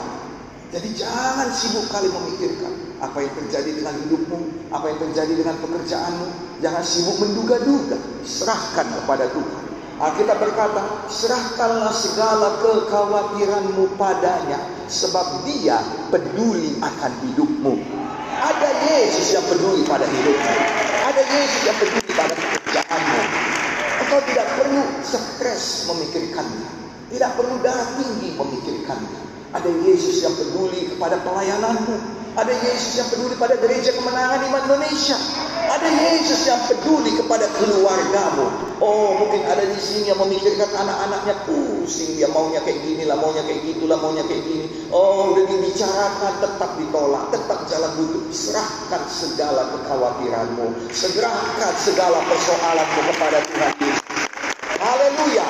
Jadi 0.74 0.88
jangan 0.98 1.48
sibuk 1.54 1.86
kali 1.86 2.10
memikirkan 2.10 2.98
apa 2.98 3.22
yang 3.22 3.32
terjadi 3.38 3.70
dengan 3.78 3.94
hidupmu, 3.94 4.40
apa 4.74 4.90
yang 4.90 4.98
terjadi 5.06 5.32
dengan 5.38 5.56
pekerjaanmu. 5.62 6.28
Jangan 6.60 6.82
sibuk 6.82 7.16
menduga-duga. 7.22 7.94
Serahkan 8.26 8.86
kepada 9.00 9.30
Tuhan. 9.30 9.62
Alkitab 9.94 10.42
berkata, 10.42 11.06
serahkanlah 11.06 11.94
segala 11.94 12.58
kekhawatiranmu 12.58 13.94
padanya, 13.94 14.58
sebab 14.90 15.46
dia 15.46 15.78
peduli 16.10 16.74
akan 16.82 17.12
hidupmu. 17.22 17.78
Ada 18.42 18.70
Yesus 18.90 19.38
yang 19.38 19.46
peduli 19.46 19.86
pada 19.86 20.10
hidupmu. 20.10 20.54
Ada 21.06 21.22
Yesus 21.22 21.62
yang 21.70 21.78
peduli 21.78 22.10
pada 22.10 22.34
pekerjaanmu. 22.34 23.43
Engkau 24.04 24.20
tidak 24.28 24.44
perlu 24.60 24.84
stres 25.00 25.88
memikirkannya. 25.88 26.68
Tidak 27.08 27.30
perlu 27.40 27.56
darah 27.64 27.88
tinggi 27.96 28.36
memikirkannya. 28.36 29.22
Ada 29.56 29.70
Yesus 29.80 30.20
yang 30.20 30.36
peduli 30.36 30.92
kepada 30.92 31.24
pelayananmu. 31.24 32.23
Ada 32.34 32.50
Yesus 32.50 32.98
yang 32.98 33.06
peduli 33.14 33.38
pada 33.38 33.54
gereja 33.54 33.94
kemenangan 33.94 34.42
iman 34.50 34.62
Indonesia. 34.66 35.14
Ada 35.70 35.86
Yesus 35.86 36.50
yang 36.50 36.58
peduli 36.66 37.14
kepada 37.14 37.46
keluargamu. 37.54 38.74
Oh, 38.82 39.14
mungkin 39.22 39.46
ada 39.46 39.62
di 39.62 39.78
sini 39.78 40.10
yang 40.10 40.18
memikirkan 40.18 40.66
anak-anaknya 40.66 41.46
pusing 41.46 42.18
dia 42.18 42.26
maunya 42.34 42.58
kayak 42.66 42.82
gini 42.82 43.06
lah, 43.06 43.14
maunya 43.22 43.38
kayak 43.46 43.62
gitulah, 43.62 44.02
maunya 44.02 44.26
kayak 44.26 44.42
gini. 44.50 44.66
Oh, 44.90 45.30
udah 45.30 45.46
dibicarakan 45.46 46.34
tetap 46.42 46.70
ditolak, 46.74 47.24
tetap 47.30 47.58
jalan 47.70 47.90
buntu. 48.02 48.18
Serahkan 48.34 49.02
segala 49.06 49.62
kekhawatiranmu, 49.70 50.90
serahkan 50.90 51.74
segala 51.78 52.18
persoalanmu 52.26 53.00
kepada 53.14 53.38
Tuhan 53.46 53.72
Yesus. 53.78 54.02
Haleluya. 54.82 55.46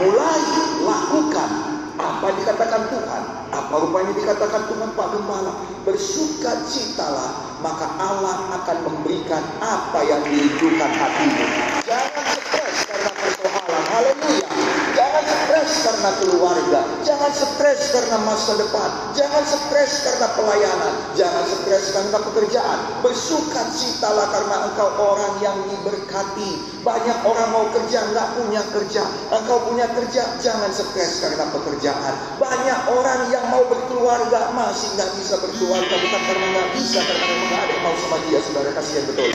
Mulai 0.00 0.42
lakukan 0.80 1.73
apa 1.98 2.26
dikatakan 2.34 2.82
Tuhan. 2.90 3.22
Apa 3.54 3.74
rupanya 3.78 4.12
dikatakan 4.14 4.62
Tuhan 4.66 4.88
Pak 4.98 5.08
Gembala. 5.14 5.52
Bersuka 5.86 6.66
citalah. 6.66 7.58
Maka 7.62 7.86
Allah 7.96 8.50
akan 8.60 8.78
memberikan 8.90 9.42
apa 9.62 10.00
yang 10.04 10.20
dirindukan 10.26 10.90
hatimu. 10.90 11.44
Jangan 11.86 12.26
stres 12.38 12.76
karena 12.90 13.10
persoalan. 13.14 13.82
Haleluya. 13.94 14.83
Jangan 15.14 15.30
stres 15.30 15.86
karena 15.86 16.10
keluarga. 16.18 16.80
Jangan 17.06 17.30
stres 17.30 17.94
karena 17.94 18.18
masa 18.26 18.58
depan. 18.58 18.90
Jangan 19.14 19.46
stres 19.46 19.92
karena 20.02 20.26
pelayanan. 20.34 20.94
Jangan 21.14 21.44
stres 21.46 21.94
karena 21.94 22.18
pekerjaan. 22.18 22.78
Bersuka 22.98 23.62
citalah 23.70 24.26
karena 24.34 24.56
engkau 24.66 24.90
orang 24.98 25.38
yang 25.38 25.54
diberkati. 25.70 26.82
Banyak 26.82 27.18
orang 27.30 27.48
mau 27.54 27.70
kerja, 27.70 28.10
nggak 28.10 28.28
punya 28.42 28.62
kerja. 28.74 29.06
Engkau 29.30 29.62
punya 29.70 29.86
kerja, 29.94 30.34
jangan 30.42 30.74
stres 30.74 31.22
karena 31.22 31.46
pekerjaan. 31.46 32.14
Banyak 32.42 32.80
orang 32.90 33.30
yang 33.30 33.46
mau 33.54 33.62
berkeluarga, 33.70 34.50
masih 34.50 34.98
nggak 34.98 35.14
bisa 35.14 35.38
berkeluarga. 35.38 35.94
Bukan 35.94 36.22
karena 36.26 36.46
nggak 36.58 36.68
bisa, 36.74 36.98
karena 37.06 37.34
nggak 37.54 37.62
ada 37.70 37.76
mau 37.86 37.94
sama 38.02 38.18
dia. 38.26 38.42
Saudara 38.42 38.74
kasihan 38.74 39.06
betul. 39.06 39.30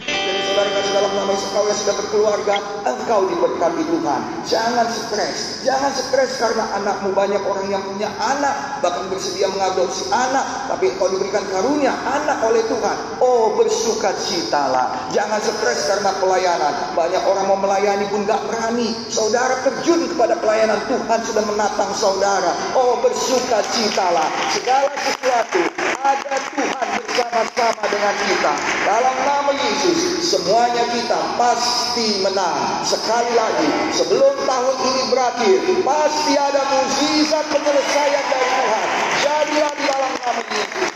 Saudara 0.59 0.75
kasih 0.75 0.91
dalam 0.91 1.13
nama 1.15 1.31
Yesus 1.31 1.55
kau 1.55 1.63
yang 1.71 1.79
sudah 1.79 1.95
berkeluarga, 1.95 2.55
engkau 2.83 3.31
diberkati 3.31 3.79
Tuhan. 3.79 4.21
Jangan 4.43 4.91
stres. 4.91 5.63
Jangan 5.63 5.87
stres 5.95 6.35
karena 6.35 6.67
anakmu 6.75 7.15
banyak 7.15 7.39
orang 7.47 7.71
yang 7.71 7.79
punya 7.79 8.11
anak, 8.19 8.83
bahkan 8.83 9.07
bersedia 9.07 9.47
mengadopsi 9.47 10.11
anak, 10.11 10.67
tapi 10.67 10.91
engkau 10.91 11.07
diberikan 11.15 11.47
karunia 11.47 11.95
anak 12.03 12.43
oleh 12.43 12.59
Tuhan. 12.67 12.97
Oh 13.23 13.55
bersuka 13.55 14.11
citalah. 14.19 15.07
Jangan 15.15 15.39
stres 15.39 15.79
karena 15.87 16.11
pelayanan. 16.19 16.91
Banyak 16.91 17.23
orang 17.23 17.45
mau 17.47 17.59
melayani 17.63 18.11
pun 18.11 18.27
gak 18.27 18.43
berani. 18.43 18.91
Saudara 19.07 19.63
terjun 19.63 20.11
kepada 20.11 20.35
pelayanan 20.43 20.83
Tuhan 20.91 21.23
sudah 21.23 21.43
menatang 21.47 21.95
saudara. 21.95 22.51
Oh 22.75 22.99
bersuka 22.99 23.63
citalah. 23.71 24.27
Segala 24.51 24.91
sesuatu 25.07 25.87
ada 26.03 26.35
Tuhan 26.51 26.87
bersama-sama 26.99 27.83
dengan 27.91 28.15
kita. 28.23 28.53
Dalam 28.87 29.15
nama 29.23 29.51
Yesus, 29.51 30.23
semuanya 30.49 30.81
kita 30.89 31.19
pasti 31.37 32.25
menang. 32.25 32.81
Sekali 32.81 33.37
lagi, 33.37 33.69
sebelum 33.93 34.33
tahun 34.49 34.75
ini 34.81 35.01
berakhir, 35.13 35.61
pasti 35.85 36.33
ada 36.41 36.65
mukjizat 36.73 37.45
penyelesaian 37.53 38.25
dari 38.33 38.49
Tuhan. 38.57 38.87
Jadilah 39.21 39.73
di 39.77 39.83
dalam 39.85 40.11
nama 40.17 40.41
Yesus. 40.49 40.89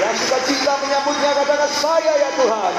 Yang 0.00 0.14
suka 0.24 0.38
cinta 0.48 0.72
menyambutnya 0.80 1.30
katakan 1.36 1.72
saya 1.76 2.12
ya 2.24 2.30
Tuhan. 2.40 2.72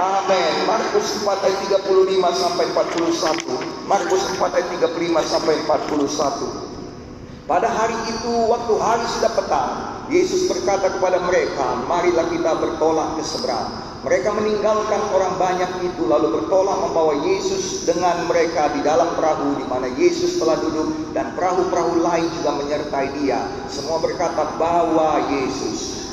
Amin. 0.00 0.54
Markus 0.64 1.12
4 1.20 1.28
ayat 1.36 1.58
35 1.68 2.40
sampai 2.40 2.64
41. 2.72 3.60
Markus 3.92 4.22
4 4.24 4.56
ayat 4.56 4.68
35 4.72 5.20
sampai 5.36 5.54
41. 5.68 7.44
Pada 7.44 7.68
hari 7.68 7.98
itu, 8.08 8.32
waktu 8.48 8.72
hari 8.80 9.04
sudah 9.04 9.36
petang, 9.36 9.72
Yesus 10.08 10.48
berkata 10.48 10.88
kepada 10.96 11.20
mereka, 11.28 11.76
marilah 11.84 12.24
kita 12.32 12.56
bertolak 12.56 13.20
ke 13.20 13.22
seberang. 13.28 13.89
Mereka 14.00 14.32
meninggalkan 14.32 15.12
orang 15.12 15.36
banyak 15.36 15.92
itu 15.92 16.08
lalu 16.08 16.40
bertolak 16.40 16.88
membawa 16.88 17.20
Yesus 17.20 17.84
dengan 17.84 18.24
mereka 18.24 18.72
di 18.72 18.80
dalam 18.80 19.12
perahu 19.12 19.60
di 19.60 19.66
mana 19.68 19.92
Yesus 19.92 20.40
telah 20.40 20.56
duduk 20.56 21.12
dan 21.12 21.36
perahu-perahu 21.36 22.00
lain 22.00 22.24
juga 22.40 22.56
menyertai 22.64 23.12
dia. 23.20 23.44
Semua 23.68 24.00
berkata, 24.00 24.56
bawa 24.56 25.28
Yesus. 25.28 26.08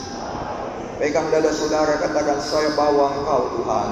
Pegang 1.00 1.32
dada 1.32 1.48
saudara 1.56 1.96
katakan 1.96 2.44
saya 2.44 2.76
bawa 2.76 3.24
engkau 3.24 3.56
Tuhan. 3.56 3.90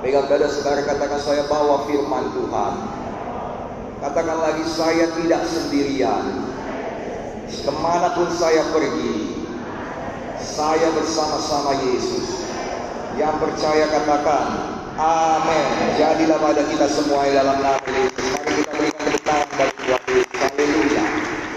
Pegang 0.00 0.26
dada 0.32 0.48
saudara 0.48 0.80
katakan 0.80 1.20
saya 1.20 1.44
bawa 1.52 1.84
firman 1.84 2.24
Tuhan. 2.32 2.74
Katakan 4.00 4.38
lagi 4.40 4.64
saya 4.64 5.12
tidak 5.12 5.44
sendirian. 5.44 6.24
Ke 7.52 7.72
mana 7.84 8.16
pun 8.16 8.32
saya 8.32 8.64
pergi, 8.72 9.44
saya 10.40 10.88
bersama-sama 10.96 11.76
Yesus. 11.84 12.41
Yang 13.12 13.34
percaya 13.44 13.84
katakan, 13.92 14.44
Amin. 14.96 15.64
Jadilah 16.00 16.38
pada 16.40 16.62
kita 16.64 16.86
semua 16.88 17.28
dalam 17.28 17.60
nama 17.60 17.80
Yesus. 17.92 18.24
Mari 18.32 18.50
kita 18.60 18.72
berikan 18.76 19.02
tepuk 19.08 19.22
tangan 19.24 19.48
bagi 19.56 19.76
Tuhan 19.76 20.02
Yesus. 20.08 20.36
Haleluya. 20.36 21.04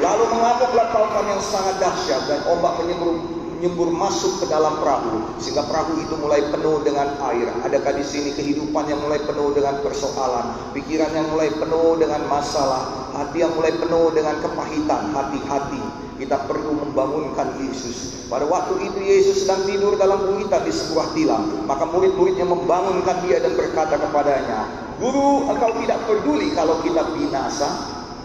Lalu 0.04 0.24
mengamuklah 0.36 0.88
tautan 0.92 1.26
yang 1.32 1.44
sangat 1.44 1.76
dahsyat 1.80 2.22
dan 2.28 2.40
ombak 2.48 2.74
menyembur 2.84 3.16
menyembur 3.56 3.88
masuk 3.88 4.44
ke 4.44 4.52
dalam 4.52 4.84
perahu 4.84 5.40
sehingga 5.40 5.64
perahu 5.64 5.96
itu 6.04 6.16
mulai 6.20 6.44
penuh 6.52 6.84
dengan 6.84 7.16
air. 7.32 7.48
Adakah 7.64 7.96
di 7.96 8.04
sini 8.04 8.36
kehidupan 8.36 8.92
yang 8.92 9.00
mulai 9.00 9.24
penuh 9.24 9.56
dengan 9.56 9.80
persoalan, 9.80 10.76
pikiran 10.76 11.12
yang 11.16 11.32
mulai 11.32 11.50
penuh 11.56 11.96
dengan 11.96 12.28
masalah, 12.28 13.10
hati 13.16 13.48
yang 13.48 13.56
mulai 13.56 13.72
penuh 13.72 14.12
dengan 14.12 14.44
kepahitan, 14.44 15.16
hati-hati. 15.16 16.05
Kita 16.16 16.48
perlu 16.48 16.80
membangunkan 16.80 17.60
Yesus. 17.60 18.28
Pada 18.32 18.48
waktu 18.48 18.88
itu 18.88 19.00
Yesus 19.04 19.44
sedang 19.44 19.68
tidur 19.68 20.00
dalam 20.00 20.24
gumitan 20.32 20.64
di 20.64 20.72
sebuah 20.72 21.12
tilam. 21.12 21.68
Maka 21.68 21.84
murid-muridnya 21.92 22.48
membangunkan 22.48 23.20
dia 23.28 23.44
dan 23.44 23.54
berkata 23.54 24.00
kepadanya, 24.00 24.86
Guru, 24.96 25.52
engkau 25.52 25.76
tidak 25.84 26.00
peduli 26.08 26.56
kalau 26.56 26.80
kita 26.80 27.04
binasa? 27.12 27.68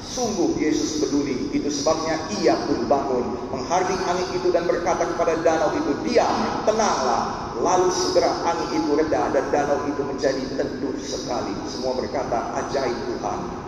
Sungguh 0.00 0.54
Yesus 0.58 1.02
peduli. 1.02 1.50
Itu 1.50 1.70
sebabnya 1.70 2.18
ia 2.38 2.54
pun 2.66 2.86
bangun, 2.86 3.50
menghardik 3.50 3.98
angin 4.06 4.26
itu 4.38 4.48
dan 4.50 4.66
berkata 4.66 5.06
kepada 5.06 5.38
danau 5.42 5.70
itu, 5.74 5.92
"Diam, 6.06 6.62
tenanglah." 6.66 7.54
Lalu 7.60 7.92
segera 7.92 8.32
angin 8.42 8.80
itu 8.80 8.90
reda 8.96 9.30
dan 9.34 9.44
danau 9.52 9.78
itu 9.86 10.02
menjadi 10.02 10.42
teduh 10.56 10.96
sekali. 10.98 11.52
Semua 11.68 11.94
berkata, 11.94 12.54
"Ajaib 12.58 12.96
Tuhan." 13.06 13.59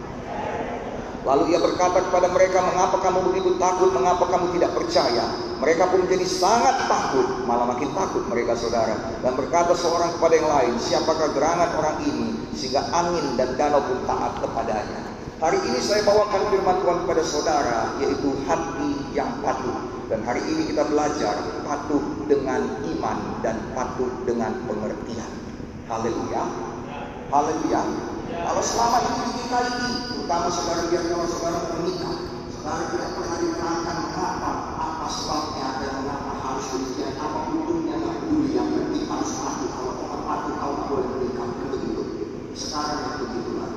Lalu 1.22 1.54
ia 1.54 1.60
berkata 1.62 2.02
kepada 2.02 2.26
mereka, 2.34 2.58
"Mengapa 2.66 2.98
kamu 2.98 3.30
begitu 3.30 3.54
takut? 3.54 3.94
Mengapa 3.94 4.26
kamu 4.26 4.58
tidak 4.58 4.74
percaya?" 4.74 5.24
Mereka 5.62 5.94
pun 5.94 6.02
menjadi 6.02 6.26
sangat 6.26 6.90
takut, 6.90 7.46
malah 7.46 7.70
makin 7.70 7.94
takut 7.94 8.26
mereka 8.26 8.58
saudara. 8.58 8.98
Dan 9.22 9.38
berkata 9.38 9.78
seorang 9.78 10.18
kepada 10.18 10.34
yang 10.34 10.50
lain, 10.50 10.74
"Siapakah 10.82 11.30
gerangan 11.30 11.70
orang 11.78 11.96
ini 12.02 12.34
sehingga 12.58 12.82
angin 12.90 13.38
dan 13.38 13.54
danau 13.54 13.78
pun 13.86 14.02
taat 14.02 14.42
kepadanya?" 14.42 15.12
Hari 15.42 15.58
ini 15.58 15.78
saya 15.82 16.06
bawakan 16.06 16.54
firman 16.54 16.76
Tuhan 16.82 16.98
kepada 17.02 17.22
saudara 17.26 17.78
yaitu 17.98 18.30
hati 18.46 18.90
yang 19.14 19.42
patuh. 19.42 19.90
Dan 20.06 20.22
hari 20.26 20.42
ini 20.46 20.70
kita 20.70 20.86
belajar 20.86 21.34
patuh 21.66 22.02
dengan 22.30 22.62
iman 22.82 23.18
dan 23.42 23.58
patuh 23.74 24.10
dengan 24.22 24.54
pengertian. 24.66 25.30
Haleluya. 25.90 26.42
Haleluya. 27.30 28.11
Kalau 28.42 28.58
selama 28.58 28.98
ini 29.06 29.38
kita 29.38 29.58
ini, 29.70 29.92
terutama 30.10 30.50
saudara 30.50 30.90
biar 30.90 31.04
kalau 31.14 31.26
saudara 31.30 31.78
menikah, 31.78 32.16
saudara 32.50 32.82
tidak 32.90 33.10
pernah 33.14 33.36
diterangkan 33.38 33.96
mengapa, 34.02 34.50
apa 34.82 35.06
sebabnya 35.06 35.66
dan 35.78 35.92
mengapa 36.02 36.32
harus 36.42 36.66
demikian, 36.74 37.14
apa 37.22 37.38
hukumnya 37.46 37.94
nggak 38.02 38.16
peduli, 38.18 38.50
yang 38.58 38.68
penting 38.74 39.06
harus 39.06 39.30
patuh. 39.38 39.68
Kalau 39.70 39.92
kau 39.94 40.20
patuh, 40.26 40.54
kau 40.58 40.72
tak 40.74 40.86
boleh 40.90 41.06
menikah. 41.14 41.48
Begitu. 41.70 42.02
Sekarang 42.58 42.98
yang 42.98 43.16
begitulah. 43.22 43.70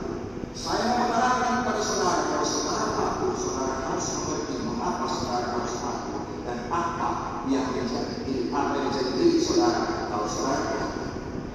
Saya 0.57 0.82
mau 0.89 0.97
menerangkan 1.05 1.53
kepada 1.61 1.82
saudara 1.86 2.22
kalau 2.26 2.47
saudara 2.49 2.86
patuh, 2.97 3.32
saudara 3.38 3.76
harus 3.86 4.07
mengerti 4.18 4.55
mengapa 4.66 5.05
saudara 5.05 5.45
harus 5.61 5.76
patuh 5.78 6.22
dan 6.41 6.57
apa 6.74 7.09
yang 7.53 7.70
menjadi 7.70 8.18
diri, 8.26 8.49
apa 8.49 8.72
yang 8.82 8.86
menjadi 8.89 9.11
diri 9.13 9.38
saudara 9.38 10.09
kalau 10.09 10.26
saudara 10.26 10.61
patuh. 10.74 11.09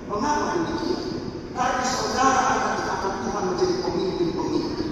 Mengapa 0.06 0.46
demikian? 0.62 1.19
Karena 1.50 1.84
saudara 1.84 2.40
akan 2.46 2.70
dikatakan 2.78 3.14
Tuhan 3.26 3.44
menjadi 3.50 3.74
pemimpin-pemimpin. 3.82 4.88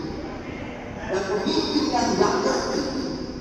Dan 1.08 1.22
pemimpin 1.24 1.84
yang 1.88 2.06
tidak 2.14 2.32
ngerti 2.44 2.82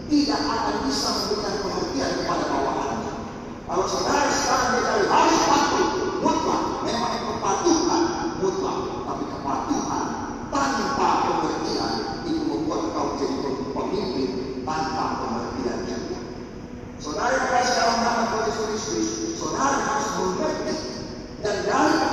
tidak 0.08 0.40
akan 0.40 0.76
bisa 0.88 1.08
memberikan 1.12 1.56
pengertian 1.66 2.12
kepada 2.24 2.46
bawahannya. 2.48 3.14
Kalau 3.68 3.86
saudara 3.90 4.32
sekarang 4.32 4.70
dikali 4.80 5.06
harus 5.12 5.40
patuh, 5.44 5.88
mutlak, 6.24 6.64
memang 6.88 7.14
kepatuhan 7.20 8.04
mutlak, 8.40 8.78
tapi 9.04 9.24
kepatuhan 9.28 10.06
tanpa 10.48 11.10
pengertian 11.28 11.94
itu 12.24 12.42
membuat 12.48 12.82
kau 12.96 13.20
jadi 13.20 13.36
pemimpin 13.76 14.30
tanpa 14.64 15.04
pengertian 15.20 15.78
juga. 15.84 16.20
Saudara 17.04 17.36
nama 18.00 18.22
Tuhan 18.32 18.48
Yesus 18.48 18.64
Kristus, 18.72 19.08
saudara 19.36 19.78
harus 19.84 20.08
mengerti 20.16 20.76
dan 21.44 21.58
dari 21.68 22.07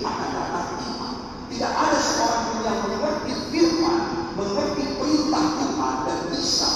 akan 0.00 0.28
datang 0.32 0.68
iman. 0.80 1.14
Tidak 1.50 1.72
ada 1.72 1.98
seorang 1.98 2.42
pun 2.46 2.60
yang 2.62 2.78
mengerti 2.86 3.32
firman, 3.50 4.00
mengerti 4.38 4.84
perintah 4.96 5.44
Tuhan 5.58 5.94
dan 6.06 6.18
bisa. 6.30 6.70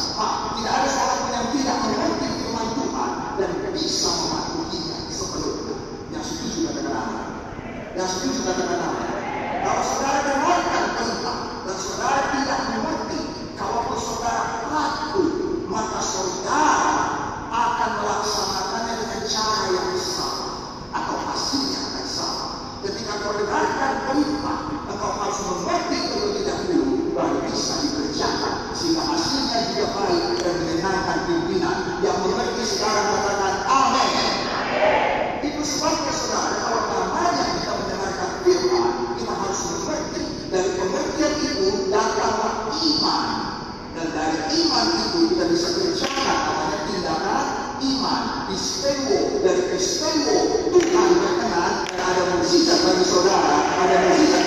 Tidak 0.55 0.73
ada 0.73 0.89
seorang 0.91 1.19
pun 1.23 1.31
yang 1.33 1.49
tidak 1.55 1.77
mengerti 1.85 2.27
firman 2.43 2.69
Tuhan 2.75 3.11
dan 3.39 3.51
bisa 3.73 4.09
mematuhinya 4.11 4.99
sepenuhnya. 5.09 5.77
Yang 6.11 6.25
setuju 6.27 6.59
katakan. 6.71 7.09
Yang 7.95 8.09
setuju 8.19 8.39
katakan. 8.51 8.93
Kalau 9.65 9.81
saudara 9.81 10.21
dengarkan 10.29 10.85
perintah 10.99 11.39
dan 11.65 11.77
saudara 11.81 12.21
tidak 12.37 12.61
khalifah 24.15 24.59
engkau 24.95 25.11
harus 25.19 25.39
membuatnya 25.43 26.01
terlebih 26.07 26.43
dahulu 26.47 27.11
baru 27.19 27.39
bisa 27.51 27.83
dikerjakan 27.83 28.71
sehingga 28.71 29.03
hasilnya 29.11 29.59
juga 29.75 29.87
baik 29.91 30.25
dan 30.39 30.55
menyenangkan 30.63 31.19
pimpinan 31.27 31.79
yang 31.99 32.19
mengerti 32.23 32.63
sekarang 32.63 33.07
katakan 33.11 33.55
amin 33.67 34.19
itu 35.43 35.63
sebabnya 35.67 36.13
saudara 36.15 36.55
kalau 36.63 36.83
namanya 36.95 37.45
kita 37.59 37.73
mendengarkan 37.75 38.31
firman 38.47 38.91
kita 39.19 39.33
harus 39.35 39.61
mengerti 39.67 40.23
dari 40.47 40.71
pengertian 40.79 41.33
itu 41.43 41.69
datanglah 41.91 42.55
iman 42.71 43.27
dan 43.99 44.07
dari 44.15 44.39
iman 44.63 44.87
itu 44.95 45.19
kita 45.35 45.45
bisa 45.51 45.69
kerjakan 45.75 46.39
namanya 46.39 46.79
tindakan 46.87 47.47
iman 47.83 48.23
istewo 48.55 49.43
dari 49.43 49.75
istewo 49.75 50.39
Tuhan 50.71 51.11
berkenan 51.19 51.73
dan 51.91 52.05
ada 52.15 52.23
mukjizat 52.39 52.79
bagi 52.87 53.05
saudara. 53.07 53.44
Aleluia. 53.85 54.44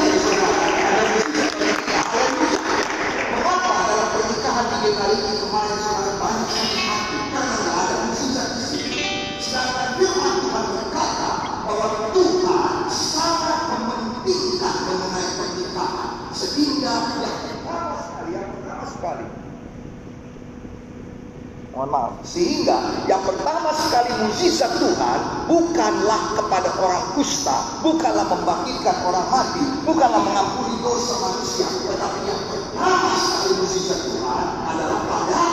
Mohon 21.77 21.93
maaf. 21.93 22.13
Sehingga 22.25 22.73
yang 23.05 23.21
pertama 23.21 23.69
sekali 23.69 24.09
mukjizat 24.25 24.81
Tuhan 24.81 25.19
bukanlah 25.45 26.33
kepada 26.33 26.73
orang 26.81 27.05
kusta, 27.13 27.53
bukanlah 27.85 28.25
membangkitkan 28.25 28.97
orang 29.05 29.21
mati, 29.29 29.61
bukanlah 29.85 30.17
mengampuni 30.25 30.81
dosa 30.81 31.21
manusia, 31.21 31.69
tetapi 31.69 32.19
yang 32.25 32.41
pertama 32.49 33.13
sekali 33.13 33.61
mukjizat 33.61 33.99
Tuhan 34.09 34.45
adalah 34.73 34.99
pada 35.05 35.43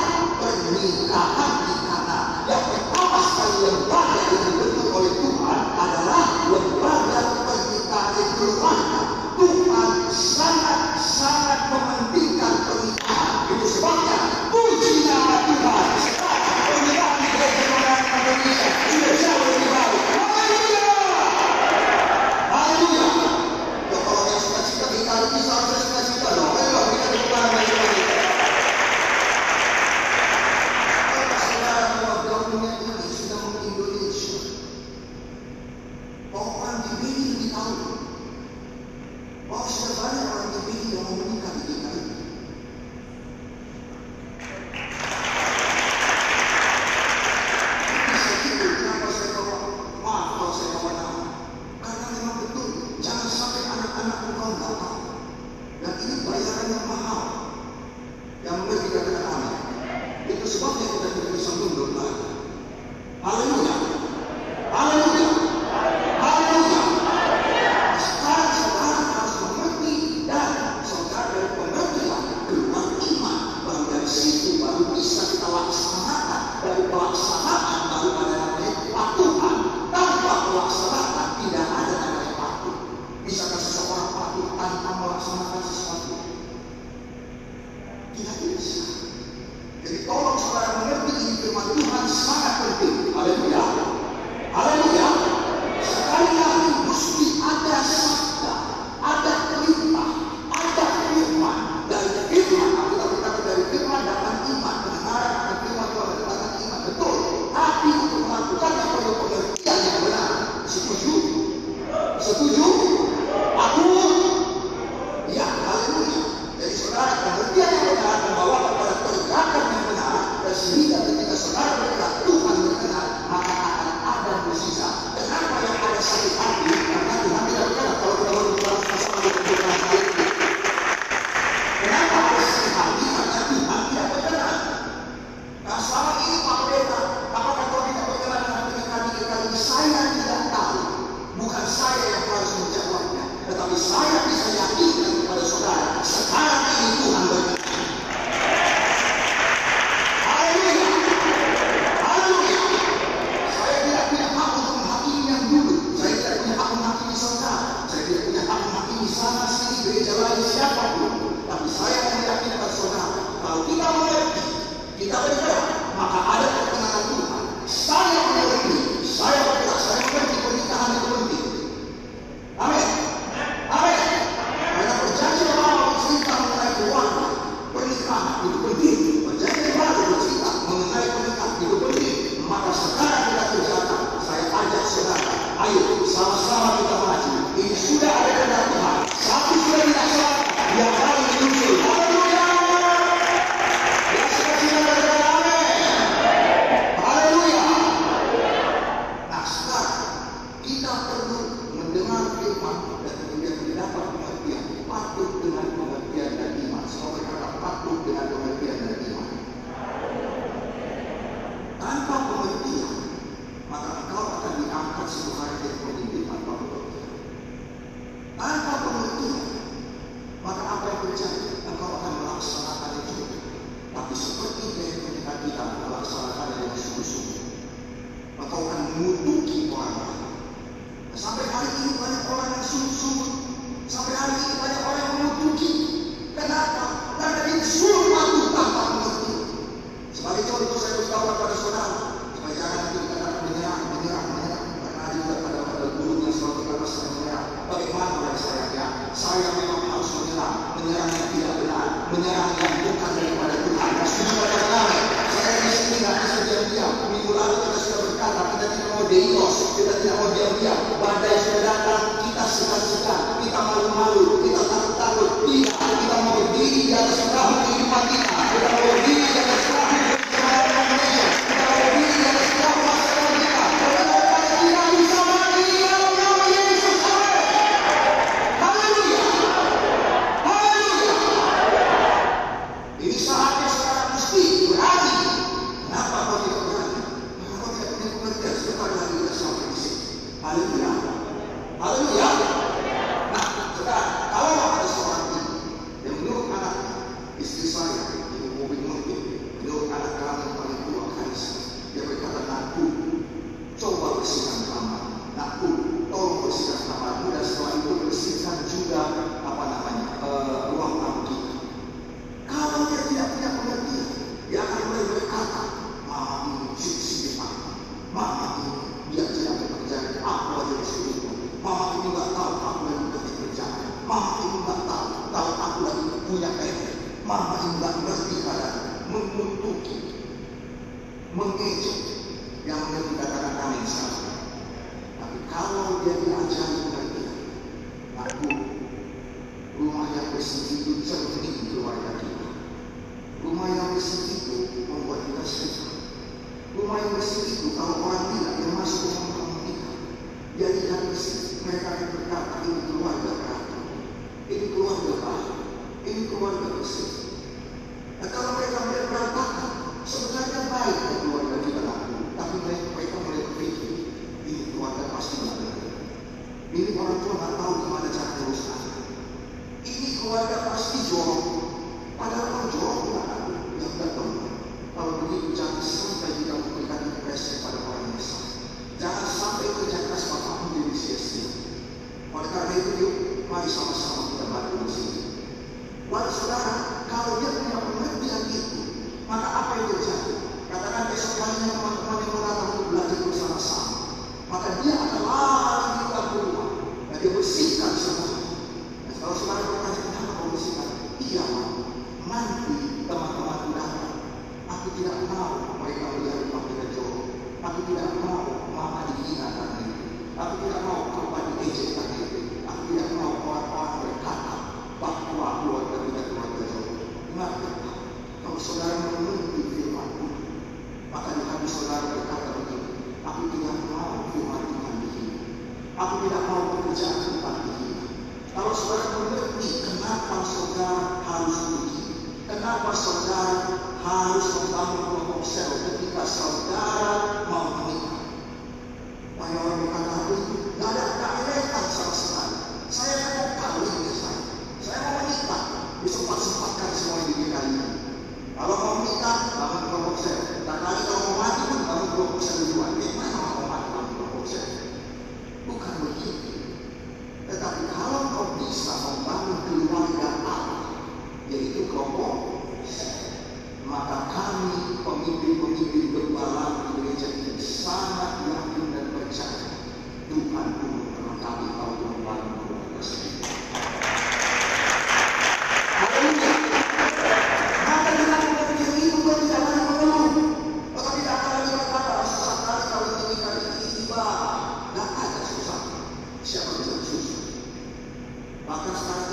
pernikahan 0.41 1.53
di 1.61 1.75
Kana. 1.93 2.21
Yang 2.49 2.65
pertama 2.73 3.19
sekali 3.21 3.57
yang 3.69 3.81
pada 3.85 4.21
itu 4.25 4.64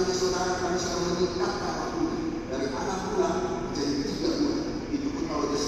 artinya 0.01 0.17
saudara 0.17 0.57
kami 0.65 0.81
sudah 0.81 0.97
meningkatkan 1.13 1.93
dari 2.49 2.73
anak 2.73 3.13
pulang 3.13 3.69
menjadi 3.69 4.01
tiga 4.01 4.29
bulan 4.33 4.65
itu 4.89 5.07
pun 5.13 5.23
kalau 5.29 5.45
dia 5.53 5.61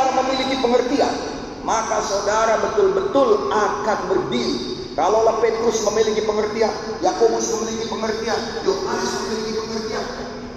saudara 0.00 0.24
memiliki 0.24 0.56
pengertian, 0.64 1.12
maka 1.60 2.00
saudara 2.00 2.56
betul-betul 2.64 3.52
akan 3.52 3.98
berdiri. 4.08 4.80
Kalau 4.96 5.28
Petrus 5.44 5.84
memiliki 5.92 6.24
pengertian, 6.24 6.72
Yakobus 7.04 7.52
memiliki 7.60 7.84
pengertian, 7.92 8.40
Yohanes 8.64 9.12
memiliki 9.20 9.52
pengertian. 9.60 10.04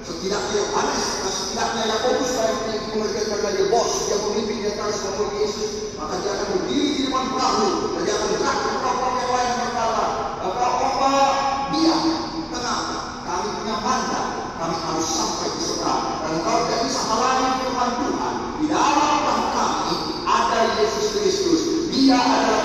Setidaknya 0.04 0.64
Yohanes, 0.64 1.04
setidaknya 1.28 1.84
Yakobus 1.92 2.30
saya 2.32 2.52
memiliki 2.56 2.88
pengertian 2.96 3.26
karena 3.36 3.50
dia 3.52 3.68
bos, 3.68 3.92
dia 4.08 4.18
memimpin 4.24 4.58
dia 4.64 4.72
harus 4.80 5.00
memiliki 5.12 5.38
Yesus. 5.44 5.72
Maka 6.00 6.14
dia 6.24 6.32
akan 6.40 6.48
berdiri 6.56 6.88
di 6.88 7.02
depan 7.04 7.24
perahu, 7.36 7.68
dan 8.00 8.02
dia 8.08 8.14
akan 8.16 8.28
gerak 8.32 8.58
ke 8.64 8.70
perahu 8.80 9.16
yang 9.20 9.32
lain 9.32 9.52
berkata, 9.60 10.06
apa 10.40 11.12
dia 11.76 11.96
kami 13.24 13.48
punya 13.60 13.76
mandat. 13.84 14.26
kami 14.56 14.76
harus 14.80 15.08
sampai 15.12 15.50
ke 15.52 15.60
saudara. 15.60 16.24
Dan 16.24 16.40
kalau 16.48 16.60
tidak 16.64 16.80
bisa 16.88 17.02
halangi 17.12 17.48
firman 17.60 17.90
Tuhan, 18.00 18.36
tidak 18.64 18.80
ada 18.80 19.03
Cristo, 21.14 22.63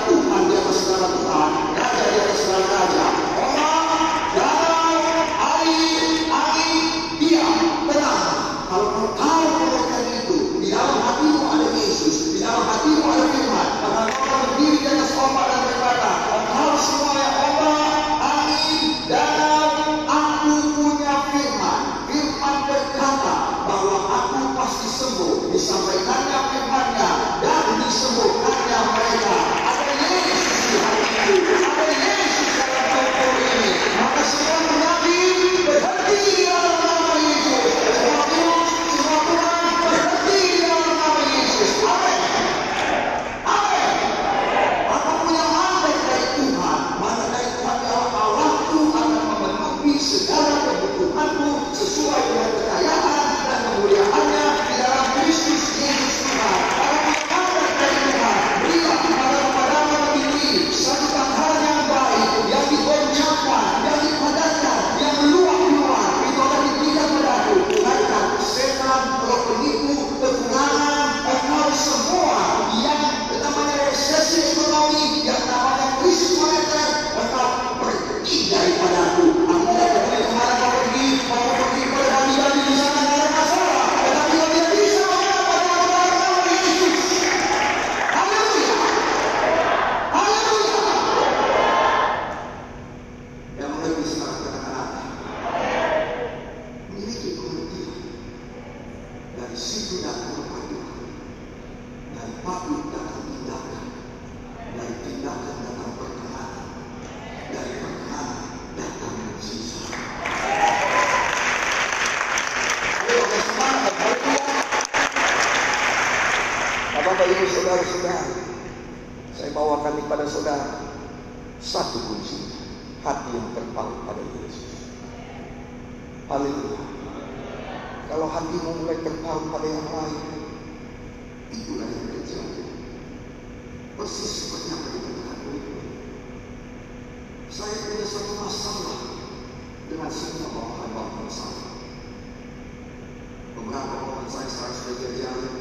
Enggak, 143.69 143.85
kalau 143.85 144.25
saya 144.25 144.49
sekarang 144.49 144.77
sudah 144.81 144.95
diajarin 144.97 145.55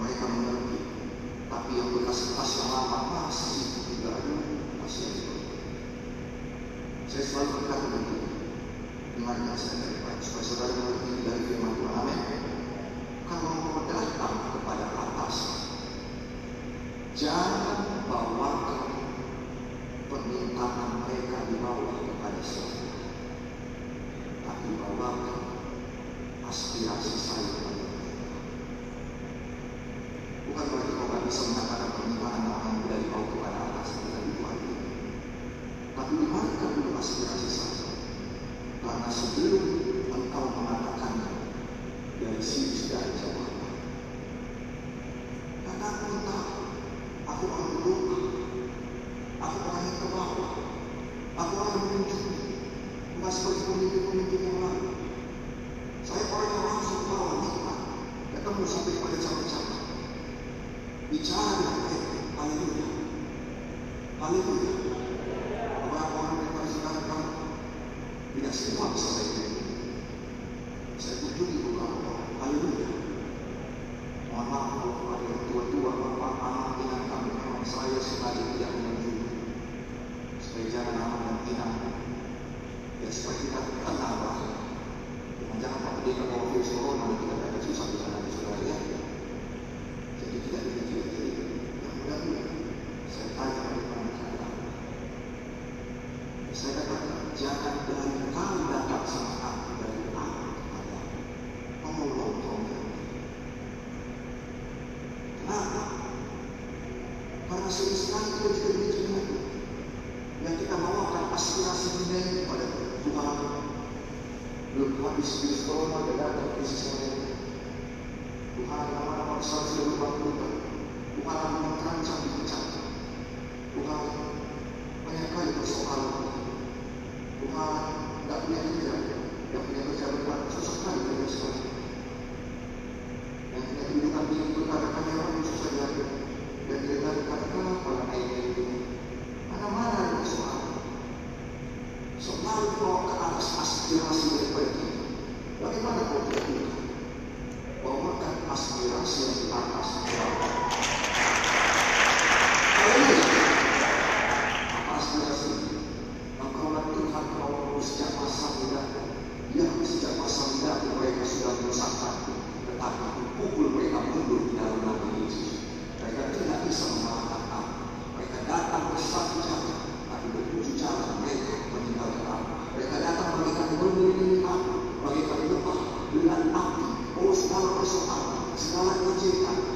mereka 0.00 0.24
mengerti. 0.32 0.80
Tapi 1.52 1.70
yang 1.76 1.92
bekas 1.92 2.32
tas 2.32 2.56
yang 2.56 2.72
lama 2.72 3.28
masih 3.28 3.84
tidak 3.84 4.16
ada, 4.16 4.36
masih 4.80 5.12
ada. 5.12 5.34
Saya 7.04 7.24
selalu 7.28 7.52
berkata 7.52 7.84
begitu. 7.84 8.32
Dengarkan 9.12 9.56
saya 9.60 9.76
dari 9.76 10.00
Pak, 10.00 10.24
supaya 10.24 10.44
saudara 10.48 10.72
mengerti 10.72 11.20
dari 11.20 11.42
firman 11.52 11.72
Tuhan. 11.76 11.96
Amin. 12.00 12.20
Kalau 13.28 13.52
mau 13.52 13.84
datang 13.84 14.36
kepada 14.56 14.86
atas, 14.88 15.36
jangan 17.12 18.08
bawa 18.08 18.50
ke 18.72 18.76
permintaan 20.08 21.04
mereka 21.04 21.44
di 21.44 21.60
bawah 21.60 22.00
kepada 22.08 22.40
saya. 22.40 22.88
Tapi 24.48 24.68
bawa 24.80 25.08
ke 25.28 25.41
aspirasi 26.52 27.16
saya 27.16 27.48
bukan 30.44 30.64
berarti 30.68 30.92
kau 30.92 31.08
gak 31.08 31.24
bisa 31.24 31.48
mengatakan 31.48 31.96
permintaan 31.96 32.44
orang 32.44 32.76
dari 32.92 33.08
kau 33.08 33.24
kepada 33.24 33.72
atas 33.72 33.96
dari 34.04 34.36
itu 34.36 34.72
tapi 35.96 36.12
mari 36.28 36.52
dulu 36.76 36.92
aspirasi 37.00 37.48
saya 37.48 37.88
karena 38.84 39.08
sebelum 39.08 39.71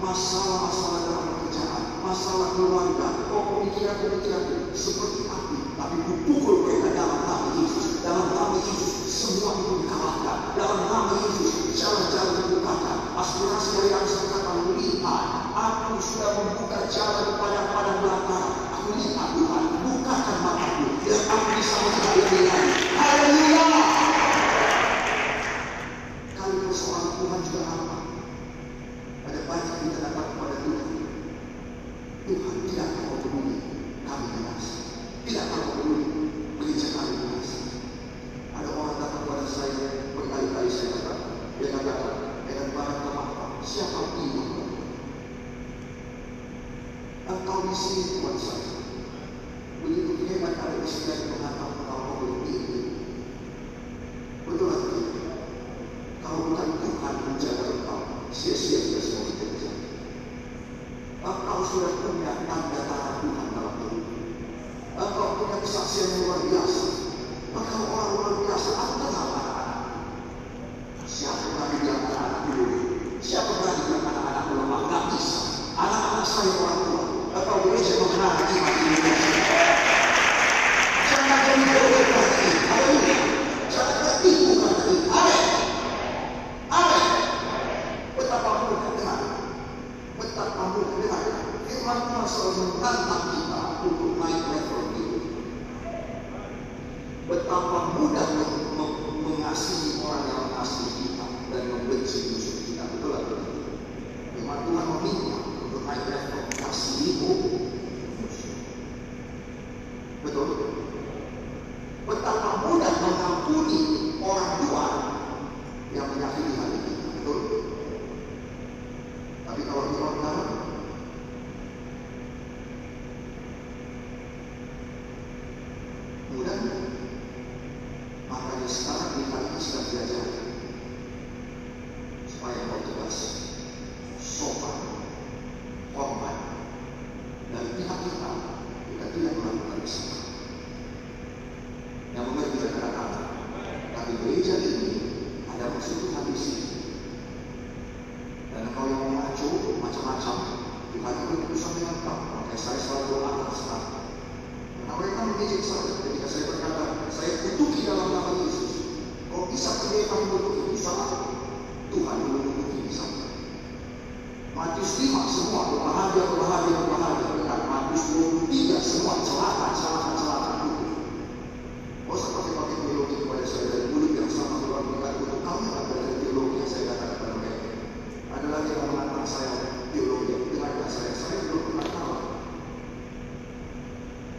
masalah 0.01 0.69
masalah 0.69 1.01
dalam 1.09 1.25
pekerjaan, 1.33 1.83
masalah 2.05 2.49
keluarga, 2.55 3.07
pemikiran 3.31 3.97
pemikiran 4.05 4.43
seperti 4.77 5.25
api, 5.29 5.57
tapi 5.77 5.95
dipukul 6.05 6.69
mereka 6.69 6.93
dalam 6.93 7.21
nama 7.25 7.49
Yesus, 7.61 8.05
dalam 8.05 8.33
nama 8.33 8.57
Yesus 8.61 8.93
semua 9.09 9.57
itu 9.57 9.73
dikalahkan, 9.85 10.39
dalam 10.55 10.81
nama 10.93 11.13
Yesus 11.25 11.73
jalan-jalan 11.77 12.35
dibukakan, 12.45 12.99
aspirasi 13.17 13.69
dari 13.77 13.89
yang 13.93 14.05
berkata 14.05 14.51
lihat, 14.77 15.25
aku 15.57 15.93
sudah 16.01 16.31
membuka 16.41 16.79
jalan 16.89 17.23
kepada 17.33 17.61
pada 17.73 17.93
belakang, 18.05 18.49
aku 18.77 18.89
lihat 19.01 19.29
Tuhan, 19.37 19.65
bukakan 19.81 20.37
mataku, 20.45 20.87
dan 21.05 21.21
aku 21.33 21.47
bisa 21.57 21.77
melihat 21.81 22.66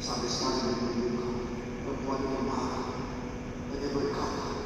Sampai 0.00 0.32
sekali 0.32 0.64
dia 0.64 0.74
menunjukkan 0.80 1.30
perempuan 1.84 2.20
yang 2.24 2.44
marah. 2.48 2.82
Dan 3.68 3.76
dia 3.84 3.90
berkata, 3.92 4.59